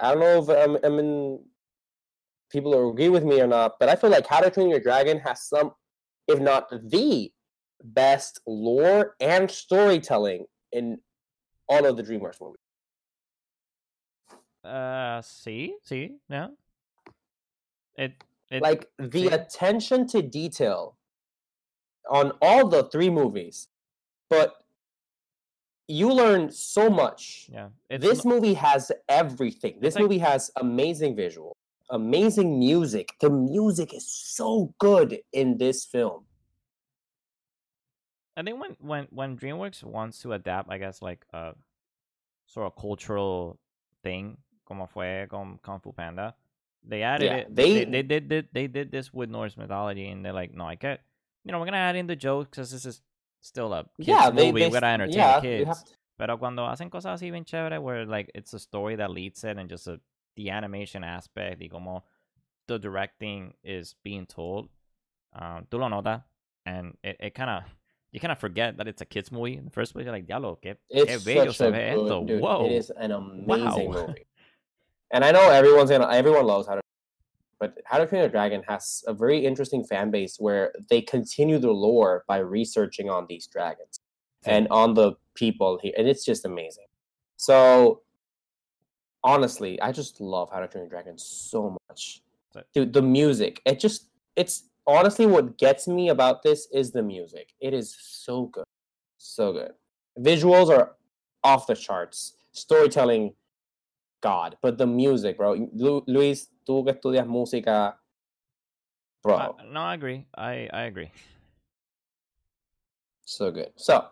[0.00, 1.40] I don't know if I'm, I'm in.
[2.50, 4.80] People will agree with me or not, but I feel like How to Train Your
[4.80, 5.72] Dragon has some,
[6.28, 7.32] if not the
[7.82, 10.98] best lore and storytelling in
[11.68, 12.63] all of the DreamWorks movies.
[14.64, 16.48] Uh, see, see, yeah.
[17.96, 18.12] It
[18.50, 19.28] it like the see?
[19.28, 20.96] attention to detail
[22.10, 23.68] on all the three movies,
[24.30, 24.54] but
[25.86, 27.48] you learn so much.
[27.52, 27.68] yeah.
[27.90, 29.78] This movie has everything.
[29.80, 31.56] This like- movie has amazing visual,
[31.90, 33.14] amazing music.
[33.20, 36.24] The music is so good in this film.
[38.36, 41.54] I think when when when DreamWorks wants to adapt, I guess like a
[42.46, 43.58] sort of cultural
[44.02, 46.34] thing, como fue con Kung Fu Panda,
[46.86, 47.54] they added Yeah, it.
[47.54, 50.66] They, they- they did did they did this with Norse mythology, and they're like, no,
[50.66, 51.00] I can't.
[51.44, 53.02] You know, we're gonna add in the jokes because this is
[53.40, 54.60] still a kids yeah, they, movie.
[54.60, 55.82] they we gotta entertain yeah, kids.
[55.82, 59.42] to- Pero cuando hacen cosas así bien chévere, where like it's a story that leads
[59.44, 59.98] it and just a,
[60.36, 62.04] the animation aspect y como
[62.68, 64.68] the directing is being told,
[65.34, 66.22] um, tú lo notas,
[66.64, 67.64] and it, it kind of
[68.12, 70.04] you kind of forget that it's a kids movie in the first place.
[70.04, 72.24] You're like, diablo, que, que bello se ve esto.
[72.24, 72.66] dude, Whoa.
[72.66, 74.06] It is an amazing Wow.
[74.06, 74.24] movie.
[75.14, 76.80] And I know everyone's gonna everyone loves How to
[77.60, 81.58] but How to Train Your Dragon has a very interesting fan base where they continue
[81.58, 84.00] the lore by researching on these dragons
[84.44, 86.86] and on the people here, and it's just amazing.
[87.36, 88.02] So
[89.22, 92.22] honestly, I just love How to Train Your Dragon so much.
[92.74, 97.52] Dude, the music, it just it's honestly what gets me about this is the music.
[97.60, 98.64] It is so good.
[99.18, 99.72] So good.
[100.18, 100.96] Visuals are
[101.44, 102.34] off the charts.
[102.50, 103.32] Storytelling,
[104.24, 104.56] God.
[104.62, 105.52] But the music, bro.
[105.84, 107.94] Lu- Luis, tú que estudias música,
[109.22, 110.26] bro, I- no, I agree.
[110.34, 111.10] I I agree.
[113.24, 113.70] so good.
[113.76, 114.08] So,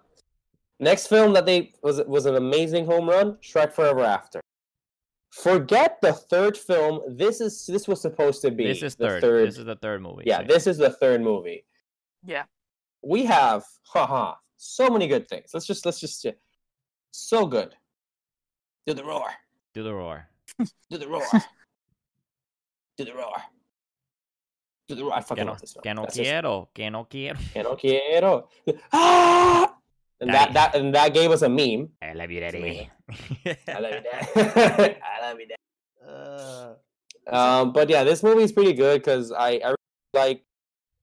[0.80, 4.40] next film that they was was an amazing home run, Shrek Forever After.
[5.30, 7.00] Forget the third film.
[7.16, 9.48] This is this was supposed to be This is the third.
[9.48, 10.24] This is the third movie.
[10.26, 10.48] yeah, sí.
[10.48, 11.64] this is the third movie.
[12.24, 12.44] Yeah.
[13.02, 15.50] we have haha so many good things.
[15.54, 16.26] Let's just let's just
[17.10, 17.74] so good.
[18.86, 19.30] Do the roar.
[19.74, 20.28] Do the roar.
[20.90, 21.22] Do the roar.
[22.98, 23.32] Do the roar.
[24.88, 25.12] Do the roar.
[25.14, 25.82] I Que fucking no, love this film.
[25.82, 26.68] que no That's just- quiero.
[26.74, 27.38] Que no quiero.
[27.52, 28.48] que no quiero.
[28.92, 29.74] Ah!
[30.20, 31.88] And that, that and that gave us a meme.
[32.00, 32.88] I love you, amazing.
[33.42, 33.58] daddy.
[33.66, 34.96] I love you, Dad.
[35.02, 36.76] I love you, Dad.
[37.26, 39.76] Um, but yeah, this movie is pretty good because I, I really
[40.14, 40.44] like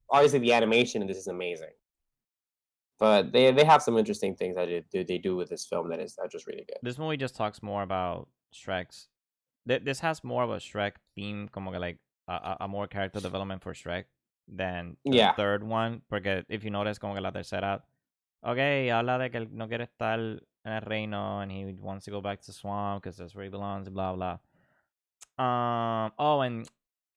[0.09, 1.71] obviously the animation in this is amazing.
[2.97, 5.89] But they they have some interesting things that they do, they do with this film
[5.89, 6.77] that is that just really good.
[6.81, 9.07] this movie just talks more about Shrek's.
[9.67, 11.97] th- This has more of a Shrek theme, como que like
[12.27, 14.05] a, a, more character development for Shrek
[14.47, 15.33] than the Yeah.
[15.33, 16.01] third one.
[16.09, 17.81] Porque if you notice, como que la tercera,
[18.43, 20.19] okay, habla de que él no quiere estar
[20.65, 23.43] en el reino and he wants to go back to the swamp because that's where
[23.45, 24.37] he belongs, blah blah.
[25.37, 26.11] Um.
[26.17, 26.67] Oh, and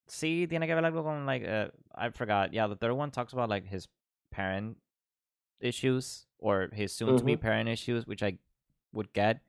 [0.08, 2.52] sí, tiene que ver algo con like uh, I forgot.
[2.52, 3.88] Yeah, the third one talks about like his
[4.30, 4.76] parent
[5.60, 8.38] issues or his soon-to-be parent issues, which I
[8.92, 9.40] would get.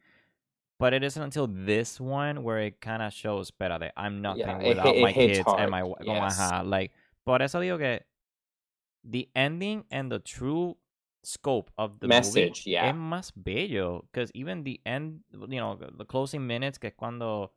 [0.84, 4.68] But it isn't until this one where it kind of shows, espérate, I'm nothing Yeah,
[4.68, 6.38] without hit- it my kids and my wi- como, yes.
[6.38, 6.92] ajá, like.
[7.26, 8.02] Por eso digo que
[9.10, 10.76] the ending and the true
[11.24, 12.90] scope of the Message, movie yeah.
[12.90, 17.52] es más bello because even the end you know the closing minutes que cuando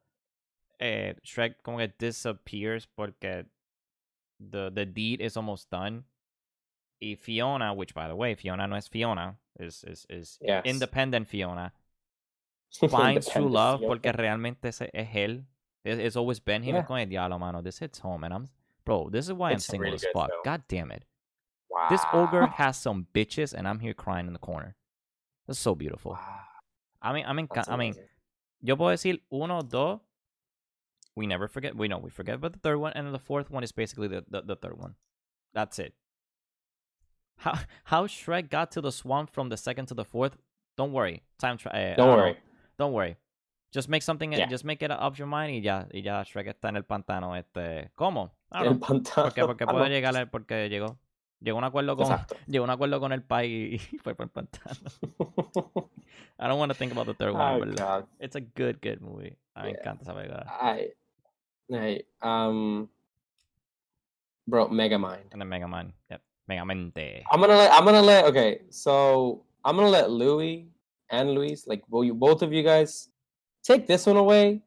[0.79, 3.47] eh, Shrek como que disappears porque
[4.39, 6.05] the the deed is almost done
[7.03, 10.63] y Fiona which by the way Fiona no es Fiona is is is Yes.
[10.65, 11.73] independent Fiona
[12.71, 15.45] finds true love porque realmente ese es él
[15.85, 16.83] It- it's always been him Yeah.
[16.85, 18.49] con el diablo mano this hits home and I'm
[18.85, 20.43] bro this is why I'm single really as fuck film.
[20.45, 21.05] god damn it
[21.71, 21.89] Wow.
[21.91, 24.77] this ogre has some bitches, and I'm here crying in the corner.
[25.47, 26.13] That's so beautiful.
[26.13, 26.41] Wow.
[27.03, 28.09] I mean, I mean, That's I mean, amazing.
[28.63, 30.01] yo puedo decir uno, dos.
[31.17, 31.75] We never forget.
[31.77, 34.09] We know we forget about the third one, and then the fourth one is basically
[34.09, 34.95] the, the, the third one.
[35.53, 35.93] That's it.
[37.39, 40.39] How how Shrek got to the swamp from the second to the fourth?
[40.77, 41.25] Don't worry.
[41.39, 42.39] Time tra- eh, Don't worry.
[42.79, 43.17] Don't worry.
[43.73, 44.33] Just make something.
[44.33, 44.47] Yeah.
[44.49, 47.37] Just make it up your mind y ya y ya Shrek está en el pantano.
[47.37, 48.33] Este, ¿cómo?
[48.51, 48.81] Don't El know.
[48.81, 49.25] pantano.
[49.29, 49.95] Porque porque don't puede know.
[50.13, 50.99] llegar porque llegó
[51.41, 52.37] llegó un acuerdo con Exacto.
[52.47, 54.81] llegó un acuerdo con el país y fue por el pantano.
[56.39, 57.43] I don't want to think about the third one.
[57.43, 58.07] oh, but God.
[58.21, 59.37] It's a good, good movie.
[59.55, 59.79] A mí me Yeah.
[59.81, 60.47] encanta esa película.
[60.61, 60.93] I,
[61.73, 62.89] I, um,
[64.47, 65.33] bro, Megamind.
[65.33, 65.93] And then Mega Man.
[66.11, 66.21] Yep.
[66.49, 67.23] Megamente.
[67.31, 67.73] I'm gonna let.
[67.73, 68.27] I'm gonna let.
[68.27, 70.69] Okay, so I'm gonna let Louis
[71.11, 73.09] and Luis, like, will you both of you guys
[73.65, 74.63] take this one away?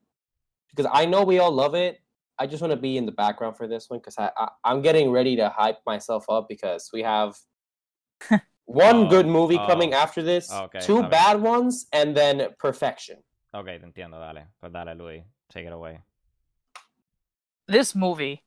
[0.69, 1.99] Because I know we all love it.
[2.37, 4.81] I just want to be in the background for this one because I, I I'm
[4.81, 7.37] getting ready to hype myself up because we have
[8.65, 11.09] one Oh, good movie coming oh, after this, okay, two a ver.
[11.09, 13.17] bad ones, and then perfection.
[13.53, 14.45] Okay, te entiendo, dale.
[14.61, 15.23] Pues dale, Luis.
[15.51, 15.99] Take it away.
[17.67, 18.43] this movie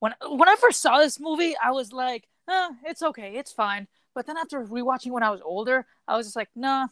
[0.00, 3.86] when when I first saw this movie, I was like, uh, it's okay, it's fine.
[4.14, 6.88] But then after rewatching when I was older, I was just like, nah,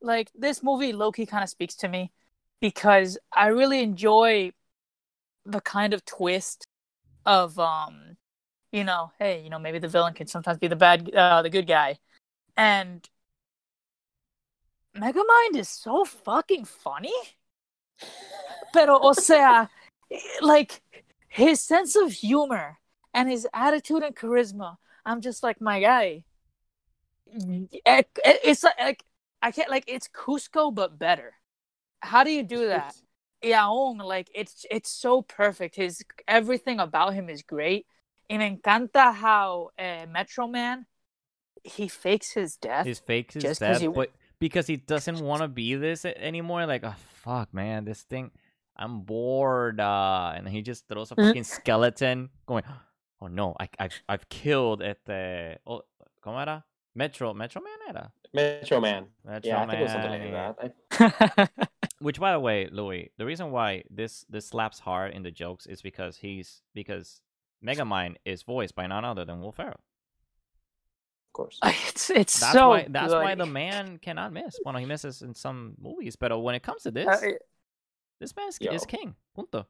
[0.00, 2.12] like this movie lowkey kind of speaks to me
[2.60, 4.52] because I really enjoy
[5.44, 6.66] the kind of twist
[7.26, 8.16] of um
[8.72, 11.50] you know, hey, you know, maybe the villain can sometimes be the bad uh the
[11.50, 11.98] good guy.
[12.56, 13.08] And
[14.96, 17.12] Megamind is so fucking funny.
[18.72, 19.68] Pero o sea,
[20.40, 20.80] like
[21.28, 22.78] his sense of humor
[23.12, 24.76] and his attitude and charisma.
[25.04, 26.24] I'm just like my guy.
[27.26, 29.04] It- it- It's like, like
[29.42, 31.34] I can't like it's Kuzco but better.
[32.00, 32.94] How do you do that?
[33.42, 35.76] Yaong, like it's it's so perfect.
[35.76, 37.86] His everything about him is great.
[38.30, 40.86] And encanta how uh, Metro Man
[41.62, 42.86] he fakes his death.
[42.86, 46.66] His fake his death, he- but because he doesn't want to be this anymore.
[46.66, 48.30] Like, oh fuck, man, this thing,
[48.76, 49.80] I'm bored.
[49.80, 51.26] Uh, and he just throws a Mhm.
[51.28, 52.64] fucking skeleton, going,
[53.20, 55.82] oh no, I, I've I've killed at the, oh,
[56.22, 56.64] ¿cómo era?
[56.94, 58.12] Metro, Metro Man era.
[58.32, 59.06] Metro Man.
[59.24, 60.74] Metro Yeah, I think it was something like that.
[60.90, 61.48] I,
[61.98, 65.66] Which, by the way, Louis, the reason why this this slaps hard in the jokes
[65.66, 67.20] is because he's because
[67.64, 69.80] Megamind is voiced by none other than Will Ferrell.
[71.28, 71.58] of course.
[71.64, 74.60] it's it's That's so why that's why the man cannot miss.
[74.64, 77.32] Well, no, he misses in some movies, but when it comes to this, Uh,
[78.20, 79.14] this man is, is king.
[79.34, 79.66] Punto.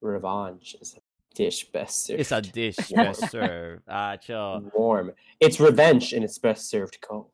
[0.00, 1.00] Revenge is a
[1.34, 2.20] dish best served.
[2.20, 3.06] It's a dish warm.
[3.06, 3.82] best served.
[3.88, 5.12] Ah, cho, warm.
[5.40, 7.30] It's revenge and it's best served cold.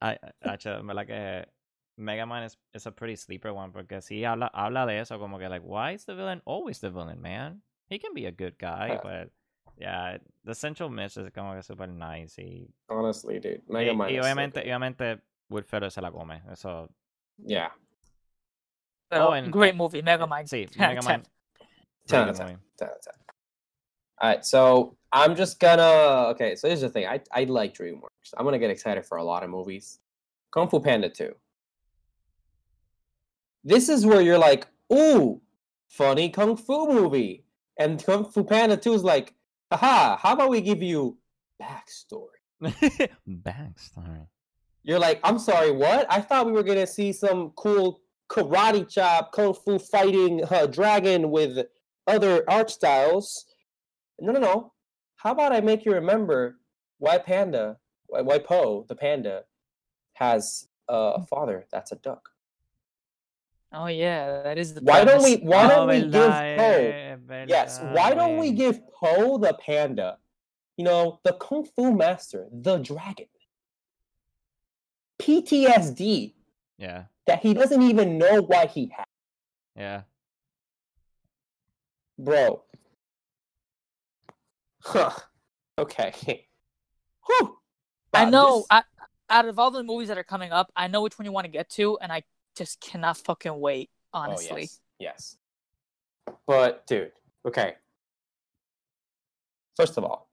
[0.00, 1.44] I, ah, cho, en verdad que
[1.96, 5.38] Mega Man is, is a pretty sleeper one porque sí habla, habla de eso como
[5.38, 7.62] que like why is the villain always the villain, man?
[7.88, 9.30] He can be a good guy, Uh, but
[9.78, 13.62] yeah, the central miss is como que super nice y, Honestly, dude.
[13.68, 14.66] y, Mega Man y is so obviamente, good.
[14.66, 15.20] y obviamente
[15.50, 16.40] Will Ferrell se la come.
[16.50, 16.88] Eso,
[17.44, 17.70] Yeah.
[19.10, 20.48] Pero Oh, and- great movie, Megamind.
[20.48, 21.04] sí, 10 Mega 10.
[21.04, 21.22] Man.
[22.08, 22.58] 10 really out of 10.
[22.78, 23.12] 10 out of 10.
[24.20, 26.28] All right, so I'm just gonna.
[26.30, 27.06] Okay, so here's the thing.
[27.06, 28.32] I I like DreamWorks.
[28.36, 29.98] I'm gonna get excited for a lot of movies.
[30.52, 31.34] Kung Fu Panda 2.
[33.64, 35.40] This is where you're like, ooh,
[35.88, 37.44] funny kung fu movie,
[37.78, 39.34] and Kung Fu Panda 2 is like,
[39.70, 41.16] aha, how about we give you
[41.60, 42.28] backstory?
[42.62, 44.26] Backstory.
[44.82, 46.06] You're like, I'm sorry, what?
[46.10, 51.30] I thought we were gonna see some cool karate chop, kung fu fighting uh, dragon
[51.30, 51.66] with
[52.06, 53.46] other art styles.
[54.20, 54.72] No, no, no.
[55.16, 56.58] How about I make you remember
[56.98, 59.44] why Panda, why, why Po, the panda,
[60.14, 62.28] has uh, a father that's a duck?
[63.72, 64.80] Oh yeah, that is the.
[64.82, 65.36] Why don't we?
[65.38, 67.34] Why Oh, don't we give verdad, Po?
[67.34, 67.80] eh, Yes.
[67.92, 70.18] Why don't we give Po the panda?
[70.76, 73.26] You know, the kung fu master, the dragon.
[75.20, 76.34] PTSD
[76.78, 79.06] Yeah, that he doesn't even know why he has.
[79.76, 80.02] yeah.
[82.18, 82.62] Bro.
[84.82, 85.10] Huh.
[85.78, 86.12] Okay.
[87.26, 87.58] Whew.
[88.12, 88.58] I know.
[88.58, 88.82] this- I,
[89.30, 91.46] out of all the movies that are coming up, I know which one you want
[91.46, 92.22] to get to, and I
[92.54, 93.90] just cannot fucking wait.
[94.12, 95.36] Oh, Honestly, yes.
[96.28, 96.34] yes.
[96.46, 97.10] But dude,
[97.46, 97.74] okay.
[99.76, 100.28] First of all,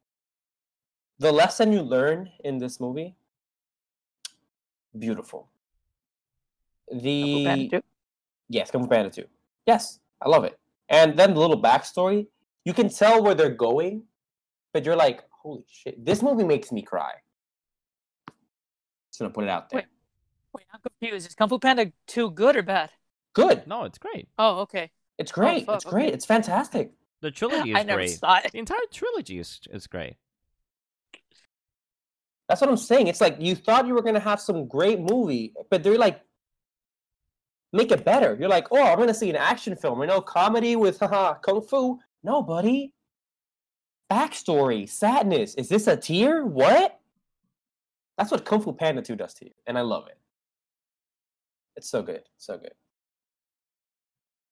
[1.18, 3.16] the lesson you learn in this movie,
[4.98, 5.48] beautiful.
[6.91, 7.84] The Panda 2.
[8.49, 9.24] yes, Kung Fu Panda 2.
[9.66, 10.60] Yes, I love it.
[10.92, 12.28] And then the little backstory,
[12.66, 14.04] you can tell where they're going,
[14.74, 17.14] but you're like, holy shit, this movie makes me cry.
[19.10, 19.80] Just gonna put it out there.
[19.80, 19.88] Wait.
[20.54, 21.30] Wait, I'm confused.
[21.30, 22.92] Is Kung Fu Panda 2 good or bad?
[23.34, 23.66] Good.
[23.68, 24.28] No, it's great.
[24.38, 24.92] Oh, okay.
[25.18, 25.66] It's oh, great.
[25.66, 26.06] fuck, it's great.
[26.08, 26.14] okay.
[26.14, 26.92] It's fantastic.
[27.22, 28.20] The trilogy I is never great.
[28.20, 28.52] saw it.
[28.52, 30.16] The entire trilogy is is great.
[32.50, 33.08] That's what I'm saying.
[33.08, 36.22] It's like you thought you were gonna have some great movie, but they're like,
[37.73, 38.35] make it better.
[38.39, 41.61] You're like, oh, I'm gonna see an action film, you know, comedy with haha kung
[41.61, 41.99] fu.
[42.23, 42.93] No, buddy.
[44.11, 45.56] Backstory, sadness.
[45.56, 46.45] Is this a tear?
[46.45, 46.99] What?
[48.18, 50.18] That's what Kung Fu Panda 2 does to you, and I love it.
[51.77, 52.73] It's so good, so good.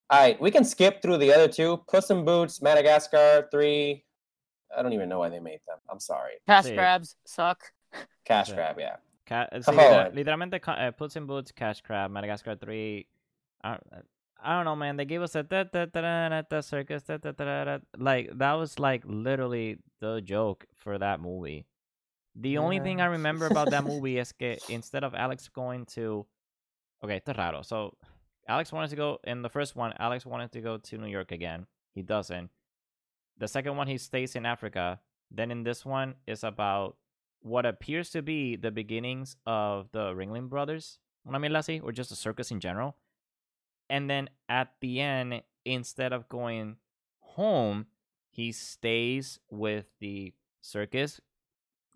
[0.10, 1.84] All right, we can skip through the other two.
[1.88, 4.04] Puss in Boots, Madagascar 3.
[4.76, 5.78] I don't even know why they made them.
[5.92, 6.34] I'm sorry.
[6.48, 7.60] Cash grabs suck.
[8.26, 8.56] Cash Yeah.
[8.56, 8.96] grab, yeah.
[9.30, 9.72] Ca- sí, Oh.
[9.72, 13.06] literal- literalmente, uh, Puss in Boots, Cash Crab, Madagascar 3.
[13.64, 14.06] I don't,
[14.42, 14.98] I don't know, man.
[14.98, 17.04] They gave us a da, da, da, da, da, da, circus.
[17.04, 17.78] Da, da, da, da, da.
[17.98, 21.66] Like, that was like literally the joke for that movie.
[22.36, 26.26] The only thing I remember about that movie is that instead of Alex going to.
[27.04, 27.62] Okay, raro.
[27.64, 27.96] So,
[28.48, 29.20] Alex wanted to go.
[29.26, 31.68] In the first one, Alex wanted to go to New York again.
[31.94, 32.50] He doesn't.
[33.38, 35.00] The second one, he stays in Africa.
[35.32, 36.96] Then in this one, is about
[37.42, 41.40] what appears to be the beginnings of the Ringling Brothers, una
[41.84, 42.96] or just a circus in general.
[43.90, 46.78] And then at the end, instead of going
[47.20, 47.88] home,
[48.30, 51.20] he stays with the circus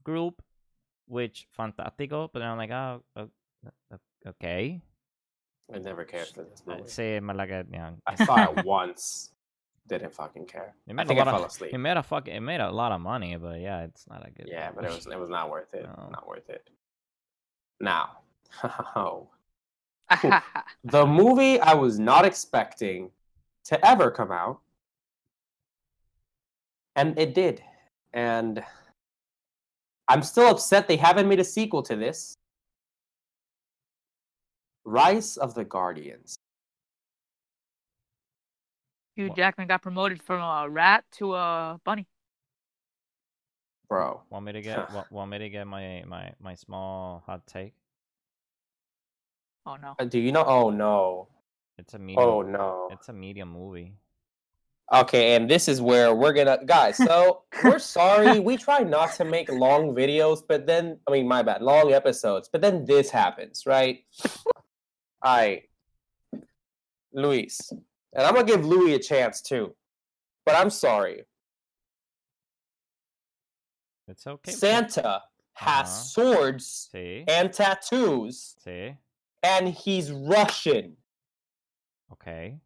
[0.03, 0.41] group,
[1.07, 2.29] which fantástico.
[2.31, 3.03] But then I'm like, oh,
[4.27, 4.81] okay.
[5.73, 6.83] I never cared for this movie.
[6.83, 7.91] Sí, más like a, yeah.
[8.05, 9.31] I saw it once.
[9.87, 10.75] Didn't fucking care.
[10.87, 11.73] It I made a think I lot fell of, asleep.
[11.73, 14.31] it made a fuck, it made a lot of money, but yeah, it's not a
[14.31, 14.47] good.
[14.49, 15.83] Yeah, but it was it was not worth it.
[15.83, 16.09] No.
[16.11, 16.69] Not worth it.
[17.81, 18.19] Now,
[18.63, 19.27] oh,
[20.85, 23.11] the movie I was not expecting
[23.65, 24.61] to ever come out,
[26.95, 27.61] and it did,
[28.13, 28.63] and
[30.07, 32.37] I'm still upset they haven't made a sequel to this.
[34.85, 36.37] Rise of the Guardians.
[39.15, 39.37] Hugh What?
[39.37, 42.07] Jackman got promoted from a rat to a bunny.
[43.87, 47.45] Bro, Want me to get want, want me to get my my my small hot
[47.45, 47.73] take?
[49.65, 49.95] Oh no.
[49.99, 50.43] uh, do you know?
[50.43, 51.27] Oh no!
[51.77, 52.23] It's a medium.
[52.23, 52.89] Oh no!
[52.91, 53.93] It's a medium movie.
[54.91, 56.97] Okay, and this is where we're gonna, guys.
[56.97, 58.39] So we're sorry.
[58.39, 62.49] We try not to make long videos, but then, I mean, my bad, long episodes.
[62.51, 64.03] But then this happens, right?
[65.23, 65.63] All right,
[67.13, 67.71] Luis,
[68.13, 69.75] and I'm gonna give Louis a chance too.
[70.45, 71.23] But I'm sorry,
[74.07, 74.51] It's okay.
[74.51, 75.21] Santa
[75.53, 76.03] has Uh-huh.
[76.03, 78.97] swords Sí, and tattoos, sí.
[79.43, 80.97] and he's Russian.
[82.11, 82.59] Okay.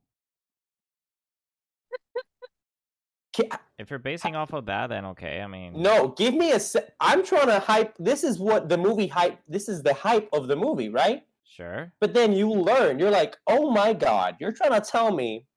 [3.77, 5.41] If you're basing off of that, then okay.
[5.41, 6.59] I mean, No, give me a.
[6.59, 7.93] Se- I'm trying to hype.
[7.99, 9.39] This is what the movie hype.
[9.47, 11.23] This is the hype of the movie, right?
[11.57, 11.91] Sure.
[11.99, 15.47] But then you learn, you're like, oh my God, you're trying to tell me,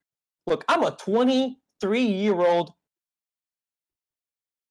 [0.47, 2.73] look, I'm a 23 year old,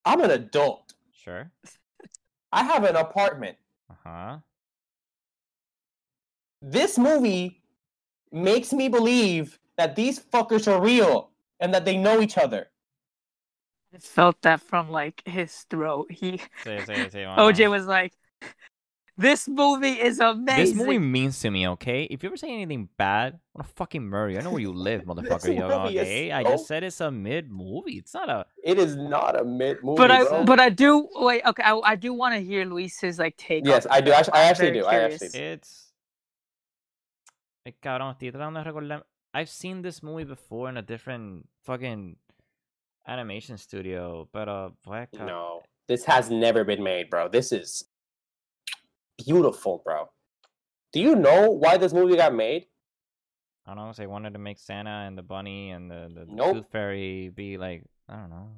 [0.04, 0.92] I'm an adult.
[1.12, 1.52] Sure.
[2.50, 3.56] I have an apartment.
[3.88, 4.38] Uh huh.
[6.62, 7.62] This movie
[8.32, 11.30] makes me believe that these fuckers are real
[11.60, 12.70] and that they know each other.
[13.94, 16.10] I felt that from like his throat.
[16.10, 17.36] He Sí, sí, sí.
[17.36, 18.14] OJ was like,
[19.20, 22.04] "This movie is amazing." This movie means to me, okay?
[22.04, 24.38] If you ever say anything bad, I'm gonna fucking murder you.
[24.38, 25.56] I know where you live, motherfucker.
[25.56, 26.32] Yo, movie is okay?
[26.32, 27.98] I just said it's a mid movie.
[27.98, 28.46] It's not a.
[28.64, 29.98] It is not a mid movie.
[29.98, 30.44] but I bro.
[30.44, 31.42] but I do wait.
[31.44, 33.66] Okay, I, I do want to hear Luis's like take.
[33.66, 34.10] Yes, on I do.
[34.10, 34.14] it.
[34.14, 34.86] Actually- I I'm actually very do.
[34.86, 35.22] I curious.
[35.22, 35.86] actually It's.
[37.82, 39.04] Cabrón, estoy tratando de recordar.
[39.32, 42.16] I've seen this movie before in a different fucking
[43.06, 44.70] animation studio, but uh,
[45.14, 47.28] No, this has never been made, bro.
[47.28, 47.84] This is
[49.20, 50.10] beautiful, bro.
[50.92, 52.66] Do you know why this movie got made?
[53.66, 53.92] I don't know.
[53.96, 56.54] They wanted to make Santa and the bunny and the, the, Nope.
[56.56, 58.48] Tooth Fairy be like I don't know.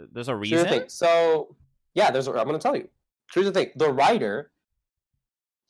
[0.00, 0.58] Uh, There's a reason.
[0.58, 0.84] the thing.
[0.88, 1.56] So,
[1.94, 2.28] yeah, there's.
[2.28, 2.88] A, I'm gonna tell you.
[3.32, 3.70] Here's the thing.
[3.74, 4.52] The writer,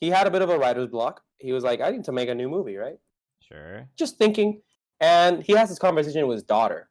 [0.01, 1.23] he had a bit of a writer's block.
[1.39, 2.99] He was like, I need to make a new movie, right?
[3.41, 3.89] Sure.
[3.97, 4.61] Just thinking.
[5.01, 6.89] And he has this conversation with his daughter.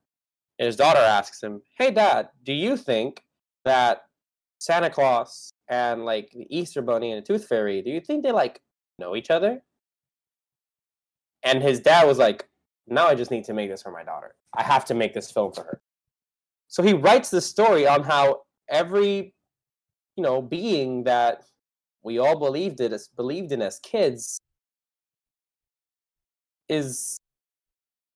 [0.59, 3.23] And his daughter asks him, Hey, dad, do you think
[3.65, 4.03] that
[4.63, 8.31] Santa Claus and like the Easter Bunny and the Tooth Fairy, do you think they
[8.31, 8.61] like
[8.97, 9.61] know each other?
[11.43, 12.47] And his dad was like,
[12.87, 14.35] Now I just need to make this for my daughter.
[14.57, 15.81] I have to make this film for her.
[16.69, 19.33] So he writes the story on how every,
[20.15, 21.43] you know, being that
[22.01, 24.39] we all believed it as believed in as kids
[26.69, 27.17] is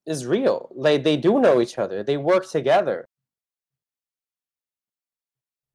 [0.06, 0.70] is real.
[0.74, 2.04] Like they do know each other.
[2.04, 3.06] They work together.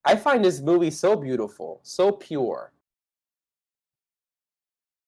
[0.05, 2.73] I find this movie so beautiful, so pure.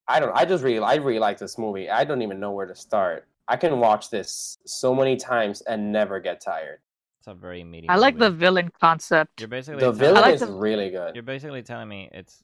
[0.06, 0.32] I don't.
[0.36, 1.88] I just really, I really like this movie.
[1.90, 3.26] I don't even know where to start.
[3.48, 6.80] I can watch this so many times and never get tired.
[7.20, 7.88] It's a very meaty.
[7.88, 9.40] I like the villain concept.
[9.40, 11.14] You're basically The telling- villain like is the- really good.
[11.14, 12.42] You're basically telling me it's.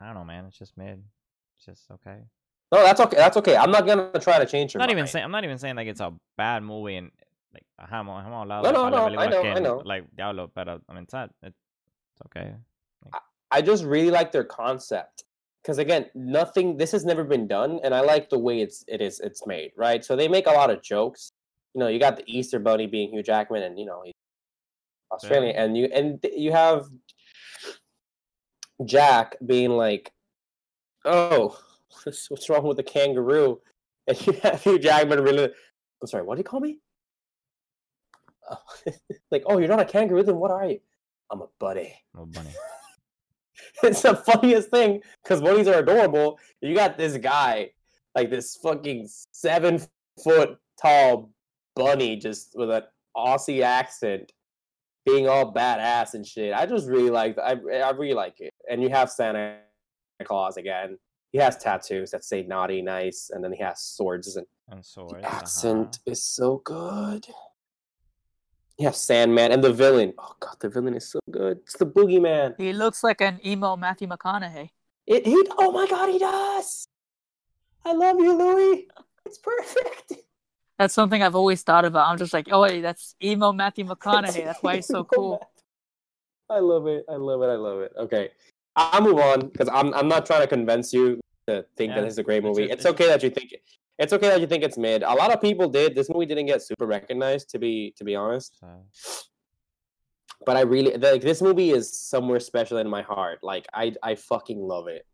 [0.00, 0.46] I don't know, man.
[0.46, 1.02] It's just mid.
[1.56, 2.18] It's just okay.
[2.72, 3.16] No, that's okay.
[3.16, 3.56] That's okay.
[3.56, 5.10] I'm not gonna try to change your I'm not even mind.
[5.10, 5.24] saying.
[5.24, 7.10] I'm not even saying like it's a bad movie and
[7.52, 9.82] like hemos, hemos hablado No, de no, no, I know, que, I know.
[9.84, 11.30] like diablo, pero I mean it's not.
[11.42, 11.56] It's
[12.26, 12.54] okay.
[13.50, 15.24] I just really like their concept
[15.62, 16.76] because again, nothing.
[16.76, 19.72] This has never been done, and I like the way it's it is it's made.
[19.76, 21.32] Right, so they make a lot of jokes.
[21.74, 24.14] You know, you got the Easter Bunny being Hugh Jackman, and you know he's
[25.12, 26.86] Australian, and you and you have
[28.84, 30.12] Jack being like,
[31.04, 31.58] "Oh,
[32.04, 33.60] what's what's wrong with the kangaroo?"
[34.08, 35.44] And you have Hugh Jackman really.
[36.00, 36.24] I'm sorry.
[36.24, 36.78] What do you call me?
[39.30, 40.22] Like, oh, you're not a kangaroo.
[40.22, 40.80] Then what are you?
[41.30, 42.48] I'm a buddy Oh, bunny.
[43.82, 46.38] it's the funniest thing because bunnies are adorable.
[46.62, 47.70] You got this guy,
[48.14, 49.80] like this fucking seven
[50.24, 51.30] foot tall
[51.76, 52.82] bunny, just with an
[53.16, 54.32] Aussie accent,
[55.04, 56.54] being all badass and shit.
[56.54, 57.36] I just really like.
[57.38, 58.54] I I really like it.
[58.70, 59.58] And you have Santa
[60.24, 60.98] Claus again.
[61.32, 65.12] He has tattoos that say naughty, nice, and then he has swords and And swords.
[65.12, 65.36] the uh-huh.
[65.36, 67.26] accent is so good.
[68.80, 70.12] Have Sandman and the villain.
[70.18, 71.58] Oh god, the villain is so good.
[71.64, 72.54] It's the boogeyman.
[72.58, 74.70] He looks like an emo Matthew McConaughey.
[75.06, 76.86] It he oh my god, he does.
[77.84, 78.86] I love you, Louis.
[79.26, 80.12] It's perfect.
[80.78, 82.08] That's something I've always thought about.
[82.08, 84.44] I'm just like, oh wait, that's emo Matthew McConaughey.
[84.44, 85.42] That's why he's so cool.
[86.48, 87.04] I love it.
[87.08, 87.46] I love it.
[87.46, 87.92] I love it.
[87.98, 88.30] Okay.
[88.76, 92.04] I'll move on because I'm I'm not trying to convince you to think that Yeah,
[92.04, 92.64] this is a great movie.
[92.64, 93.62] It's it's okay that you think it.
[93.98, 95.02] It's okay that you think it's mid.
[95.02, 95.94] A lot of people did.
[95.94, 98.56] This movie didn't get super recognized, to be to be honest.
[98.60, 99.26] So,
[100.46, 103.40] But I really like this movie is somewhere special in my heart.
[103.42, 105.04] Like I I fucking love it.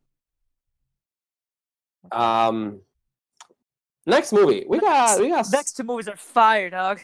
[2.12, 2.80] Um,
[4.06, 5.46] next movie we got we got.
[5.50, 7.00] Next two movies are fire, dog.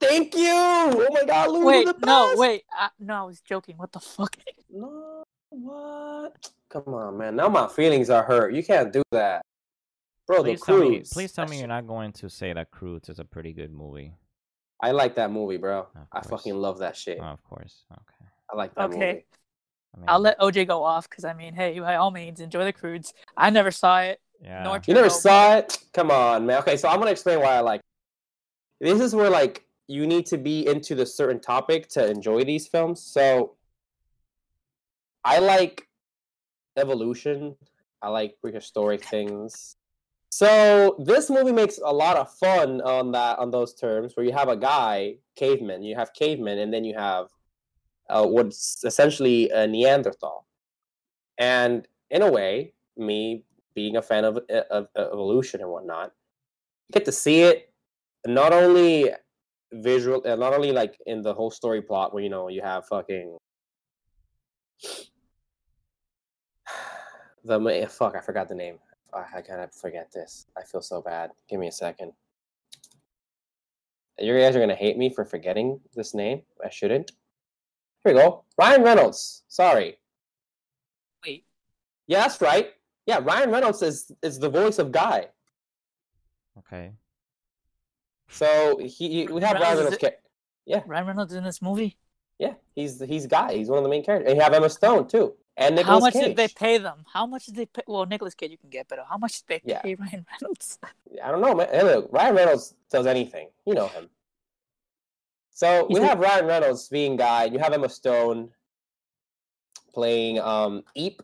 [0.00, 0.46] Thank you.
[0.48, 2.62] Oh my god, Louis, Wait, you're no, wait.
[2.72, 3.76] I, no, I was joking.
[3.76, 4.36] What the fuck?
[4.70, 6.50] No, what?
[6.70, 7.36] Come on, man.
[7.36, 8.54] Now my feelings are hurt.
[8.54, 9.44] You can't do that,
[10.28, 10.42] bro.
[10.42, 11.02] please the tell me.
[11.12, 14.12] Please tell me you're not going to say that Croods is a pretty good movie.
[14.80, 15.88] I like that movie, bro.
[16.12, 17.18] I fucking love that shit.
[17.20, 17.84] Oh, of course.
[17.92, 18.30] Okay.
[18.52, 18.94] I like that Okay.
[18.94, 19.24] movie.
[19.94, 22.64] I mean, I'll let OJ go off because I mean, hey, by all means, enjoy
[22.64, 23.12] the Croods.
[23.36, 24.20] I never saw it.
[24.40, 24.62] Yeah.
[24.62, 25.76] nor You never saw it?
[25.92, 26.58] Come on, man.
[26.60, 27.80] Okay, so I'm gonna explain why I like.
[28.80, 28.84] It.
[28.84, 32.68] This is where like you need to be into the certain topic to enjoy these
[32.68, 33.02] films.
[33.02, 33.56] So
[35.24, 35.88] I like
[36.76, 37.56] evolution.
[38.00, 39.74] I like prehistoric things.
[40.30, 44.32] So this movie makes a lot of fun on that on those terms where you
[44.32, 47.28] have a guy, caveman, you have caveman, and then you have
[48.10, 50.46] uh, what's essentially a Neanderthal.
[51.38, 53.44] And in a way, me
[53.74, 56.12] being a fan of, uh, of, of evolution and whatnot,
[56.88, 57.72] you get to see it
[58.26, 59.10] not only
[59.72, 62.86] visual, uh, not only like in the whole story plot where you know you have
[62.86, 63.36] fucking
[67.44, 68.78] the fuck I forgot the name.
[69.18, 70.46] I, I gotta forget this.
[70.56, 71.30] I feel so bad.
[71.48, 72.12] Give me a second.
[74.18, 76.42] You guys are gonna hate me for forgetting this name.
[76.64, 77.12] I shouldn't.
[78.04, 78.44] Here we go.
[78.58, 79.44] Ryan Reynolds.
[79.48, 79.98] Sorry.
[81.24, 81.44] Wait,
[82.06, 82.72] Yeah, that's right.
[83.06, 85.26] Yeah, Ryan Reynolds is is the voice of Guy.
[86.58, 86.92] Okay.
[88.28, 89.98] So he we have Reynolds Ryan is Reynolds.
[89.98, 91.96] Ca- Ryan Reynolds in this movie.
[92.38, 93.54] yeah, he's he's Guy.
[93.54, 94.28] He's one of the main characters.
[94.30, 96.24] And you have Emma Stone too, and Nicolas how much Cage.
[96.24, 97.04] did they pay them?
[97.12, 97.82] How much did they pay?
[97.86, 99.82] Well, Nicolas Cage you can get, but how much did they Yeah.
[99.82, 100.78] pay Ryan Reynolds?
[101.22, 102.04] I don't know, man.
[102.10, 103.48] Ryan Reynolds does anything.
[103.66, 104.08] You know him.
[105.50, 107.44] So we He's a- have Ryan Reynolds being Guy.
[107.46, 108.50] You have Emma Stone
[109.92, 111.22] playing um Eep.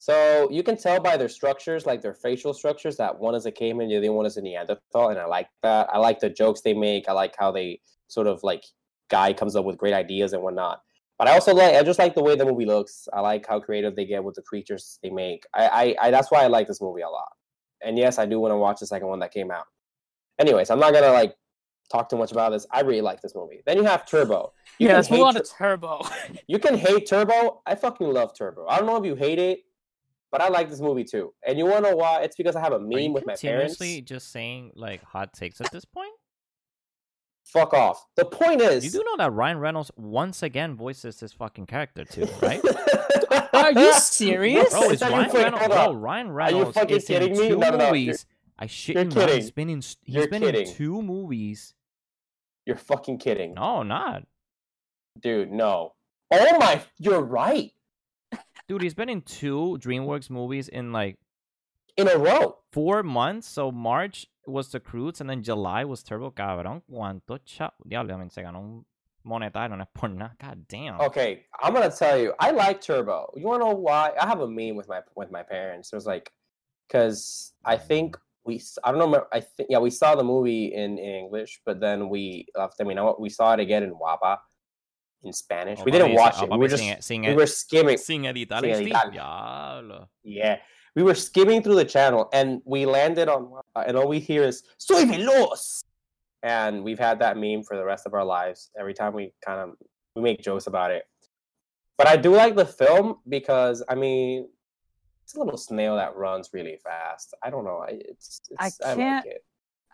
[0.00, 3.50] So you can tell by their structures, like their facial structures, that one is a
[3.50, 5.88] caveman, the other one is a Neanderthal, and I like that.
[5.92, 7.08] I like the jokes they make.
[7.08, 8.64] I like how they sort of like
[9.10, 10.82] Guy comes up with great ideas and whatnot.
[11.18, 13.08] But I also like I just like the way the movie looks.
[13.12, 15.44] I like how creative they get with the creatures they make.
[15.52, 17.32] I I, I that's why I like this movie a lot.
[17.82, 19.64] And yes, I do want to watch the second one that came out.
[20.38, 21.34] Anyways, I'm not gonna like
[21.90, 22.66] talk too much about this.
[22.70, 23.62] I really like this movie.
[23.66, 24.52] Then you have Turbo.
[24.78, 26.02] You yeah, can let's move hate on to Turbo.
[26.46, 27.62] you can hate Turbo.
[27.66, 28.66] I fucking love Turbo.
[28.68, 29.60] I don't know if you hate it,
[30.30, 31.34] but I like this movie too.
[31.44, 32.20] And you wanna know why?
[32.22, 33.76] It's because I have a Are you meme with my parents.
[33.76, 36.12] continuously just saying like hot takes at this point?
[37.52, 38.04] Fuck off.
[38.16, 42.04] The point is You do know that Ryan Reynolds once again voices his fucking character
[42.04, 42.60] too, right?
[43.54, 44.70] Are you serious?
[44.70, 45.64] Bro, it's Are you Ryan fucking- Reynolds.
[45.66, 46.02] hold Bro, up.
[46.02, 47.48] Ryan you Reynolds fucking is in kidding me?
[47.48, 48.26] two No, no, no, you're- movies.
[48.58, 49.28] I shit you're you not.
[49.30, 49.52] He's kidding.
[49.54, 49.76] been in.
[49.78, 50.66] He's You're been kidding.
[50.66, 51.74] in two movies.
[52.66, 53.54] You're fucking kidding.
[53.54, 54.24] No, not.
[55.20, 55.94] Dude, no.
[56.30, 57.72] Oh my you're right.
[58.68, 61.16] Dude, he's been in two DreamWorks movies in like
[61.96, 62.58] In a row.
[62.72, 63.48] four months.
[63.48, 66.30] So March was The Croods and then July was Turbo.
[66.30, 67.38] Cabrón, cuánto.
[67.86, 68.84] Diablo, I mean, se ganó un
[69.24, 70.34] monetario, no es por nada.
[70.40, 71.00] God damn.
[71.00, 73.32] Okay, I'm gonna tell you, I like Turbo.
[73.36, 74.12] You wanna know why?
[74.20, 75.92] I have a meme with my with my parents.
[75.92, 76.30] It was like,
[76.88, 80.98] because I think we, I don't know, I think yeah, we saw the movie in,
[80.98, 84.38] in English, but then we, uh, I mean, we saw it again in Wapa,
[85.22, 85.80] in Spanish.
[85.80, 86.48] Oh, we didn't watch it.
[86.50, 87.98] oh, We were just, sin, sin, we were skimming.
[87.98, 89.12] sin editar sin editar.
[89.12, 90.08] Diablo.
[90.22, 90.56] Yeah,
[90.98, 94.42] we were skimming through the channel, and we landed on, Wapa, and all we hear
[94.42, 95.84] is "Soy veloz,"
[96.42, 98.70] and we've had that meme for the rest of our lives.
[98.76, 99.76] Every time we kind of
[100.16, 101.04] we make jokes about it.
[101.96, 104.48] But I do like the film because I mean,
[105.22, 107.32] it's a little snail that runs really fast.
[107.44, 107.78] I don't know.
[107.88, 109.44] I it's, I it's I, can't- like it.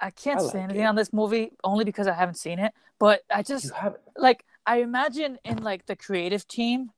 [0.01, 0.87] I can't I say anything it.
[0.87, 2.73] on this movie only because I haven't seen it.
[2.99, 3.73] But I just
[4.17, 6.93] like I imagine in like the creative team,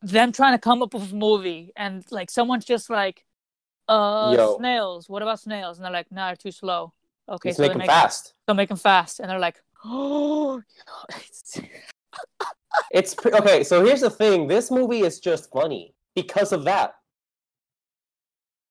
[0.00, 3.24] them trying to come up with a movie and like someone's just like,
[3.88, 4.56] uh, Yo.
[4.58, 5.08] snails.
[5.08, 5.78] What about snails?
[5.78, 6.92] And they're like, nah, they're too slow.
[7.28, 8.34] Okay, Let's so make they them make fast.
[8.48, 10.62] so make them fast, and they're like, oh,
[12.90, 13.64] It's pre- okay.
[13.64, 16.94] So here's the thing: this movie is just funny because of that.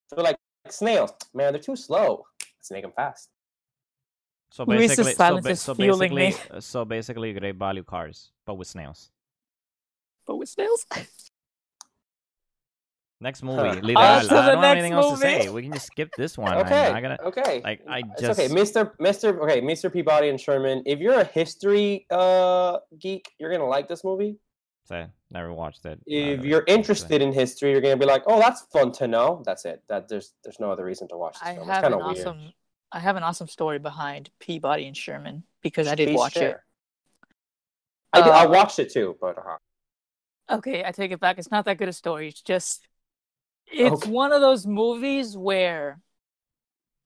[0.10, 0.38] They're like
[0.70, 1.54] snails, man.
[1.54, 2.26] They're too slow.
[2.60, 3.30] Let's make them fast.
[4.52, 6.28] So basically, so, silence ba- is so fueling me.
[6.28, 9.12] basically, uh, so basically, great value cars, but with snails.
[10.26, 10.86] but with snails.
[13.20, 13.48] Next Huh.
[13.48, 13.94] movie, On literal.
[13.96, 15.50] to I don't have next anything else to say.
[15.50, 16.56] We can just skip this one.
[16.58, 16.86] Okay.
[16.88, 17.18] I'm not gonna.
[17.26, 17.62] okay.
[17.64, 18.96] like, I It's just- okay, Mr.
[18.98, 19.40] Mr.
[19.42, 19.92] Okay, Mr.
[19.92, 20.84] Peabody and Sherman.
[20.86, 24.38] If you're a history uh geek, you're gonna like this movie.
[24.86, 26.00] Say, never watched it.
[26.06, 29.42] If uh, you're interested in history, you're gonna be like, "Oh, that's fun to know."
[29.46, 29.82] That's it.
[29.90, 31.68] That there's there's no other reason to watch this I film.
[31.68, 32.20] It's have kind an of weird.
[32.20, 32.54] awesome.
[32.92, 36.40] I have an awesome story behind Peabody and Sherman because I did Please watch it.
[36.40, 36.66] share.
[38.14, 39.58] I, did, I Uh, watched it too, but uh,
[40.58, 41.38] Okay, I take it back.
[41.38, 42.30] It's not that good a story.
[42.30, 42.88] It's just
[43.72, 44.12] it's Okay.
[44.12, 46.00] one of those movies where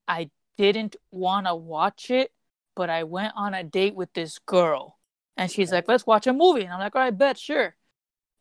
[0.07, 2.31] I didn't want to watch it,
[2.75, 4.99] but I went on a date with this girl.
[5.37, 7.75] And she's like, "Let's watch a movie." And I'm like, "All right, bet, sure."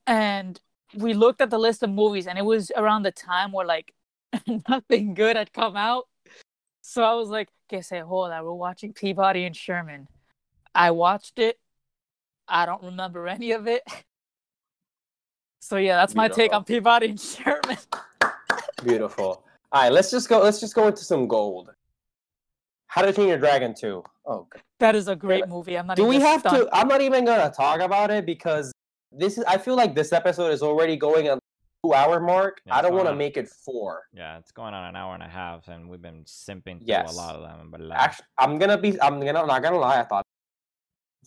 [0.07, 0.61] And
[0.95, 3.95] we looked at the list of movies and it was around the time where like
[4.69, 6.09] nothing good had come out.
[6.83, 10.09] So I was like, que se joda, we're watching Peabody and Sherman.
[10.75, 11.59] I watched it.
[12.49, 13.83] I don't remember any of it.
[15.63, 17.77] So yeah, that's my take on Peabody and Sherman.
[18.81, 19.45] Beautiful.
[19.73, 20.41] All right, let's just go.
[20.41, 21.71] Let's just go into some gold.
[22.87, 24.03] How to Train Your Dragon 2.
[24.27, 24.63] Oh, God.
[24.81, 25.79] That is a great movie.
[25.79, 26.57] I'm not do we even have stunned.
[26.65, 26.69] to?
[26.77, 28.73] I'm not even gonna talk about it because
[29.13, 29.45] this is.
[29.45, 31.39] I feel like this episode is already going on
[31.85, 32.61] two hour mark.
[32.67, 34.05] Yeah, I don't want to make it four.
[34.13, 37.13] Yeah, it's going on an hour and a half, and we've been simping through Yes.
[37.13, 37.69] a lot of them.
[37.71, 39.01] But Actually, I'm gonna be.
[39.03, 39.41] I'm gonna.
[39.43, 40.01] I'm not gonna lie.
[40.01, 40.25] I thought.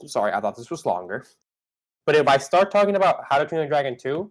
[0.01, 0.33] I'm sorry.
[0.33, 1.25] I thought this was longer.
[2.05, 4.29] But if I start talking about How to Train Your Dragon 2,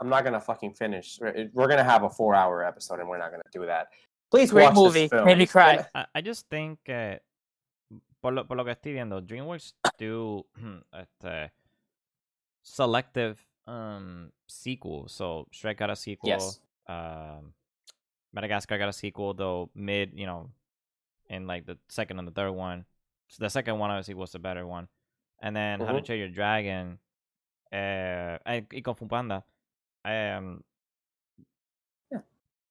[0.00, 1.18] I'm not gonna fucking finish.
[1.20, 3.88] We're we're gonna have a four hour episode, and we're not gonna do that.
[4.30, 5.00] Please Great watch movie.
[5.02, 5.24] This film.
[5.26, 5.84] Made me cry.
[5.94, 7.20] I, I just think que
[8.22, 10.46] por lo, por lo que estoy viendo, DreamWorks do
[10.94, 11.50] este,
[12.62, 15.12] selective um sequels.
[15.12, 16.28] So Shrek got a sequel.
[16.30, 16.60] Yes.
[16.88, 17.52] Um,
[18.32, 20.50] Madagascar got a sequel, though mid, you know,
[21.28, 22.84] in like the second and the third one.
[23.28, 24.88] So the second one obviously was the better one.
[25.40, 26.04] And then How to Mhm.
[26.04, 26.98] Train Your Dragon,
[27.72, 29.44] uh, y y Kung Fu Panda.
[30.04, 30.64] Um,
[32.10, 32.18] yeah.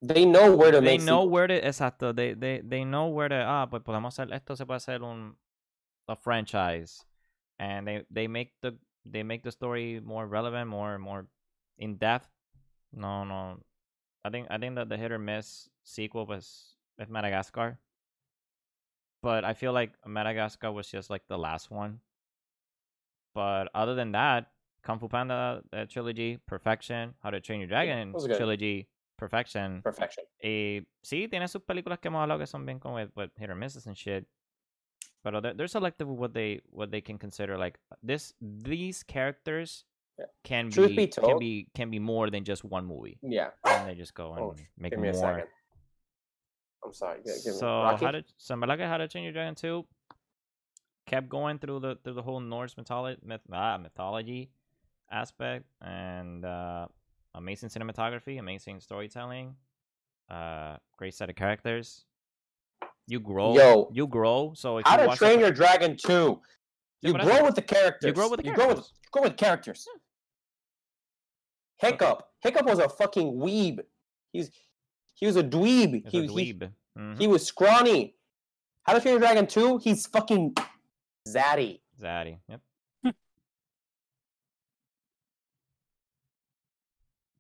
[0.02, 1.06] They know where to make they make.
[1.06, 4.56] know where to exacto they, they they know where to ah pues podemos hacer esto
[4.56, 5.36] se puede hacer un
[6.08, 7.06] a franchise.
[7.60, 11.28] And they they make the they make the story more relevant more more
[11.78, 12.28] in depth.
[12.92, 13.60] No no.
[14.24, 17.80] I think i think that the hit or miss sequel was with madagascar.
[19.24, 22.02] But i feel like madagascar was just like the last one.
[23.34, 24.48] But other than that
[24.84, 28.36] kung fu panda uh, trilogy perfection how to train your dragon good.
[28.36, 28.88] trilogy
[29.18, 30.24] perfection perfection.
[30.44, 33.50] Eh, sí, tiene sus películas que hemos hablado que son bien como with, with hit
[33.50, 34.26] or misses and shit.
[35.24, 38.34] But they're, they're selective with what they what they can consider like this.
[38.42, 39.86] These characters
[40.20, 40.26] Yeah.
[40.44, 43.52] can Truth be, be can be can be more than just one movie, Yeah.
[43.66, 45.22] and they just go and Oh, make Give me a more.
[45.22, 45.48] second.
[46.84, 47.20] I'm sorry.
[47.24, 48.06] gi- Give So Rocky?
[48.06, 49.86] how did so like how to Train Your Dragon two
[51.06, 54.50] kept going through the through the whole Norse mythology myth, ah, mythology
[55.12, 56.88] aspect and uh,
[57.36, 59.56] amazing cinematography, amazing storytelling,
[60.30, 62.06] uh, great set of characters.
[63.08, 63.90] You grow, Yo.
[63.92, 64.54] you grow.
[64.56, 66.40] So if How you to Train Your Dragon 2.
[67.02, 68.08] You grow with the characters.
[68.08, 68.94] You grow with the You grow with, characters.
[69.12, 69.88] grow with characters.
[71.78, 72.28] Hiccup.
[72.42, 73.80] Hiccup was a fucking weeb.
[74.32, 74.52] He's
[75.16, 76.08] he was a dweeb.
[76.10, 76.72] He, a he, dweeb.
[76.98, 77.20] Mhm.
[77.20, 78.16] he was scrawny.
[78.84, 79.80] How to Train Your Dragon 2?
[79.80, 80.56] He's fucking
[81.28, 81.82] zaddy.
[82.02, 82.38] Zaddy.
[82.50, 82.62] Yep.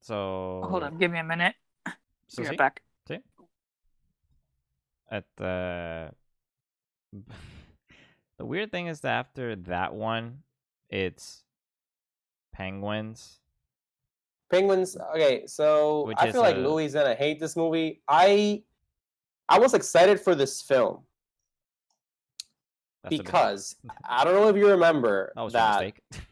[0.01, 1.55] So Hold on, give me a minute.
[2.27, 2.57] So Be right see?
[2.57, 2.81] back.
[5.11, 6.11] at the
[7.13, 7.19] uh,
[8.37, 10.39] the weird thing is that after that one
[10.89, 11.43] it's
[12.53, 13.37] penguins
[14.49, 14.97] Penguins.
[15.15, 18.01] Okay, so Which I is feel like a- Luis is gonna hate this movie.
[18.07, 18.63] I
[19.47, 21.03] I was excited for this film
[23.03, 26.01] That's because I don't know if you remember that was your that mistake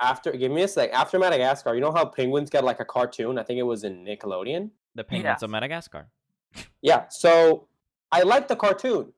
[0.00, 3.38] after give me a sec after Madagascar, you know how penguins get like a cartoon?
[3.38, 4.70] I think it was in Nickelodeon.
[4.94, 5.44] the penguins Yeah.
[5.44, 6.08] of madagascar
[6.82, 7.68] Yeah, so
[8.10, 9.12] I liked the cartoon.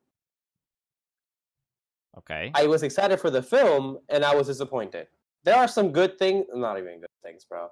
[2.17, 5.07] okay I was excited for the film, and I was disappointed.
[5.43, 7.69] There are some good things, not even good things, bro.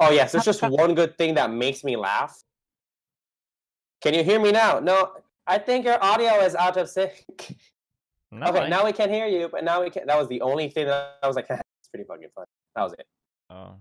[0.00, 2.42] Oh yes, there's just one good thing that makes me laugh.
[4.02, 4.80] Can you hear me now?
[4.80, 5.12] No,
[5.46, 7.24] I think your audio is out of sync.
[8.30, 10.06] no, okay, I- now we can hear you, but now we can.
[10.06, 11.60] That was the only thing that I was like, it's
[11.94, 12.44] pretty fucking fun.
[12.74, 13.06] That was it.
[13.50, 13.74] oh.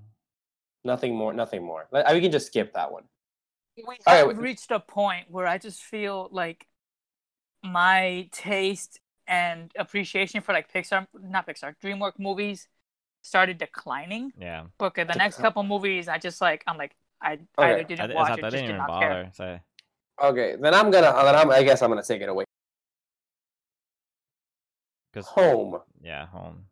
[0.84, 1.34] Nothing more.
[1.34, 1.88] Nothing more.
[1.92, 3.04] Like, We can just skip that one.
[3.76, 4.38] We right, have wait.
[4.38, 6.68] reached a point where I just feel like
[7.64, 12.68] my taste and appreciation for like Pixar, not Pixar, DreamWorks movies
[13.24, 14.32] started declining.
[14.40, 17.72] yeah Because uh, the next couple movies, I just like, I'm like, I Okay.
[17.72, 19.10] either I, didn't I, watch thought it, I just didn't did even not care.
[19.10, 19.60] bother so
[20.22, 21.12] Okay, then I'm gonna.
[21.24, 21.50] Then I'm.
[21.50, 22.46] I guess I'm gonna take it away.
[25.12, 25.80] because Home.
[26.02, 26.66] yeah home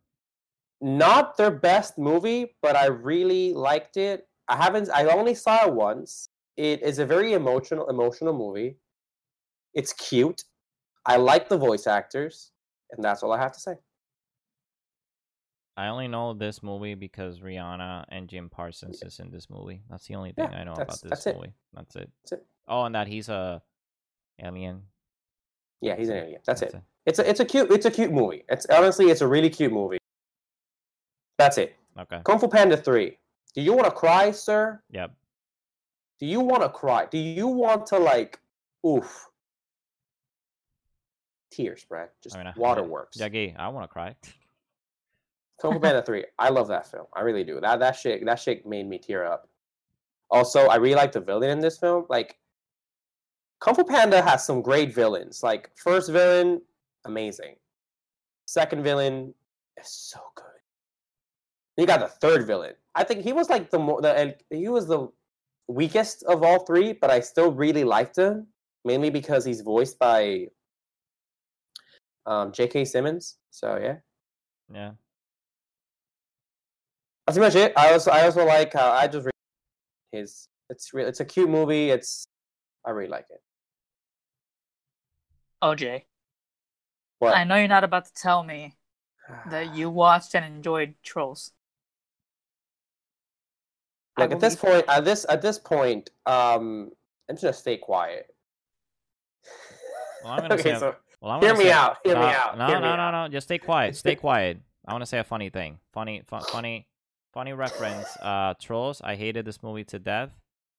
[0.82, 4.26] not their best movie, but I really liked it.
[4.48, 4.90] I haven't.
[4.90, 6.28] I only saw it once.
[6.56, 8.76] It is a very emotional, emotional movie.
[9.74, 10.44] It's cute.
[11.06, 12.50] I like the voice actors,
[12.90, 13.74] and that's all I have to say.
[15.76, 19.82] I only know this movie because Rihanna and Jim Parsons is in this movie.
[19.88, 21.36] That's the only Yeah, thing I know about this that's it.
[21.36, 21.54] movie.
[21.72, 22.10] That's it.
[22.24, 22.46] That's it.
[22.68, 23.62] Oh, and that he's a
[24.42, 24.82] alien.
[25.80, 26.40] Yeah, he's an alien.
[26.44, 26.82] That's, That's it.
[27.06, 27.28] It's a.
[27.28, 27.70] It's a cute.
[27.70, 28.44] It's a cute movie.
[28.48, 29.98] It's honestly, it's a really cute movie.
[31.42, 31.74] That's it.
[31.98, 32.20] Okay.
[32.22, 33.18] Kung Fu Panda Three.
[33.52, 34.80] Do you want to cry, sir?
[34.92, 35.12] Yep.
[36.20, 37.06] Do you want to cry?
[37.10, 38.38] Do you want to like,
[38.86, 39.28] oof?
[41.50, 42.10] Tears, Brad.
[42.22, 43.18] Just I mean, I- waterworks.
[43.18, 44.14] Jaggy, I want to cry.
[45.60, 46.24] Kung Fu Panda Three.
[46.38, 47.06] I love that film.
[47.12, 47.60] I really do.
[47.60, 49.48] That that shit that shit made me tear up.
[50.30, 52.06] Also, I really like the villain in this film.
[52.08, 52.38] Like,
[53.58, 55.42] Kung Fu Panda has some great villains.
[55.42, 56.62] Like, first villain,
[57.04, 57.56] amazing.
[58.46, 59.34] Second villain
[59.76, 60.46] is so good.
[61.76, 62.74] You got the third villain.
[62.94, 65.08] I think he was like the more the and he was the
[65.68, 68.48] weakest of all three, but I still really liked him
[68.84, 70.48] mainly because he's voiced by
[72.26, 72.84] um, J.K.
[72.84, 73.38] Simmons.
[73.50, 73.96] So yeah.
[74.72, 74.92] Yeah.
[77.26, 77.72] That's pretty much it.
[77.76, 79.32] I also I also like how I just re-
[80.12, 81.90] his it's re- it's a cute movie.
[81.90, 82.26] It's
[82.84, 83.40] I really like it.
[85.62, 86.02] OJ,
[87.20, 87.36] What?
[87.36, 88.74] I know you're not about to tell me
[89.48, 91.52] that you watched and enjoyed Trolls.
[94.16, 94.84] I Look at this point.
[94.88, 96.90] At this at this point, um,
[97.28, 98.26] I'm just gonna stay quiet.
[100.24, 101.96] Well, I'm gonna okay, say- so Well, I'm hear gonna me say- out.
[102.04, 102.58] Hear me Uh, out.
[102.58, 103.28] No, hear no, me no, no.
[103.28, 103.96] Just stay quiet.
[103.96, 104.58] Stay quiet.
[104.86, 105.78] I want to say a funny thing.
[105.92, 106.86] Funny, fu- funny,
[107.32, 108.08] funny reference.
[108.20, 109.00] Uh, Trolls.
[109.02, 110.30] I hated this movie to death,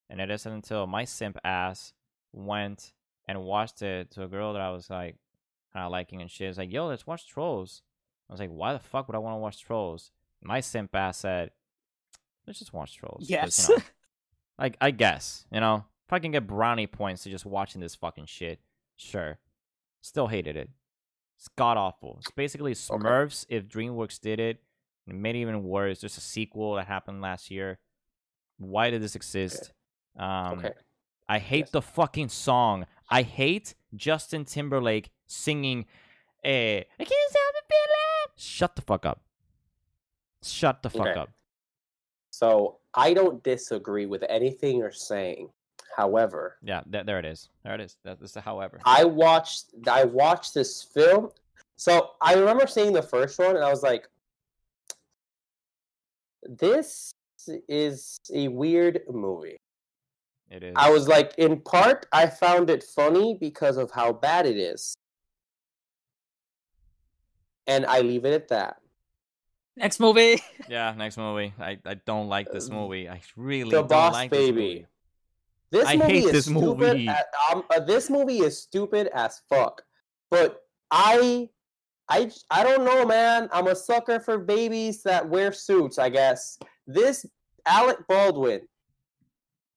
[0.10, 1.94] and it isn't until my simp ass
[2.34, 2.92] went
[3.28, 5.16] and watched it to a girl that I was like
[5.72, 6.50] kind of liking and shit.
[6.50, 7.82] It's like, yo, let's watch Trolls.
[8.30, 10.12] I was like, why the fuck would I want to watch Trolls?
[10.42, 11.52] My simp ass said,
[12.48, 13.30] let's just watch trolls.
[13.30, 13.68] Yes.
[13.70, 13.84] You know,
[14.60, 17.96] like I guess you know if I can get brownie points to just watching this
[17.96, 18.60] fucking shit,
[18.96, 19.40] sure.
[20.02, 20.70] Still hated it.
[21.38, 22.18] It's god awful.
[22.22, 24.62] It's basically Smurfs if DreamWorks did it.
[25.08, 26.00] And it made it even worse.
[26.02, 27.80] There's a sequel that happened last year.
[28.58, 29.74] Why did this exist?
[30.18, 30.72] Um, okay.
[31.28, 31.72] I hate Yes.
[31.72, 32.86] the fucking song.
[33.10, 35.86] I hate Justin Timberlake singing.
[36.44, 38.36] Eh, I can't stop it feeling.
[38.38, 39.22] Shut the fuck up.
[40.42, 41.20] Shut the fuck Okay.
[41.20, 41.30] up.
[42.44, 45.50] So I don't disagree with anything you're saying.
[45.96, 47.48] However, Yeah, th- there it is.
[47.64, 47.96] There it is.
[48.04, 48.82] That- That's the however.
[48.84, 51.30] I watched I watched this film.
[51.78, 54.10] So I remember seeing the first one and I was like
[56.44, 57.14] this
[57.70, 59.56] is a weird movie.
[60.50, 60.74] It is.
[60.76, 64.94] I was like, in part, I found it funny because of how bad it is.
[67.66, 68.83] And I leave it at that.
[69.76, 70.42] Next movie.
[70.70, 71.54] Yeah, next movie.
[71.60, 73.10] I, I don't like this Uh, movie.
[73.10, 74.86] I really The don't Boss like Baby.
[75.72, 75.86] This movie.
[75.86, 76.78] This I movie hate is this stupid.
[76.78, 77.08] movie.
[77.08, 79.82] At, um, uh, this movie is stupid as fuck.
[80.32, 81.50] But I,
[82.10, 83.50] I, I don't know, man.
[83.52, 85.98] I'm a sucker for babies that wear suits.
[85.98, 87.26] I guess this
[87.66, 88.62] Alec Baldwin.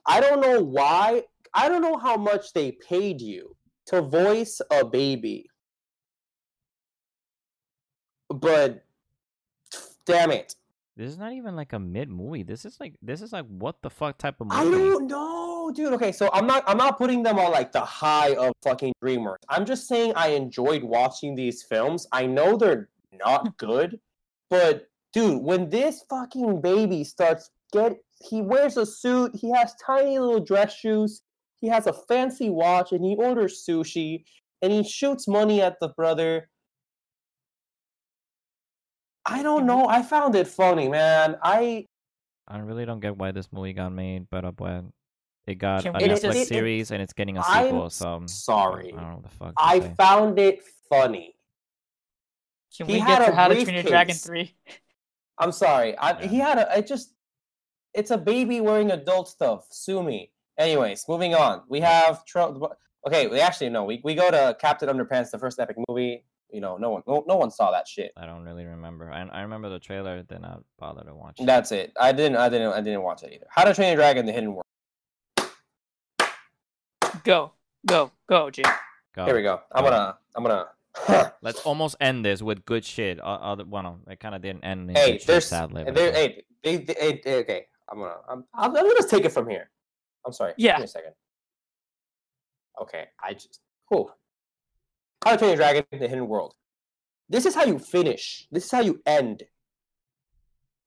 [0.06, 1.24] I don't know why.
[1.54, 3.56] I don't know how much they paid you
[3.86, 5.46] to voice a baby.
[8.28, 8.84] But
[10.06, 10.54] damn it.
[10.96, 12.42] This is not even like a mid movie.
[12.42, 14.60] This is like this is like what the fuck type of movie?
[14.60, 15.92] I don't know, dude.
[15.92, 19.42] Okay, so I'm not I'm not putting them on like the high of fucking DreamWorks.
[19.50, 22.06] I'm just saying I enjoyed watching these films.
[22.12, 24.00] I know they're not good,
[24.48, 30.18] but dude, when this fucking baby starts get he wears a suit, he has tiny
[30.18, 31.20] little dress shoes,
[31.60, 34.24] he has a fancy watch, and he orders sushi,
[34.62, 36.48] and he shoots money at the brother.
[39.28, 39.88] I don't know.
[39.88, 41.36] I found it funny, man.
[41.42, 41.86] I
[42.48, 44.92] I really don't get why this movie got made, but uh, when
[45.46, 47.64] it got Can a we It- Netflix it- it- series and it's getting a I'm
[47.66, 48.92] sequel, so um, sorry.
[48.96, 49.54] I don't know what the fuck.
[49.58, 49.94] I say.
[49.96, 51.34] found it funny.
[52.76, 54.54] Can He we had get a to How to Train Your Dragon 3?
[55.38, 55.96] I'm sorry.
[55.96, 56.26] I, Yeah.
[56.28, 56.78] He had a.
[56.78, 57.12] It just.
[57.94, 59.66] It's a baby wearing adult stuff.
[59.70, 60.30] Sue me.
[60.58, 61.62] Anyways, moving on.
[61.68, 62.24] We have.
[62.26, 62.70] Tro-
[63.06, 63.84] okay, we actually no.
[63.84, 66.24] We, we go to Captain Underpants, the first epic movie.
[66.50, 68.12] You know, no one no, no one saw that shit.
[68.16, 69.10] I don't really remember.
[69.10, 71.40] I, I remember the trailer, did not bother to watch.
[71.40, 71.46] it.
[71.46, 71.92] That's it.
[72.00, 72.36] I didn't.
[72.36, 72.72] I didn't.
[72.72, 73.46] I didn't watch it either.
[73.50, 74.62] How to Train Your Dragon: The Hidden World.
[77.24, 77.52] Go,
[77.84, 78.66] go, go, Jim.
[79.14, 79.24] Go.
[79.24, 79.60] Here we go.
[79.72, 79.90] I'm Go.
[79.90, 80.18] gonna.
[80.36, 81.32] I'm gonna.
[81.42, 83.18] Let's almost end this with good shit.
[83.20, 84.90] Uh, other, well, no, it kind of didn't end.
[84.90, 85.46] In hey, good shit, there's.
[85.46, 85.84] sadly.
[85.84, 87.66] There, hey, they, they, hey, hey, okay.
[87.90, 88.14] I'm gonna.
[88.28, 88.44] I'm.
[88.54, 89.70] I'm, I'm gonna just take it from here.
[90.24, 90.52] I'm sorry.
[90.56, 90.72] Yeah.
[90.72, 91.12] Give me a second.
[92.80, 93.06] Okay.
[93.22, 93.60] I just.
[93.88, 94.10] Whew.
[95.24, 96.54] How to Train Your Dragon: The Hidden World.
[97.28, 98.46] This is how you finish.
[98.50, 99.42] This is how you end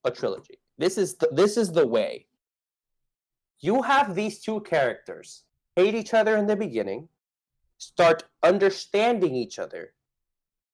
[0.06, 0.60] a trilogy.
[0.78, 2.28] This is the, this is the way.
[3.60, 5.44] You have these two characters
[5.76, 7.10] hate each other in the beginning,
[7.78, 9.94] start understanding each other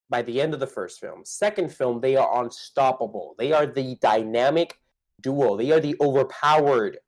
[0.09, 1.21] by the end of the first film.
[1.25, 3.35] Second film, they are unstoppable.
[3.39, 4.79] They are the dynamic
[5.21, 5.57] duo.
[5.57, 6.99] They are the overpowered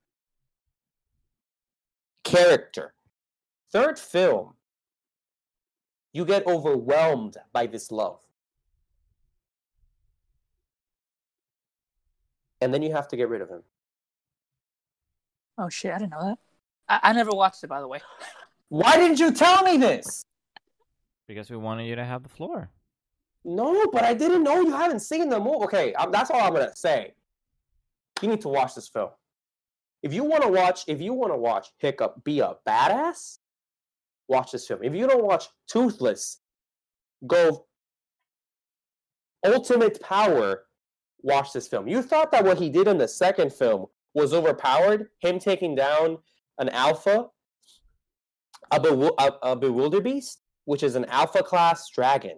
[2.23, 2.95] character.
[3.71, 4.56] Third film,
[6.17, 8.19] you get overwhelmed by this love.
[12.59, 13.61] And then you have to get rid of him.
[15.59, 16.39] Oh shit, I didn't know that.
[16.89, 17.99] I, I never watched it, by the way.
[18.69, 20.25] Why didn't you tell me this?
[21.27, 22.71] Because we wanted you to have the floor.
[23.45, 25.65] No, but I didn't know you haven't seen the movie.
[25.65, 27.13] Okay, um, that's all I'm gonna say.
[28.23, 29.11] You need to watch this film.
[30.01, 33.37] If you want to watch, if you want to watch Hiccup be a badass,
[34.27, 34.83] watch this film.
[34.83, 36.39] If you don't watch Toothless,
[37.25, 37.65] go
[39.45, 40.63] Ultimate Power.
[41.21, 41.87] Watch this film.
[41.87, 46.19] You thought that what he did in the second film was overpowered, him taking down
[46.59, 47.27] an alpha,
[48.71, 50.21] a, bewu- a, a
[50.65, 52.37] which is an alpha class dragon.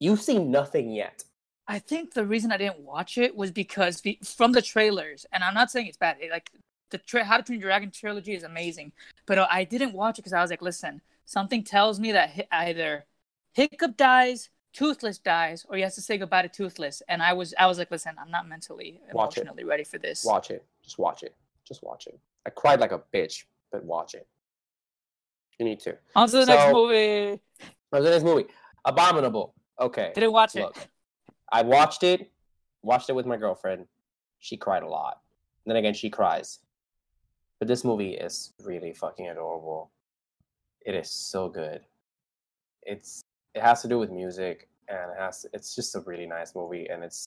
[0.00, 1.24] You've seen nothing yet.
[1.68, 5.44] I think the reason I didn't watch it was because the, from the trailers, and
[5.44, 6.16] I'm not saying it's bad.
[6.20, 6.50] It, like
[6.90, 8.92] the tra- How to Train Your Dragon trilogy is amazing,
[9.26, 12.30] but uh, I didn't watch it because I was like, listen, something tells me that
[12.30, 13.04] hi- either
[13.52, 17.02] Hiccup dies, Toothless dies, or he has to say goodbye to Toothless.
[17.08, 19.40] And I was, I was like, listen, I'm not mentally, Watch it.
[19.42, 20.24] emotionally ready for this.
[20.24, 20.64] Watch it.
[20.82, 21.34] Just watch it.
[21.64, 22.18] Just watch it.
[22.46, 24.26] I cried like a bitch, but watch it.
[25.58, 25.96] You need to.
[26.16, 27.40] On to the next So- movie.
[27.92, 28.46] Look at this movie.
[28.84, 29.54] Abominable.
[29.80, 30.12] Okay.
[30.14, 30.62] Didn't watch it.
[30.62, 30.76] Look,
[31.52, 32.30] I watched it.
[32.82, 33.86] Watched it with my girlfriend.
[34.38, 35.20] She cried a lot.
[35.66, 36.60] then again, she cries.
[37.60, 39.92] But this movie is really fucking adorable.
[40.80, 41.82] It is so good.
[42.82, 43.22] It's
[43.54, 46.86] it has to do with music and it has it's just a really nice movie
[46.88, 47.26] and it's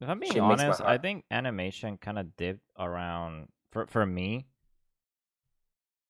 [0.00, 3.86] If I'm being Shit makes my honest, I think animation kind of dipped around for
[3.86, 4.46] for me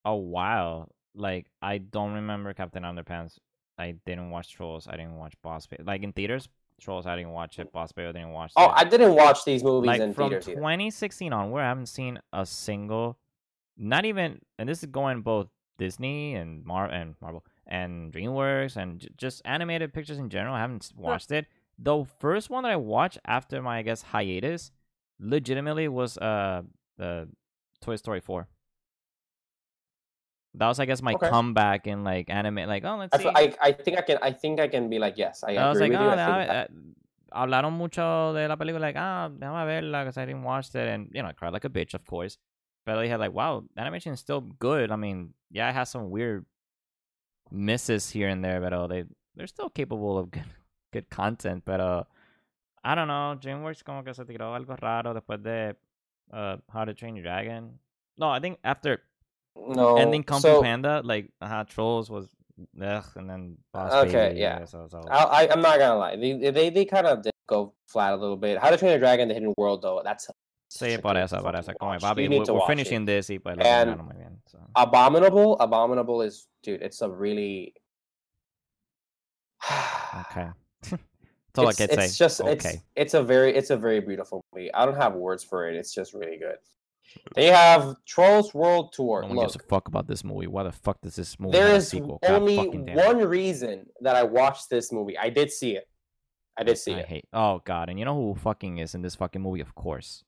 [0.05, 0.93] a while.
[1.15, 3.39] Like I don't remember Captain Underpants.
[3.79, 4.87] I didn't watch Trolls.
[4.87, 5.83] I didn't watch Boss Baby.
[5.83, 6.49] Like in theaters,
[6.81, 7.07] Trolls.
[7.07, 7.73] I didn't watch it.
[7.73, 8.09] Boss Baby.
[8.09, 8.53] I didn't watch.
[8.57, 8.69] Oh.
[8.75, 10.57] I didn't watch these movies like in from theaters either.
[10.61, 13.19] 2016 onward, I haven't seen a single,
[13.77, 15.49] not even, and this is going both
[15.79, 20.55] Disney and Mar and Marvel and DreamWorks and j- just animated pictures in general.
[20.55, 21.47] I haven't watched it.
[21.79, 24.71] The first one that I watched after my I guess hiatus,
[25.19, 26.63] legitimately was uh
[26.99, 27.29] the
[27.81, 28.47] Toy Story 4.
[30.55, 31.29] That was I guess my Okay.
[31.29, 32.67] comeback in like anime.
[32.67, 33.29] Like oh let's I, see.
[33.29, 35.81] I, I think I can I think I can be like yes I, I was
[35.81, 36.31] agree like, with oh, you.
[36.31, 36.71] I I, think that-
[37.33, 41.09] hablaron mucho de la película, like, ah, déjame verla, because I didn't watch it, and,
[41.13, 42.39] you know, I cried like a bitch, of course.
[42.85, 44.91] But they had like, wow, animation is still good.
[44.91, 46.45] I mean, yeah, it has some weird
[47.51, 49.05] misses here and there, but uh, they,
[49.37, 50.51] they're still capable of good,
[50.93, 52.05] good content, but uh,
[52.83, 55.77] I don't know, DreamWorks como que se tiró algo raro después de
[56.33, 57.79] uh, How to Train Your Dragon.
[58.19, 59.03] No, I think after
[59.69, 59.97] No.
[59.97, 62.29] ending Kung so, Panda, like uh, Trolls was
[62.81, 64.65] ugh, and then Boss Okay, Baby, yeah.
[64.65, 66.17] So, I, I, I'm not gonna lie.
[66.17, 68.59] They they, they kind of did go flat a little bit.
[68.59, 70.29] How to Train Your Dragon: The Hidden World, though, that's
[70.73, 71.73] sí, por eso, por eso.
[71.79, 72.03] Como watch.
[72.03, 72.73] papi, You need we're, we're watch it.
[72.73, 74.39] finishing this y pues And- bien.
[74.47, 74.59] So.
[74.77, 76.83] Abominable, Abominable is dude.
[76.83, 77.75] It's a really
[80.31, 80.49] Okay.
[81.53, 82.05] That's all it's, I can say.
[82.05, 82.53] it's just okay.
[82.55, 84.73] it's it's a very it's a very beautiful movie.
[84.73, 85.75] I don't have words for it.
[85.77, 86.57] It's just really good.
[87.35, 89.23] Then you have Trolls World Tour.
[89.23, 90.47] no one Look, gives a fuck about this movie.
[90.47, 93.07] Why the fuck does this movie there is only fucking damn it.
[93.07, 95.17] one reason that I watched this movie.
[95.19, 95.89] I did see it.
[96.59, 97.07] I did see I it.
[97.07, 97.25] hate.
[97.33, 99.61] Oh god, and you know who fucking is in this fucking movie?
[99.61, 100.25] Of course,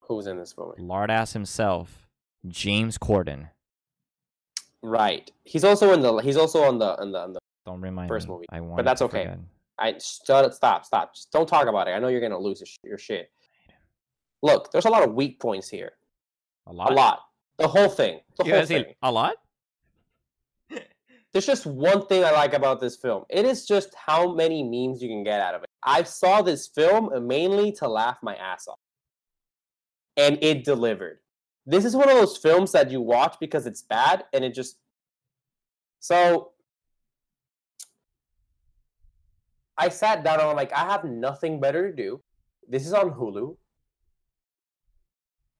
[0.00, 0.80] Who's in this movie?
[0.82, 2.06] lard ass himself,
[2.46, 3.48] James Corden.
[4.82, 5.30] Right.
[5.44, 6.18] He's also in the.
[6.18, 7.40] He's also on the on the on the.
[7.64, 8.34] Don't remind First me.
[8.34, 8.76] movie, I want.
[8.76, 9.34] But that's okay.
[9.78, 11.14] I stop stop stop.
[11.14, 11.92] Just don't talk about it.
[11.92, 13.30] I know you're gonna lose your shit.
[14.46, 15.92] Look, there's a lot of weak points here.
[16.68, 16.92] A lot.
[16.92, 17.20] A lot.
[17.58, 18.20] The whole thing.
[18.38, 18.84] The You whole thing.
[19.02, 19.34] a lot?
[21.32, 23.24] There's just one thing I like about this film.
[23.28, 25.68] It is just how many memes you can get out of it.
[25.82, 28.78] I saw this film mainly to laugh my ass off.
[30.16, 31.18] And it delivered.
[31.66, 34.78] This is one of those films that you watch because it's bad and it just
[35.98, 36.52] So
[39.76, 42.22] I sat down and I'm like, I have nothing better to do.
[42.68, 43.56] This is on Hulu.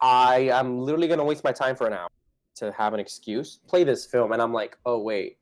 [0.00, 2.08] I am literally gonna waste my time for an hour
[2.56, 3.60] to have an excuse.
[3.66, 5.38] Play this film, and I'm like, oh wait,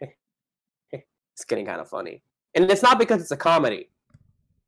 [0.92, 2.22] it's getting kind of funny.
[2.54, 3.90] And it's not because it's a comedy.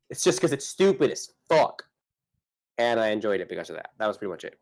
[0.09, 1.83] It's just because it's stupid as fuck.
[2.77, 3.91] And I enjoyed it because of that.
[3.97, 4.59] That was pretty much it.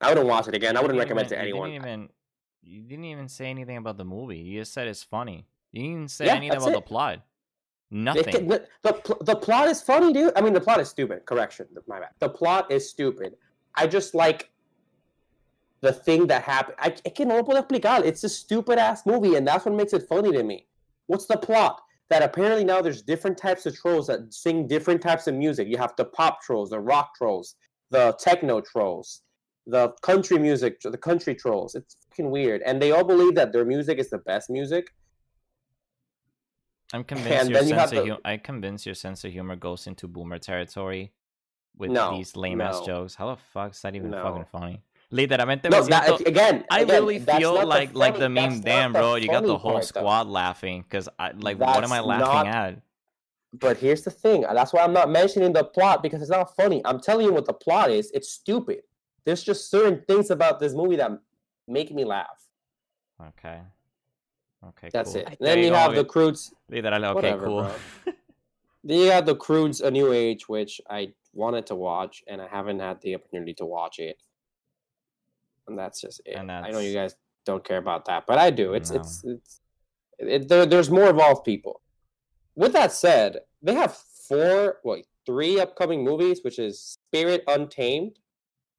[0.00, 0.76] I wouldn't watch it again.
[0.76, 1.70] I wouldn't recommend it even- to you anyone.
[1.70, 2.08] Didn't even,
[2.62, 4.38] you didn't even say anything about the movie.
[4.38, 5.46] You just said it's funny.
[5.72, 6.74] You didn't even say Yeah, anything about it.
[6.74, 7.14] the plot.
[7.14, 7.22] It
[7.90, 8.24] Nothing.
[8.24, 10.32] can- the, the, the plot is funny, dude.
[10.36, 11.24] I mean, the plot is stupid.
[11.26, 12.10] Correction, my bad.
[12.20, 13.34] The plot is stupid.
[13.74, 14.50] I just like
[15.80, 16.76] the thing that happened.
[16.78, 18.04] I, I can no puedo explicar.
[18.04, 20.66] It's a stupid ass movie, and that's what makes it funny to me.
[21.06, 21.80] What's the plot?
[22.10, 25.66] That apparently now there's different types of trolls that sing different types of music.
[25.68, 27.56] You have the pop trolls, the rock trolls,
[27.90, 29.22] the techno trolls,
[29.66, 31.74] the country music, the country trolls.
[31.74, 34.92] It's fucking weird, and they all believe that their music is the best music.
[36.92, 39.24] I'm convinced And your then you have sense of the- hu- I convinced your sense
[39.24, 41.12] of humor goes into boomer territory
[41.76, 43.14] with No, these lame ass jokes.
[43.14, 44.22] How the fuck is that even No.
[44.22, 44.82] fucking funny?
[45.12, 48.34] Literalmente me No, that, siento- again, I again, literally feel not like like the funny-
[48.34, 48.50] meme.
[48.50, 50.00] that's not Damn, the bro, you got the whole part, though.
[50.00, 52.78] squad laughing because I like what am I laughing not- at?
[53.54, 54.46] But here's the thing.
[54.46, 56.80] Uh, that's why I'm not mentioning the plot because it's not funny.
[56.86, 58.10] I'm telling you what the plot is.
[58.12, 58.80] It's stupid.
[59.26, 61.10] There's just certain things about this movie that
[61.68, 62.48] make me laugh.
[63.20, 63.60] Okay.
[64.68, 64.88] Okay.
[64.90, 65.20] That's cool.
[65.20, 65.26] it.
[65.26, 66.54] I- then There you go, have the it- Croods.
[66.70, 67.70] Literal, okay, Whatever, cool.
[68.84, 72.48] Then you have the Croods: A New Age, which I wanted to watch and I
[72.48, 74.22] haven't had the opportunity to watch it.
[75.66, 76.36] And that's just it.
[76.36, 77.14] And I know you guys
[77.44, 78.74] don't care about that, but I do.
[78.74, 79.00] It's No.
[79.00, 79.60] it's it's
[80.18, 81.80] it, there, there's more evolved people.
[82.54, 88.18] With that said, they have four, wait, three upcoming movies, which is Spirit Untamed,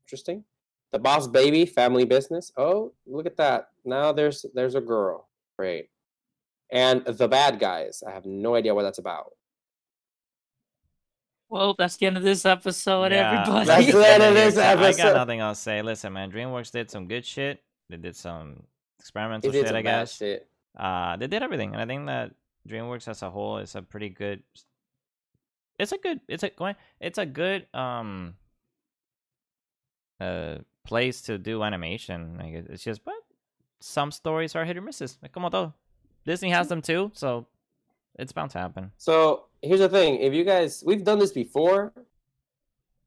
[0.05, 0.43] interesting.
[0.91, 2.51] The Boss Baby, Family Business.
[2.55, 3.69] Oh, look at that!
[3.83, 5.27] Now there's there's a girl.
[5.57, 5.89] Great.
[6.71, 8.03] And The Bad Guys.
[8.07, 9.33] I have no idea what that's about.
[11.53, 13.65] Well, that's the end of this episode, Yeah, everybody.
[13.67, 14.99] That's the end of this episode.
[15.01, 15.81] I got nothing else to say.
[15.83, 17.61] Listen, man, DreamWorks did some good shit.
[17.89, 18.63] They did some
[18.99, 20.17] experimental did shit, some I guess.
[20.17, 20.47] shit.
[20.75, 22.31] Uh, they did everything, and I think that
[22.67, 24.41] DreamWorks as a whole is a pretty good.
[25.77, 26.21] It's a good.
[26.27, 26.75] It's a going.
[26.99, 28.33] It's a good um.
[30.19, 32.37] Uh, place to do animation.
[32.39, 33.13] Like it- it's just, but
[33.79, 35.19] some stories are hit or misses.
[35.21, 35.73] Like como todo.
[36.25, 37.45] Disney has them too, so
[38.19, 38.91] it's bound to happen.
[38.97, 41.93] So here's the thing: if you guys, we've done this before,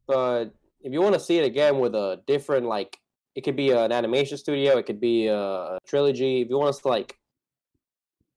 [0.06, 0.46] but
[0.80, 2.98] if you want to see it again with a different, like,
[3.34, 6.42] it could be an animation studio, it could be a, trilogy.
[6.42, 7.16] If you want us to like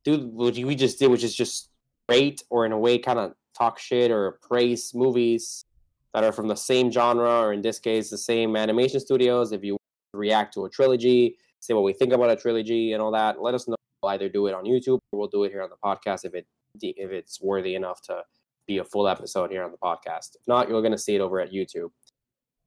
[0.04, 1.70] do what we just did, which is just
[2.10, 5.64] rate or in a way kind of talk shit or praise movies
[6.14, 9.52] that are from the same genre, or in this case, the same animation studios.
[9.52, 9.78] If you
[10.14, 13.54] react to a trilogy, say what we think about a trilogy and all that, let
[13.54, 13.76] us know.
[14.02, 16.34] We'll either do it on YouTube or we'll do it here on the podcast if
[16.34, 16.48] it
[16.82, 18.24] if it's worthy enough to
[18.68, 20.36] be a full episode here on the podcast.
[20.36, 21.90] If not, you're gonna see it over at YouTube.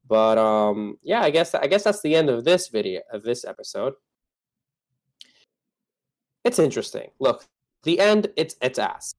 [0.06, 3.44] But um, yeah, I guess I guess that's the end of this video of this
[3.44, 3.94] episode.
[6.44, 7.10] It's interesting.
[7.20, 7.46] Look,
[7.84, 8.28] the end.
[8.36, 9.14] It's it's ass.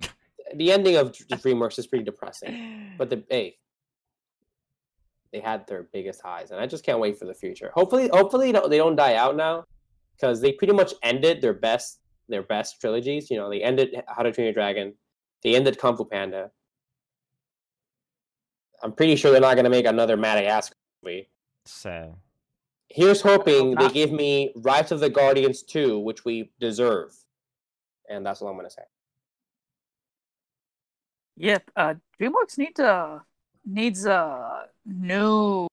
[0.54, 2.94] the ending of DreamWorks is pretty depressing.
[2.96, 3.56] But the hey,
[5.32, 7.70] they had their biggest highs, and I just can't wait for the future.
[7.74, 9.64] Hopefully, hopefully they don't die out now,
[10.16, 13.30] because they pretty much ended their best their best trilogies.
[13.30, 14.94] You know, they ended How to Train Your Dragon,
[15.42, 16.50] they ended Kung Fu Panda.
[18.82, 21.30] I'm pretty sure they're not going to make another Madagascar movie.
[21.64, 22.16] So
[22.94, 27.12] Here's hoping they give me Rise of the Guardians 2, which we deserve.
[28.08, 28.82] And that's all I'm going to say.
[31.38, 31.70] Yep.
[31.74, 33.24] Uh, DreamWorks needs a
[33.66, 35.66] needs a new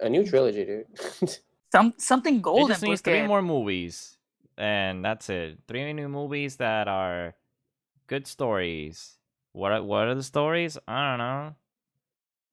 [0.00, 0.86] A new trilogy, dude.
[1.72, 2.68] some something it golden.
[2.68, 4.16] just needs three more movies,
[4.58, 5.58] and that's it.
[5.68, 7.34] Three new movies that are
[8.06, 9.18] good stories.
[9.52, 10.76] What are, what are the stories?
[10.88, 11.54] I don't know.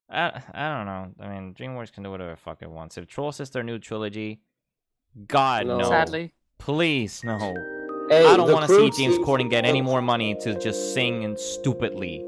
[0.10, 1.11] I I don't know.
[1.26, 2.98] I mean, DreamWorks can do whatever the fuck it wants.
[2.98, 4.41] If Troll Sister new trilogy,
[5.28, 5.90] God no, No.
[5.90, 7.38] Sadly, please no.
[8.10, 11.23] Hey, I don't want to see James Corden get any more money to just sing
[11.23, 12.26] and stupidly.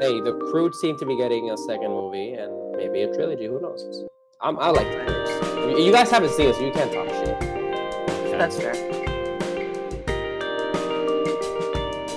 [0.00, 3.46] Hey, the Croods seem to be getting a second movie and maybe a trilogy.
[3.46, 4.04] Who knows?
[4.40, 5.78] I'm, I like the Croods.
[5.78, 7.65] You- You guys haven't seen it, so you can't talk shit.
[8.36, 8.44] Okay.
[8.44, 8.74] that's fair.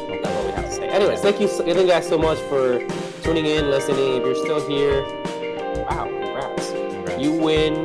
[0.10, 0.88] That's all we have to say.
[0.90, 2.80] Anyways, thank you, so, thank you guys so much for
[3.24, 4.16] tuning in, listening.
[4.18, 5.04] If you're still here,
[5.90, 6.72] wow, congrats.
[6.72, 7.22] Congrats.
[7.22, 7.76] You win.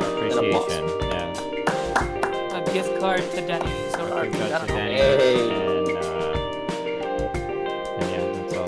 [0.00, 0.88] appreciation.
[1.10, 2.58] Yeah.
[2.58, 4.38] A gift card to Denny's or Give Arby's.
[4.38, 4.74] that I to don't know.
[4.76, 5.50] Danny, Hey.
[5.50, 6.02] and, uh,
[7.98, 8.66] and yeah, that's all.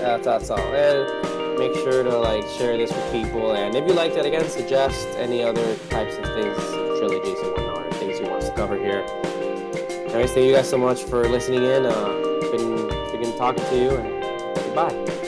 [0.00, 0.58] That's, that's all.
[0.74, 1.21] And
[1.62, 3.52] make sure to like share this with people.
[3.52, 6.56] And if you liked it, again, suggest any other types of things,
[6.98, 9.06] trilogies and whatnot, or things you want us to cover here.
[10.08, 11.86] Anyways, thank you guys so much for listening in.
[11.86, 12.08] Uh,
[12.50, 12.88] been
[13.20, 15.21] been talking to you, and goodbye.